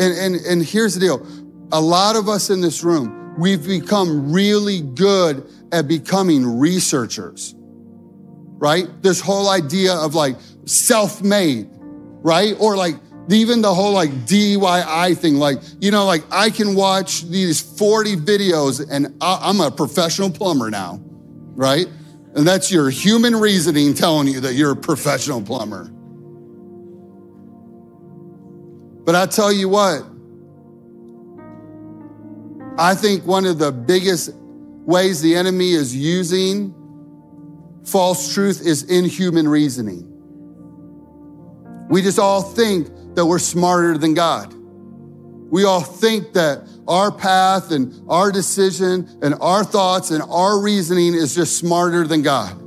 And, 0.00 0.18
and, 0.18 0.34
and 0.46 0.64
here's 0.64 0.94
the 0.94 1.00
deal. 1.00 1.26
A 1.70 1.80
lot 1.80 2.16
of 2.16 2.28
us 2.28 2.50
in 2.50 2.60
this 2.60 2.82
room, 2.82 3.36
we've 3.38 3.64
become 3.64 4.32
really 4.32 4.80
good 4.80 5.48
at 5.70 5.86
becoming 5.88 6.58
researchers, 6.58 7.54
right? 7.56 8.86
This 9.02 9.20
whole 9.20 9.48
idea 9.48 9.94
of 9.94 10.14
like 10.14 10.36
self-made, 10.66 11.68
right? 11.70 12.54
Or 12.58 12.76
like 12.76 12.96
even 13.30 13.62
the 13.62 13.72
whole 13.72 13.92
like 13.92 14.10
DIY 14.26 15.16
thing, 15.18 15.36
like, 15.36 15.58
you 15.80 15.90
know, 15.90 16.04
like 16.04 16.24
I 16.30 16.50
can 16.50 16.74
watch 16.74 17.22
these 17.22 17.60
40 17.60 18.16
videos 18.16 18.86
and 18.90 19.14
I'm 19.20 19.60
a 19.60 19.70
professional 19.70 20.30
plumber 20.30 20.70
now, 20.70 21.00
right? 21.54 21.86
And 22.34 22.46
that's 22.46 22.72
your 22.72 22.88
human 22.88 23.36
reasoning 23.36 23.94
telling 23.94 24.26
you 24.26 24.40
that 24.40 24.54
you're 24.54 24.72
a 24.72 24.76
professional 24.76 25.42
plumber. 25.42 25.90
But 29.04 29.14
I 29.14 29.26
tell 29.26 29.52
you 29.52 29.68
what, 29.68 30.04
I 32.78 32.94
think 32.94 33.26
one 33.26 33.44
of 33.44 33.58
the 33.58 33.70
biggest 33.70 34.30
ways 34.34 35.20
the 35.20 35.34
enemy 35.34 35.72
is 35.72 35.94
using 35.94 36.74
false 37.84 38.32
truth 38.32 38.64
is 38.64 38.84
inhuman 38.84 39.48
reasoning. 39.48 40.08
We 41.90 42.00
just 42.00 42.18
all 42.18 42.40
think 42.40 42.88
that 43.14 43.26
we're 43.26 43.38
smarter 43.38 43.98
than 43.98 44.14
God. 44.14 44.54
We 44.54 45.64
all 45.64 45.82
think 45.82 46.32
that 46.32 46.66
our 46.88 47.12
path 47.12 47.70
and 47.70 47.92
our 48.08 48.32
decision 48.32 49.08
and 49.22 49.34
our 49.40 49.64
thoughts 49.64 50.10
and 50.10 50.22
our 50.22 50.60
reasoning 50.60 51.14
is 51.14 51.34
just 51.34 51.58
smarter 51.58 52.06
than 52.06 52.22
God. 52.22 52.58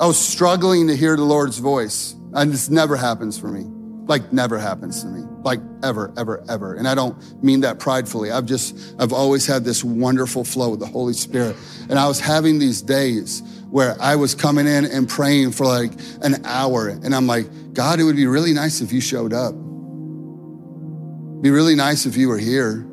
I 0.00 0.06
was 0.06 0.18
struggling 0.18 0.86
to 0.88 0.96
hear 0.96 1.16
the 1.16 1.24
Lord's 1.24 1.58
voice, 1.58 2.14
and 2.32 2.52
this 2.52 2.70
never 2.70 2.96
happens 2.96 3.36
for 3.38 3.48
me. 3.48 3.64
Like, 4.06 4.32
never 4.32 4.56
happens 4.56 5.02
to 5.02 5.08
me. 5.08 5.24
Like, 5.42 5.60
ever, 5.82 6.14
ever, 6.16 6.42
ever. 6.48 6.74
And 6.74 6.86
I 6.88 6.94
don't 6.94 7.42
mean 7.42 7.60
that 7.60 7.78
pridefully. 7.78 8.30
I've 8.30 8.46
just, 8.46 8.94
I've 8.98 9.12
always 9.12 9.46
had 9.46 9.64
this 9.64 9.84
wonderful 9.84 10.44
flow 10.44 10.70
with 10.70 10.80
the 10.80 10.86
Holy 10.86 11.12
Spirit. 11.12 11.56
And 11.90 11.98
I 11.98 12.06
was 12.06 12.20
having 12.20 12.58
these 12.58 12.80
days 12.80 13.42
where 13.70 13.96
I 14.00 14.16
was 14.16 14.34
coming 14.34 14.66
in 14.66 14.86
and 14.86 15.08
praying 15.08 15.52
for 15.52 15.66
like 15.66 15.92
an 16.22 16.44
hour. 16.46 16.88
And 16.88 17.14
I'm 17.14 17.26
like, 17.26 17.48
God, 17.72 18.00
it 18.00 18.04
would 18.04 18.16
be 18.16 18.26
really 18.26 18.52
nice 18.52 18.80
if 18.80 18.92
you 18.92 19.00
showed 19.00 19.32
up. 19.32 19.54
It'd 19.54 21.42
Be 21.42 21.50
really 21.50 21.74
nice 21.74 22.06
if 22.06 22.16
you 22.16 22.28
were 22.28 22.38
here. 22.38 22.86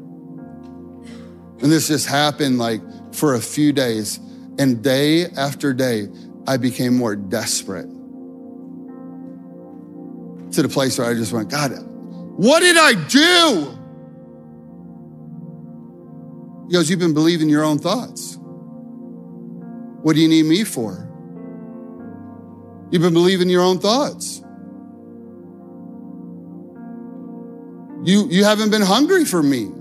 And 1.61 1.71
this 1.71 1.87
just 1.87 2.07
happened 2.07 2.59
like 2.59 2.81
for 3.13 3.35
a 3.35 3.41
few 3.41 3.73
days. 3.73 4.19
And 4.59 4.83
day 4.83 5.25
after 5.25 5.73
day, 5.73 6.07
I 6.47 6.57
became 6.57 6.95
more 6.95 7.15
desperate 7.15 7.89
to 10.51 10.61
the 10.61 10.69
place 10.69 10.97
where 10.97 11.09
I 11.09 11.13
just 11.13 11.33
went, 11.33 11.49
God, 11.49 11.71
what 12.37 12.59
did 12.59 12.77
I 12.77 12.93
do? 13.07 13.75
He 16.67 16.73
goes, 16.73 16.89
You've 16.89 16.99
been 16.99 17.13
believing 17.13 17.49
your 17.49 17.63
own 17.63 17.79
thoughts. 17.79 18.37
What 20.01 20.15
do 20.15 20.21
you 20.21 20.27
need 20.27 20.45
me 20.45 20.63
for? 20.63 21.09
You've 22.91 23.01
been 23.01 23.13
believing 23.13 23.49
your 23.49 23.63
own 23.63 23.79
thoughts. 23.79 24.44
You, 28.05 28.27
you 28.29 28.43
haven't 28.43 28.69
been 28.69 28.83
hungry 28.83 29.25
for 29.25 29.41
me. 29.41 29.71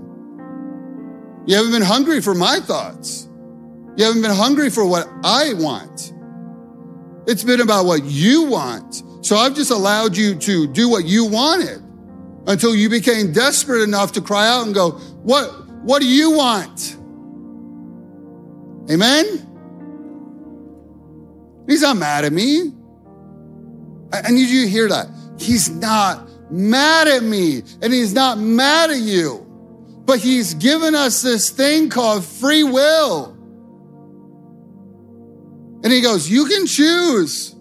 You 1.45 1.55
haven't 1.55 1.71
been 1.71 1.83
hungry 1.83 2.21
for 2.21 2.33
my 2.33 2.59
thoughts. 2.59 3.27
You 3.97 4.03
haven't 4.03 4.23
been 4.23 4.35
hungry 4.35 4.71
for 4.71 4.83
what 4.83 5.07
I 5.23 5.53
want. 5.53 6.11
It's 7.27 7.43
been 7.43 7.61
about 7.61 7.85
what 7.85 8.03
you 8.03 8.45
want. 8.45 9.03
So 9.23 9.35
I've 9.35 9.53
just 9.53 9.69
allowed 9.69 10.17
you 10.17 10.33
to 10.35 10.67
do 10.67 10.89
what 10.89 11.05
you 11.05 11.25
wanted 11.25 11.83
until 12.47 12.75
you 12.75 12.89
became 12.89 13.31
desperate 13.31 13.83
enough 13.83 14.11
to 14.13 14.21
cry 14.21 14.47
out 14.47 14.65
and 14.65 14.73
go, 14.73 14.91
what, 15.21 15.67
what 15.83 16.01
do 16.01 16.07
you 16.07 16.31
want? 16.31 16.97
Amen? 18.91 19.25
He's 21.67 21.81
not 21.81 21.97
mad 21.97 22.25
at 22.25 22.33
me. 22.33 22.73
I 24.11 24.31
need 24.31 24.49
you 24.49 24.63
to 24.63 24.69
hear 24.69 24.89
that. 24.89 25.07
He's 25.39 25.69
not 25.69 26.27
mad 26.55 27.07
at 27.07 27.21
me 27.21 27.61
and 27.81 27.93
he's 27.93 28.13
not 28.13 28.37
mad 28.37 28.89
at 28.89 28.99
you, 28.99 29.45
but 30.05 30.19
he's 30.19 30.53
given 30.53 30.95
us 30.95 31.21
this 31.21 31.49
thing 31.49 31.89
called 31.89 32.23
free 32.23 32.63
will. 32.63 33.33
And 35.83 35.91
he 35.91 36.01
goes, 36.01 36.29
You 36.29 36.45
can 36.45 36.65
choose. 36.65 37.53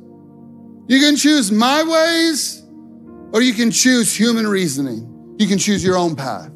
You 0.86 1.01
can 1.01 1.16
choose 1.16 1.51
my 1.51 1.82
ways 1.82 2.62
or 3.32 3.42
you 3.42 3.53
can 3.53 3.70
choose 3.70 4.14
human 4.14 4.47
reasoning. 4.47 5.36
You 5.38 5.49
can 5.49 5.59
choose 5.59 5.82
your 5.82 5.97
own 5.97 6.14
path. 6.14 6.51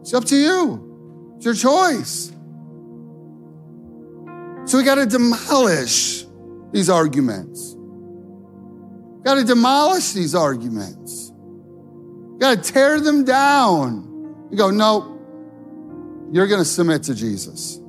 It's 0.00 0.12
up 0.12 0.24
to 0.26 0.36
you, 0.36 1.34
it's 1.36 1.44
your 1.44 1.54
choice. 1.54 2.32
So 4.64 4.78
we 4.78 4.84
got 4.84 4.96
to 4.96 5.06
demolish 5.06 6.26
these 6.72 6.90
arguments. 6.90 7.74
Got 9.24 9.36
to 9.36 9.44
demolish 9.44 10.12
these 10.12 10.34
arguments. 10.34 11.25
Got 12.38 12.62
to 12.62 12.72
tear 12.72 13.00
them 13.00 13.24
down. 13.24 14.48
You 14.50 14.56
go, 14.56 14.70
no, 14.70 15.16
you're 16.32 16.46
going 16.46 16.60
to 16.60 16.68
submit 16.68 17.04
to 17.04 17.14
Jesus. 17.14 17.80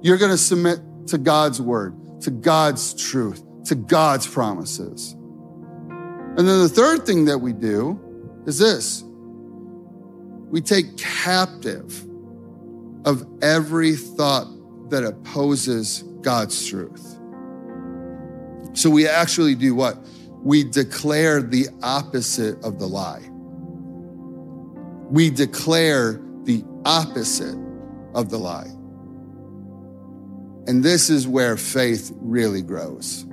You're 0.00 0.18
going 0.18 0.30
to 0.30 0.38
submit 0.38 0.80
to 1.08 1.18
God's 1.18 1.60
word, 1.60 2.22
to 2.22 2.30
God's 2.30 2.94
truth, 2.94 3.42
to 3.66 3.74
God's 3.74 4.26
promises. 4.26 5.12
And 5.12 6.38
then 6.38 6.60
the 6.60 6.68
third 6.68 7.04
thing 7.04 7.26
that 7.26 7.38
we 7.38 7.52
do 7.52 8.00
is 8.46 8.58
this 8.58 9.02
we 10.50 10.60
take 10.60 10.96
captive 10.96 12.04
of 13.04 13.26
every 13.42 13.94
thought 13.94 14.46
that 14.90 15.04
opposes 15.04 16.02
God's 16.22 16.66
truth. 16.66 17.18
So 18.72 18.90
we 18.90 19.06
actually 19.06 19.54
do 19.54 19.74
what? 19.74 19.98
We 20.42 20.64
declare 20.64 21.42
the 21.42 21.68
opposite 21.82 22.62
of 22.64 22.78
the 22.78 22.86
lie. 22.86 23.30
We 25.10 25.30
declare 25.30 26.20
the 26.44 26.64
opposite 26.84 27.58
of 28.14 28.30
the 28.30 28.38
lie. 28.38 28.70
And 30.66 30.82
this 30.84 31.10
is 31.10 31.26
where 31.26 31.56
faith 31.56 32.12
really 32.16 32.62
grows, 32.62 33.26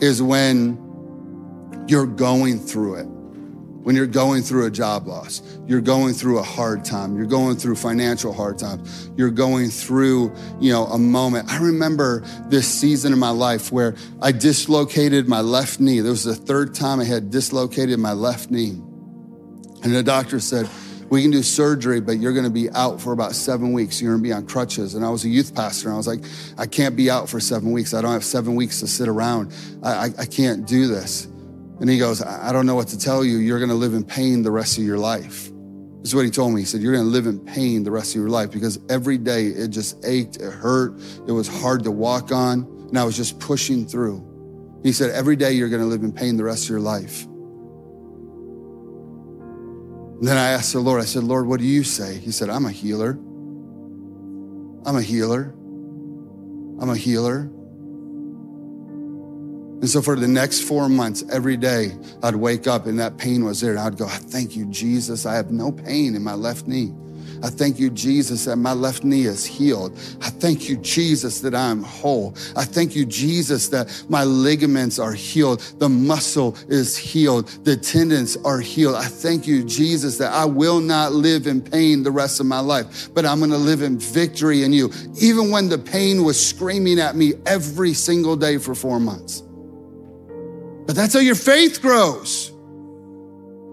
is 0.00 0.22
when 0.22 0.78
you're 1.88 2.06
going 2.06 2.58
through 2.58 2.96
it 2.96 3.06
when 3.82 3.96
you're 3.96 4.06
going 4.06 4.42
through 4.42 4.66
a 4.66 4.70
job 4.70 5.06
loss, 5.06 5.42
you're 5.66 5.80
going 5.80 6.12
through 6.12 6.38
a 6.38 6.42
hard 6.42 6.84
time, 6.84 7.16
you're 7.16 7.26
going 7.26 7.56
through 7.56 7.76
financial 7.76 8.32
hard 8.32 8.58
times, 8.58 9.10
you're 9.16 9.30
going 9.30 9.70
through, 9.70 10.32
you 10.60 10.70
know, 10.70 10.86
a 10.86 10.98
moment. 10.98 11.50
I 11.50 11.58
remember 11.58 12.20
this 12.46 12.68
season 12.68 13.12
in 13.12 13.18
my 13.18 13.30
life 13.30 13.72
where 13.72 13.94
I 14.20 14.32
dislocated 14.32 15.28
my 15.28 15.40
left 15.40 15.80
knee. 15.80 16.00
This 16.00 16.24
was 16.24 16.38
the 16.38 16.46
third 16.46 16.74
time 16.74 17.00
I 17.00 17.04
had 17.04 17.30
dislocated 17.30 17.98
my 17.98 18.12
left 18.12 18.50
knee. 18.50 18.80
And 19.82 19.94
the 19.94 20.02
doctor 20.02 20.40
said, 20.40 20.68
we 21.10 21.22
can 21.22 21.32
do 21.32 21.42
surgery, 21.42 22.00
but 22.00 22.18
you're 22.18 22.32
going 22.32 22.44
to 22.44 22.50
be 22.50 22.70
out 22.70 23.00
for 23.00 23.12
about 23.12 23.32
seven 23.32 23.72
weeks. 23.72 24.00
You're 24.00 24.12
going 24.12 24.22
to 24.22 24.28
be 24.28 24.32
on 24.32 24.46
crutches. 24.46 24.94
And 24.94 25.04
I 25.04 25.10
was 25.10 25.24
a 25.24 25.28
youth 25.28 25.54
pastor, 25.54 25.88
and 25.88 25.94
I 25.94 25.96
was 25.96 26.06
like, 26.06 26.20
I 26.56 26.66
can't 26.66 26.96
be 26.96 27.10
out 27.10 27.28
for 27.28 27.40
seven 27.40 27.72
weeks. 27.72 27.92
I 27.92 28.00
don't 28.00 28.12
have 28.12 28.24
seven 28.24 28.54
weeks 28.54 28.78
to 28.80 28.86
sit 28.86 29.08
around. 29.08 29.52
I, 29.82 29.92
I, 29.92 30.08
I 30.20 30.26
can't 30.26 30.66
do 30.66 30.86
this. 30.86 31.26
And 31.80 31.90
he 31.90 31.98
goes, 31.98 32.22
I 32.22 32.52
don't 32.52 32.64
know 32.64 32.76
what 32.76 32.88
to 32.88 32.98
tell 32.98 33.24
you. 33.24 33.38
You're 33.38 33.58
going 33.58 33.70
to 33.70 33.74
live 33.74 33.94
in 33.94 34.04
pain 34.04 34.42
the 34.42 34.52
rest 34.52 34.78
of 34.78 34.84
your 34.84 34.98
life. 34.98 35.50
This 36.00 36.10
is 36.10 36.14
what 36.14 36.24
he 36.24 36.30
told 36.30 36.54
me. 36.54 36.60
He 36.60 36.66
said, 36.66 36.80
You're 36.80 36.92
going 36.92 37.04
to 37.04 37.10
live 37.10 37.26
in 37.26 37.40
pain 37.40 37.82
the 37.82 37.90
rest 37.90 38.10
of 38.10 38.20
your 38.20 38.30
life 38.30 38.50
because 38.52 38.78
every 38.88 39.18
day 39.18 39.46
it 39.46 39.68
just 39.68 40.04
ached, 40.04 40.36
it 40.36 40.50
hurt, 40.50 40.94
it 41.26 41.32
was 41.32 41.48
hard 41.48 41.82
to 41.84 41.90
walk 41.90 42.32
on, 42.32 42.60
and 42.88 42.98
I 42.98 43.04
was 43.04 43.16
just 43.16 43.40
pushing 43.40 43.86
through. 43.86 44.26
He 44.82 44.92
said, 44.92 45.10
Every 45.10 45.36
day 45.36 45.52
you're 45.52 45.68
going 45.68 45.82
to 45.82 45.88
live 45.88 46.02
in 46.02 46.12
pain 46.12 46.36
the 46.36 46.44
rest 46.44 46.64
of 46.64 46.70
your 46.70 46.80
life. 46.80 47.26
And 50.20 50.28
then 50.28 50.36
I 50.36 50.50
asked 50.50 50.74
the 50.74 50.80
Lord, 50.80 51.00
I 51.00 51.06
said, 51.06 51.24
Lord, 51.24 51.46
what 51.46 51.60
do 51.60 51.66
you 51.66 51.82
say? 51.82 52.18
He 52.18 52.30
said, 52.30 52.50
I'm 52.50 52.66
a 52.66 52.70
healer. 52.70 53.12
I'm 54.84 54.94
a 54.94 55.00
healer. 55.00 55.54
I'm 56.78 56.90
a 56.90 56.96
healer. 56.96 57.50
And 59.80 59.88
so 59.88 60.02
for 60.02 60.16
the 60.16 60.28
next 60.28 60.60
four 60.60 60.90
months, 60.90 61.24
every 61.32 61.56
day, 61.56 61.96
I'd 62.22 62.36
wake 62.36 62.66
up 62.66 62.84
and 62.84 62.98
that 62.98 63.16
pain 63.16 63.46
was 63.46 63.62
there. 63.62 63.70
And 63.70 63.80
I'd 63.80 63.96
go, 63.96 64.08
thank 64.08 64.54
you, 64.56 64.66
Jesus. 64.66 65.24
I 65.24 65.36
have 65.36 65.50
no 65.50 65.72
pain 65.72 66.14
in 66.14 66.22
my 66.22 66.34
left 66.34 66.66
knee. 66.66 66.92
I 67.42 67.48
thank 67.48 67.78
you, 67.78 67.88
Jesus, 67.90 68.44
that 68.44 68.56
my 68.56 68.72
left 68.72 69.02
knee 69.02 69.24
is 69.24 69.44
healed. 69.46 69.92
I 70.20 70.28
thank 70.28 70.68
you, 70.68 70.76
Jesus, 70.76 71.40
that 71.40 71.54
I'm 71.54 71.82
whole. 71.82 72.34
I 72.54 72.64
thank 72.64 72.94
you, 72.94 73.06
Jesus, 73.06 73.68
that 73.68 74.04
my 74.08 74.24
ligaments 74.24 74.98
are 74.98 75.12
healed. 75.12 75.60
The 75.78 75.88
muscle 75.88 76.56
is 76.68 76.96
healed. 76.96 77.48
The 77.64 77.76
tendons 77.76 78.36
are 78.44 78.60
healed. 78.60 78.96
I 78.96 79.06
thank 79.06 79.46
you, 79.46 79.64
Jesus, 79.64 80.18
that 80.18 80.32
I 80.32 80.44
will 80.44 80.80
not 80.80 81.12
live 81.12 81.46
in 81.46 81.62
pain 81.62 82.02
the 82.02 82.10
rest 82.10 82.40
of 82.40 82.46
my 82.46 82.60
life, 82.60 83.12
but 83.14 83.24
I'm 83.24 83.38
going 83.38 83.50
to 83.50 83.56
live 83.58 83.82
in 83.82 83.98
victory 83.98 84.62
in 84.62 84.72
you. 84.72 84.92
Even 85.18 85.50
when 85.50 85.68
the 85.68 85.78
pain 85.78 86.24
was 86.24 86.44
screaming 86.44 87.00
at 87.00 87.16
me 87.16 87.34
every 87.46 87.94
single 87.94 88.36
day 88.36 88.58
for 88.58 88.74
four 88.74 89.00
months. 89.00 89.42
But 90.86 90.96
that's 90.96 91.14
how 91.14 91.20
your 91.20 91.36
faith 91.36 91.80
grows. 91.80 92.52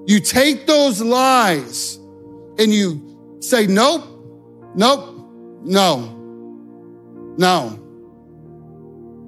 You 0.05 0.21
take 0.21 0.67
those 0.67 1.01
lies 1.01 1.97
and 2.57 2.73
you 2.73 3.06
say, 3.39 3.67
nope, 3.67 4.03
nope, 4.75 5.15
no, 5.63 6.13
no. 7.37 7.83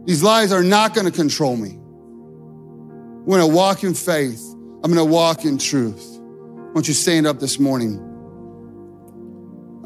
These 0.05 0.23
lies 0.23 0.51
are 0.51 0.63
not 0.63 0.93
going 0.93 1.05
to 1.05 1.11
control 1.11 1.55
me. 1.55 1.71
I'm 1.71 3.25
going 3.25 3.41
to 3.41 3.55
walk 3.55 3.83
in 3.83 3.93
faith. 3.93 4.43
I'm 4.83 4.91
going 4.91 4.95
to 4.95 5.05
walk 5.05 5.45
in 5.45 5.57
truth. 5.57 6.03
I 6.17 6.71
want 6.71 6.87
you 6.87 6.93
to 6.93 6.99
stand 6.99 7.27
up 7.27 7.39
this 7.39 7.59
morning. 7.59 7.99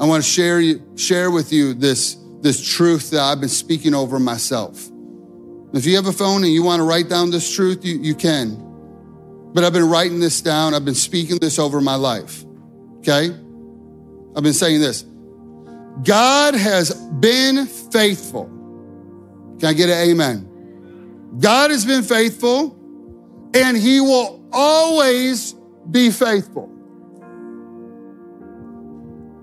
I 0.00 0.06
want 0.06 0.24
to 0.24 0.28
share, 0.28 0.60
you, 0.60 0.82
share 0.96 1.30
with 1.30 1.52
you 1.52 1.74
this, 1.74 2.16
this 2.40 2.66
truth 2.66 3.10
that 3.10 3.20
I've 3.20 3.40
been 3.40 3.48
speaking 3.48 3.94
over 3.94 4.18
myself. 4.18 4.90
If 5.74 5.86
you 5.86 5.96
have 5.96 6.06
a 6.06 6.12
phone 6.12 6.44
and 6.44 6.52
you 6.52 6.62
want 6.62 6.80
to 6.80 6.84
write 6.84 7.08
down 7.08 7.30
this 7.30 7.52
truth, 7.54 7.84
you, 7.84 7.98
you 7.98 8.14
can. 8.14 8.60
But 9.52 9.64
I've 9.64 9.72
been 9.72 9.88
writing 9.88 10.20
this 10.20 10.40
down. 10.40 10.72
I've 10.72 10.84
been 10.84 10.94
speaking 10.94 11.38
this 11.40 11.58
over 11.58 11.80
my 11.80 11.96
life. 11.96 12.44
Okay? 12.98 13.30
I've 14.36 14.42
been 14.42 14.52
saying 14.52 14.80
this. 14.80 15.04
God 16.02 16.54
has 16.54 16.92
been 16.94 17.66
faithful. 17.66 18.46
Can 19.60 19.68
I 19.68 19.72
get 19.72 19.88
an 19.88 20.10
amen? 20.10 21.38
God 21.38 21.70
has 21.70 21.84
been 21.84 22.02
faithful 22.02 22.76
and 23.54 23.76
he 23.76 24.00
will 24.00 24.44
always 24.52 25.54
be 25.90 26.10
faithful. 26.10 26.70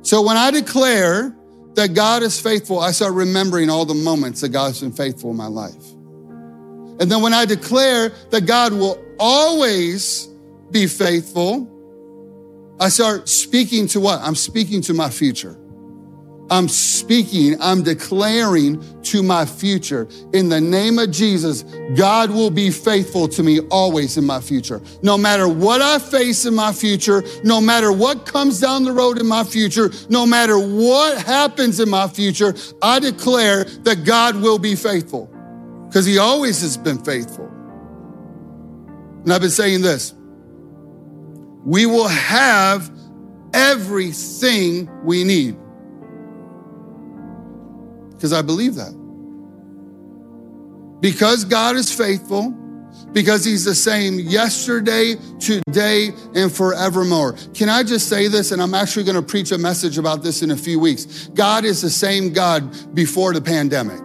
So 0.04 0.22
when 0.22 0.36
I 0.36 0.52
declare 0.52 1.36
that 1.76 1.94
God 1.94 2.24
is 2.24 2.40
faithful, 2.40 2.80
I 2.80 2.92
start 2.92 3.14
remembering 3.14 3.70
all 3.70 3.86
the 3.86 3.94
moments 3.94 4.42
that 4.42 4.50
God's 4.50 4.82
been 4.82 4.92
faithful 4.92 5.32
in 5.32 5.38
my 5.38 5.48
life. 5.48 5.92
And 7.00 7.10
then 7.10 7.22
when 7.22 7.34
I 7.34 7.46
declare 7.46 8.10
that 8.32 8.46
God 8.46 8.74
will 8.74 9.02
always 9.20 10.28
be 10.72 10.88
faithful, 10.88 11.68
I 12.82 12.90
start 12.90 13.30
speaking 13.30 13.86
to 13.90 14.00
what? 14.00 14.22
I'm 14.22 14.34
speaking 14.34 14.82
to 14.82 14.96
my 14.96 15.12
future. 15.12 15.56
I'm 16.50 16.68
speaking, 16.68 17.56
I'm 17.62 17.84
declaring 17.84 18.84
to 19.04 19.22
my 19.22 19.46
future. 19.46 20.08
In 20.34 20.50
the 20.50 20.60
name 20.60 20.98
of 20.98 21.12
Jesus, 21.12 21.62
God 21.96 22.32
will 22.32 22.50
be 22.50 22.72
faithful 22.72 23.28
to 23.30 23.44
me 23.44 23.60
always 23.70 24.18
in 24.18 24.26
my 24.26 24.42
future. 24.42 24.82
No 25.04 25.16
matter 25.16 25.48
what 25.48 25.82
I 25.84 26.00
face 26.00 26.46
in 26.48 26.56
my 26.56 26.74
future, 26.74 27.24
no 27.44 27.62
matter 27.62 27.92
what 27.92 28.26
comes 28.26 28.60
down 28.60 28.84
the 28.84 28.92
road 28.92 29.20
in 29.20 29.28
my 29.28 29.44
future, 29.44 29.92
no 30.10 30.26
matter 30.26 30.58
what 30.58 31.20
happens 31.20 31.80
in 31.80 31.88
my 31.88 32.08
future, 32.08 32.56
I 32.82 33.00
declare 33.00 33.64
that 33.64 34.06
God 34.06 34.36
will 34.36 34.58
be 34.58 34.76
faithful 34.76 35.28
because 35.88 36.08
He 36.08 36.18
always 36.18 36.62
has 36.62 36.78
been 36.78 36.98
faithful. 36.98 37.46
And 39.24 39.32
I've 39.32 39.42
been 39.42 39.52
saying 39.52 39.84
this 39.84 40.16
we 41.66 41.86
will 41.86 42.08
have 42.08 42.92
everything 43.54 44.90
we 45.04 45.24
need 45.24 45.58
because 48.22 48.34
I 48.34 48.44
believe 48.44 48.76
that. 48.76 48.96
Because 51.00 51.44
God 51.44 51.76
is 51.76 51.92
faithful, 51.92 52.52
because 53.14 53.44
He's 53.44 53.66
the 53.66 53.74
same 53.74 54.20
yesterday, 54.20 55.16
today, 55.40 56.12
and 56.36 56.52
forevermore. 56.52 57.34
Can 57.56 57.68
I 57.68 57.82
just 57.82 58.08
say 58.08 58.28
this? 58.28 58.52
And 58.52 58.62
I'm 58.62 58.76
actually 58.76 59.06
going 59.06 59.16
to 59.16 59.24
preach 59.24 59.52
a 59.52 59.58
message 59.58 59.98
about 59.98 60.22
this 60.22 60.44
in 60.44 60.52
a 60.52 60.56
few 60.56 60.80
weeks. 60.80 61.28
God 61.34 61.66
is 61.66 61.82
the 61.82 61.90
same 61.90 62.32
God 62.32 62.94
before 62.94 63.34
the 63.34 63.42
pandemic, 63.42 64.02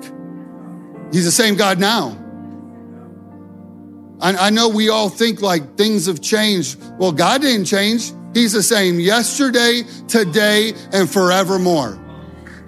He's 1.12 1.26
the 1.26 1.30
same 1.30 1.54
God 1.54 1.78
now. 1.78 2.25
I, 4.20 4.50
know 4.50 4.68
we 4.68 4.88
all 4.88 5.08
think 5.08 5.42
like 5.42 5.76
things 5.76 6.06
have 6.06 6.20
changed. 6.20 6.80
Well, 6.98 7.12
God 7.12 7.42
didn't 7.42 7.66
change. 7.66 8.12
He's 8.34 8.52
the 8.52 8.62
same 8.62 8.98
yesterday, 8.98 9.82
today, 10.08 10.72
and 10.92 11.08
forevermore. 11.08 11.98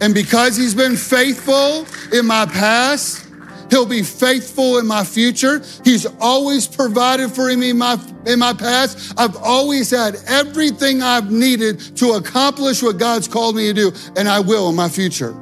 And 0.00 0.14
because 0.14 0.56
he's 0.56 0.74
been 0.74 0.96
faithful 0.96 1.86
in 2.12 2.26
my 2.26 2.46
past, 2.46 3.26
he'll 3.70 3.86
be 3.86 4.02
faithful 4.02 4.78
in 4.78 4.86
my 4.86 5.04
future. 5.04 5.62
He's 5.84 6.06
always 6.20 6.66
provided 6.66 7.32
for 7.32 7.54
me 7.54 7.70
in 7.70 7.78
my, 7.78 7.98
in 8.26 8.38
my 8.38 8.52
past. 8.52 9.14
I've 9.18 9.36
always 9.36 9.90
had 9.90 10.16
everything 10.26 11.02
I've 11.02 11.30
needed 11.30 11.80
to 11.96 12.12
accomplish 12.12 12.82
what 12.82 12.98
God's 12.98 13.28
called 13.28 13.56
me 13.56 13.66
to 13.66 13.74
do, 13.74 13.92
and 14.16 14.28
I 14.28 14.40
will 14.40 14.68
in 14.68 14.76
my 14.76 14.88
future. 14.88 15.34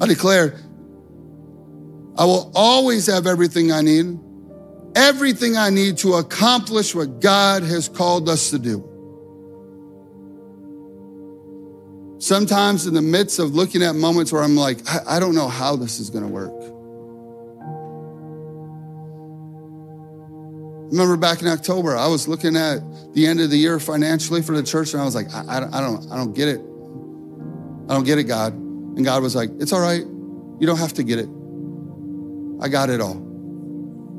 I 0.00 0.06
declare, 0.06 0.58
I 2.16 2.24
will 2.24 2.52
always 2.54 3.06
have 3.06 3.26
everything 3.26 3.72
I 3.72 3.80
need, 3.80 4.18
everything 4.94 5.56
I 5.56 5.70
need 5.70 5.98
to 5.98 6.14
accomplish 6.14 6.94
what 6.94 7.20
God 7.20 7.62
has 7.62 7.88
called 7.88 8.28
us 8.28 8.50
to 8.50 8.58
do. 8.58 8.90
Sometimes 12.20 12.86
in 12.86 12.94
the 12.94 13.02
midst 13.02 13.38
of 13.38 13.54
looking 13.54 13.82
at 13.82 13.94
moments 13.94 14.32
where 14.32 14.42
I'm 14.42 14.56
like, 14.56 14.78
I, 14.88 15.16
I 15.16 15.20
don't 15.20 15.34
know 15.34 15.48
how 15.48 15.76
this 15.76 16.00
is 16.00 16.10
going 16.10 16.24
to 16.24 16.30
work. 16.30 16.74
remember 20.94 21.16
back 21.16 21.42
in 21.42 21.48
October, 21.48 21.96
I 21.96 22.06
was 22.06 22.28
looking 22.28 22.56
at 22.56 22.78
the 23.14 23.26
end 23.26 23.40
of 23.40 23.50
the 23.50 23.56
year 23.56 23.80
financially 23.80 24.42
for 24.42 24.54
the 24.54 24.62
church, 24.62 24.92
and 24.92 25.02
I 25.02 25.04
was 25.04 25.14
like, 25.14 25.32
I, 25.34 25.42
I, 25.42 25.78
I, 25.78 25.80
don't, 25.80 26.10
I 26.12 26.16
don't 26.16 26.32
get 26.34 26.46
it. 26.46 26.60
I 27.88 27.94
don't 27.94 28.04
get 28.04 28.18
it, 28.18 28.24
God. 28.24 28.54
And 28.54 29.04
God 29.04 29.20
was 29.22 29.34
like, 29.34 29.50
It's 29.58 29.72
all 29.72 29.80
right. 29.80 30.02
You 30.02 30.66
don't 30.66 30.78
have 30.78 30.92
to 30.94 31.02
get 31.02 31.18
it. 31.18 31.28
I 32.64 32.68
got 32.68 32.88
it 32.88 32.98
all. 32.98 33.20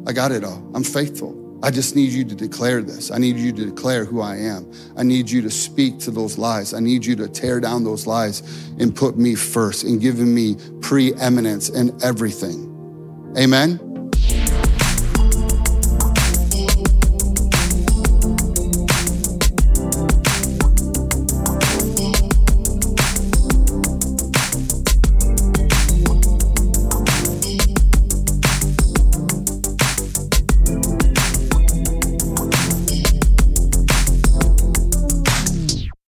I 0.08 0.14
got 0.14 0.32
it 0.32 0.44
all. 0.44 0.70
I'm 0.76 0.84
faithful. 0.84 1.60
I 1.64 1.72
just 1.72 1.96
need 1.96 2.12
you 2.12 2.24
to 2.26 2.36
declare 2.36 2.84
this. 2.84 3.10
I 3.10 3.18
need 3.18 3.38
you 3.38 3.52
to 3.52 3.66
declare 3.66 4.06
who 4.06 4.22
I 4.22 4.36
am. 4.36 4.72
I 4.96 5.02
need 5.02 5.32
you 5.32 5.42
to 5.42 5.50
speak 5.50 5.98
to 6.02 6.12
those 6.12 6.38
lies. 6.38 6.72
I 6.72 6.80
need 6.80 7.04
you 7.04 7.16
to 7.16 7.28
tear 7.28 7.60
down 7.60 7.84
those 7.84 8.06
lies 8.06 8.42
and 8.80 8.96
put 8.96 9.18
me 9.18 9.34
first 9.34 9.84
and 9.84 10.00
give 10.00 10.20
me 10.20 10.58
preeminence 10.82 11.70
in 11.70 11.98
everything. 12.04 13.34
Amen. 13.36 13.85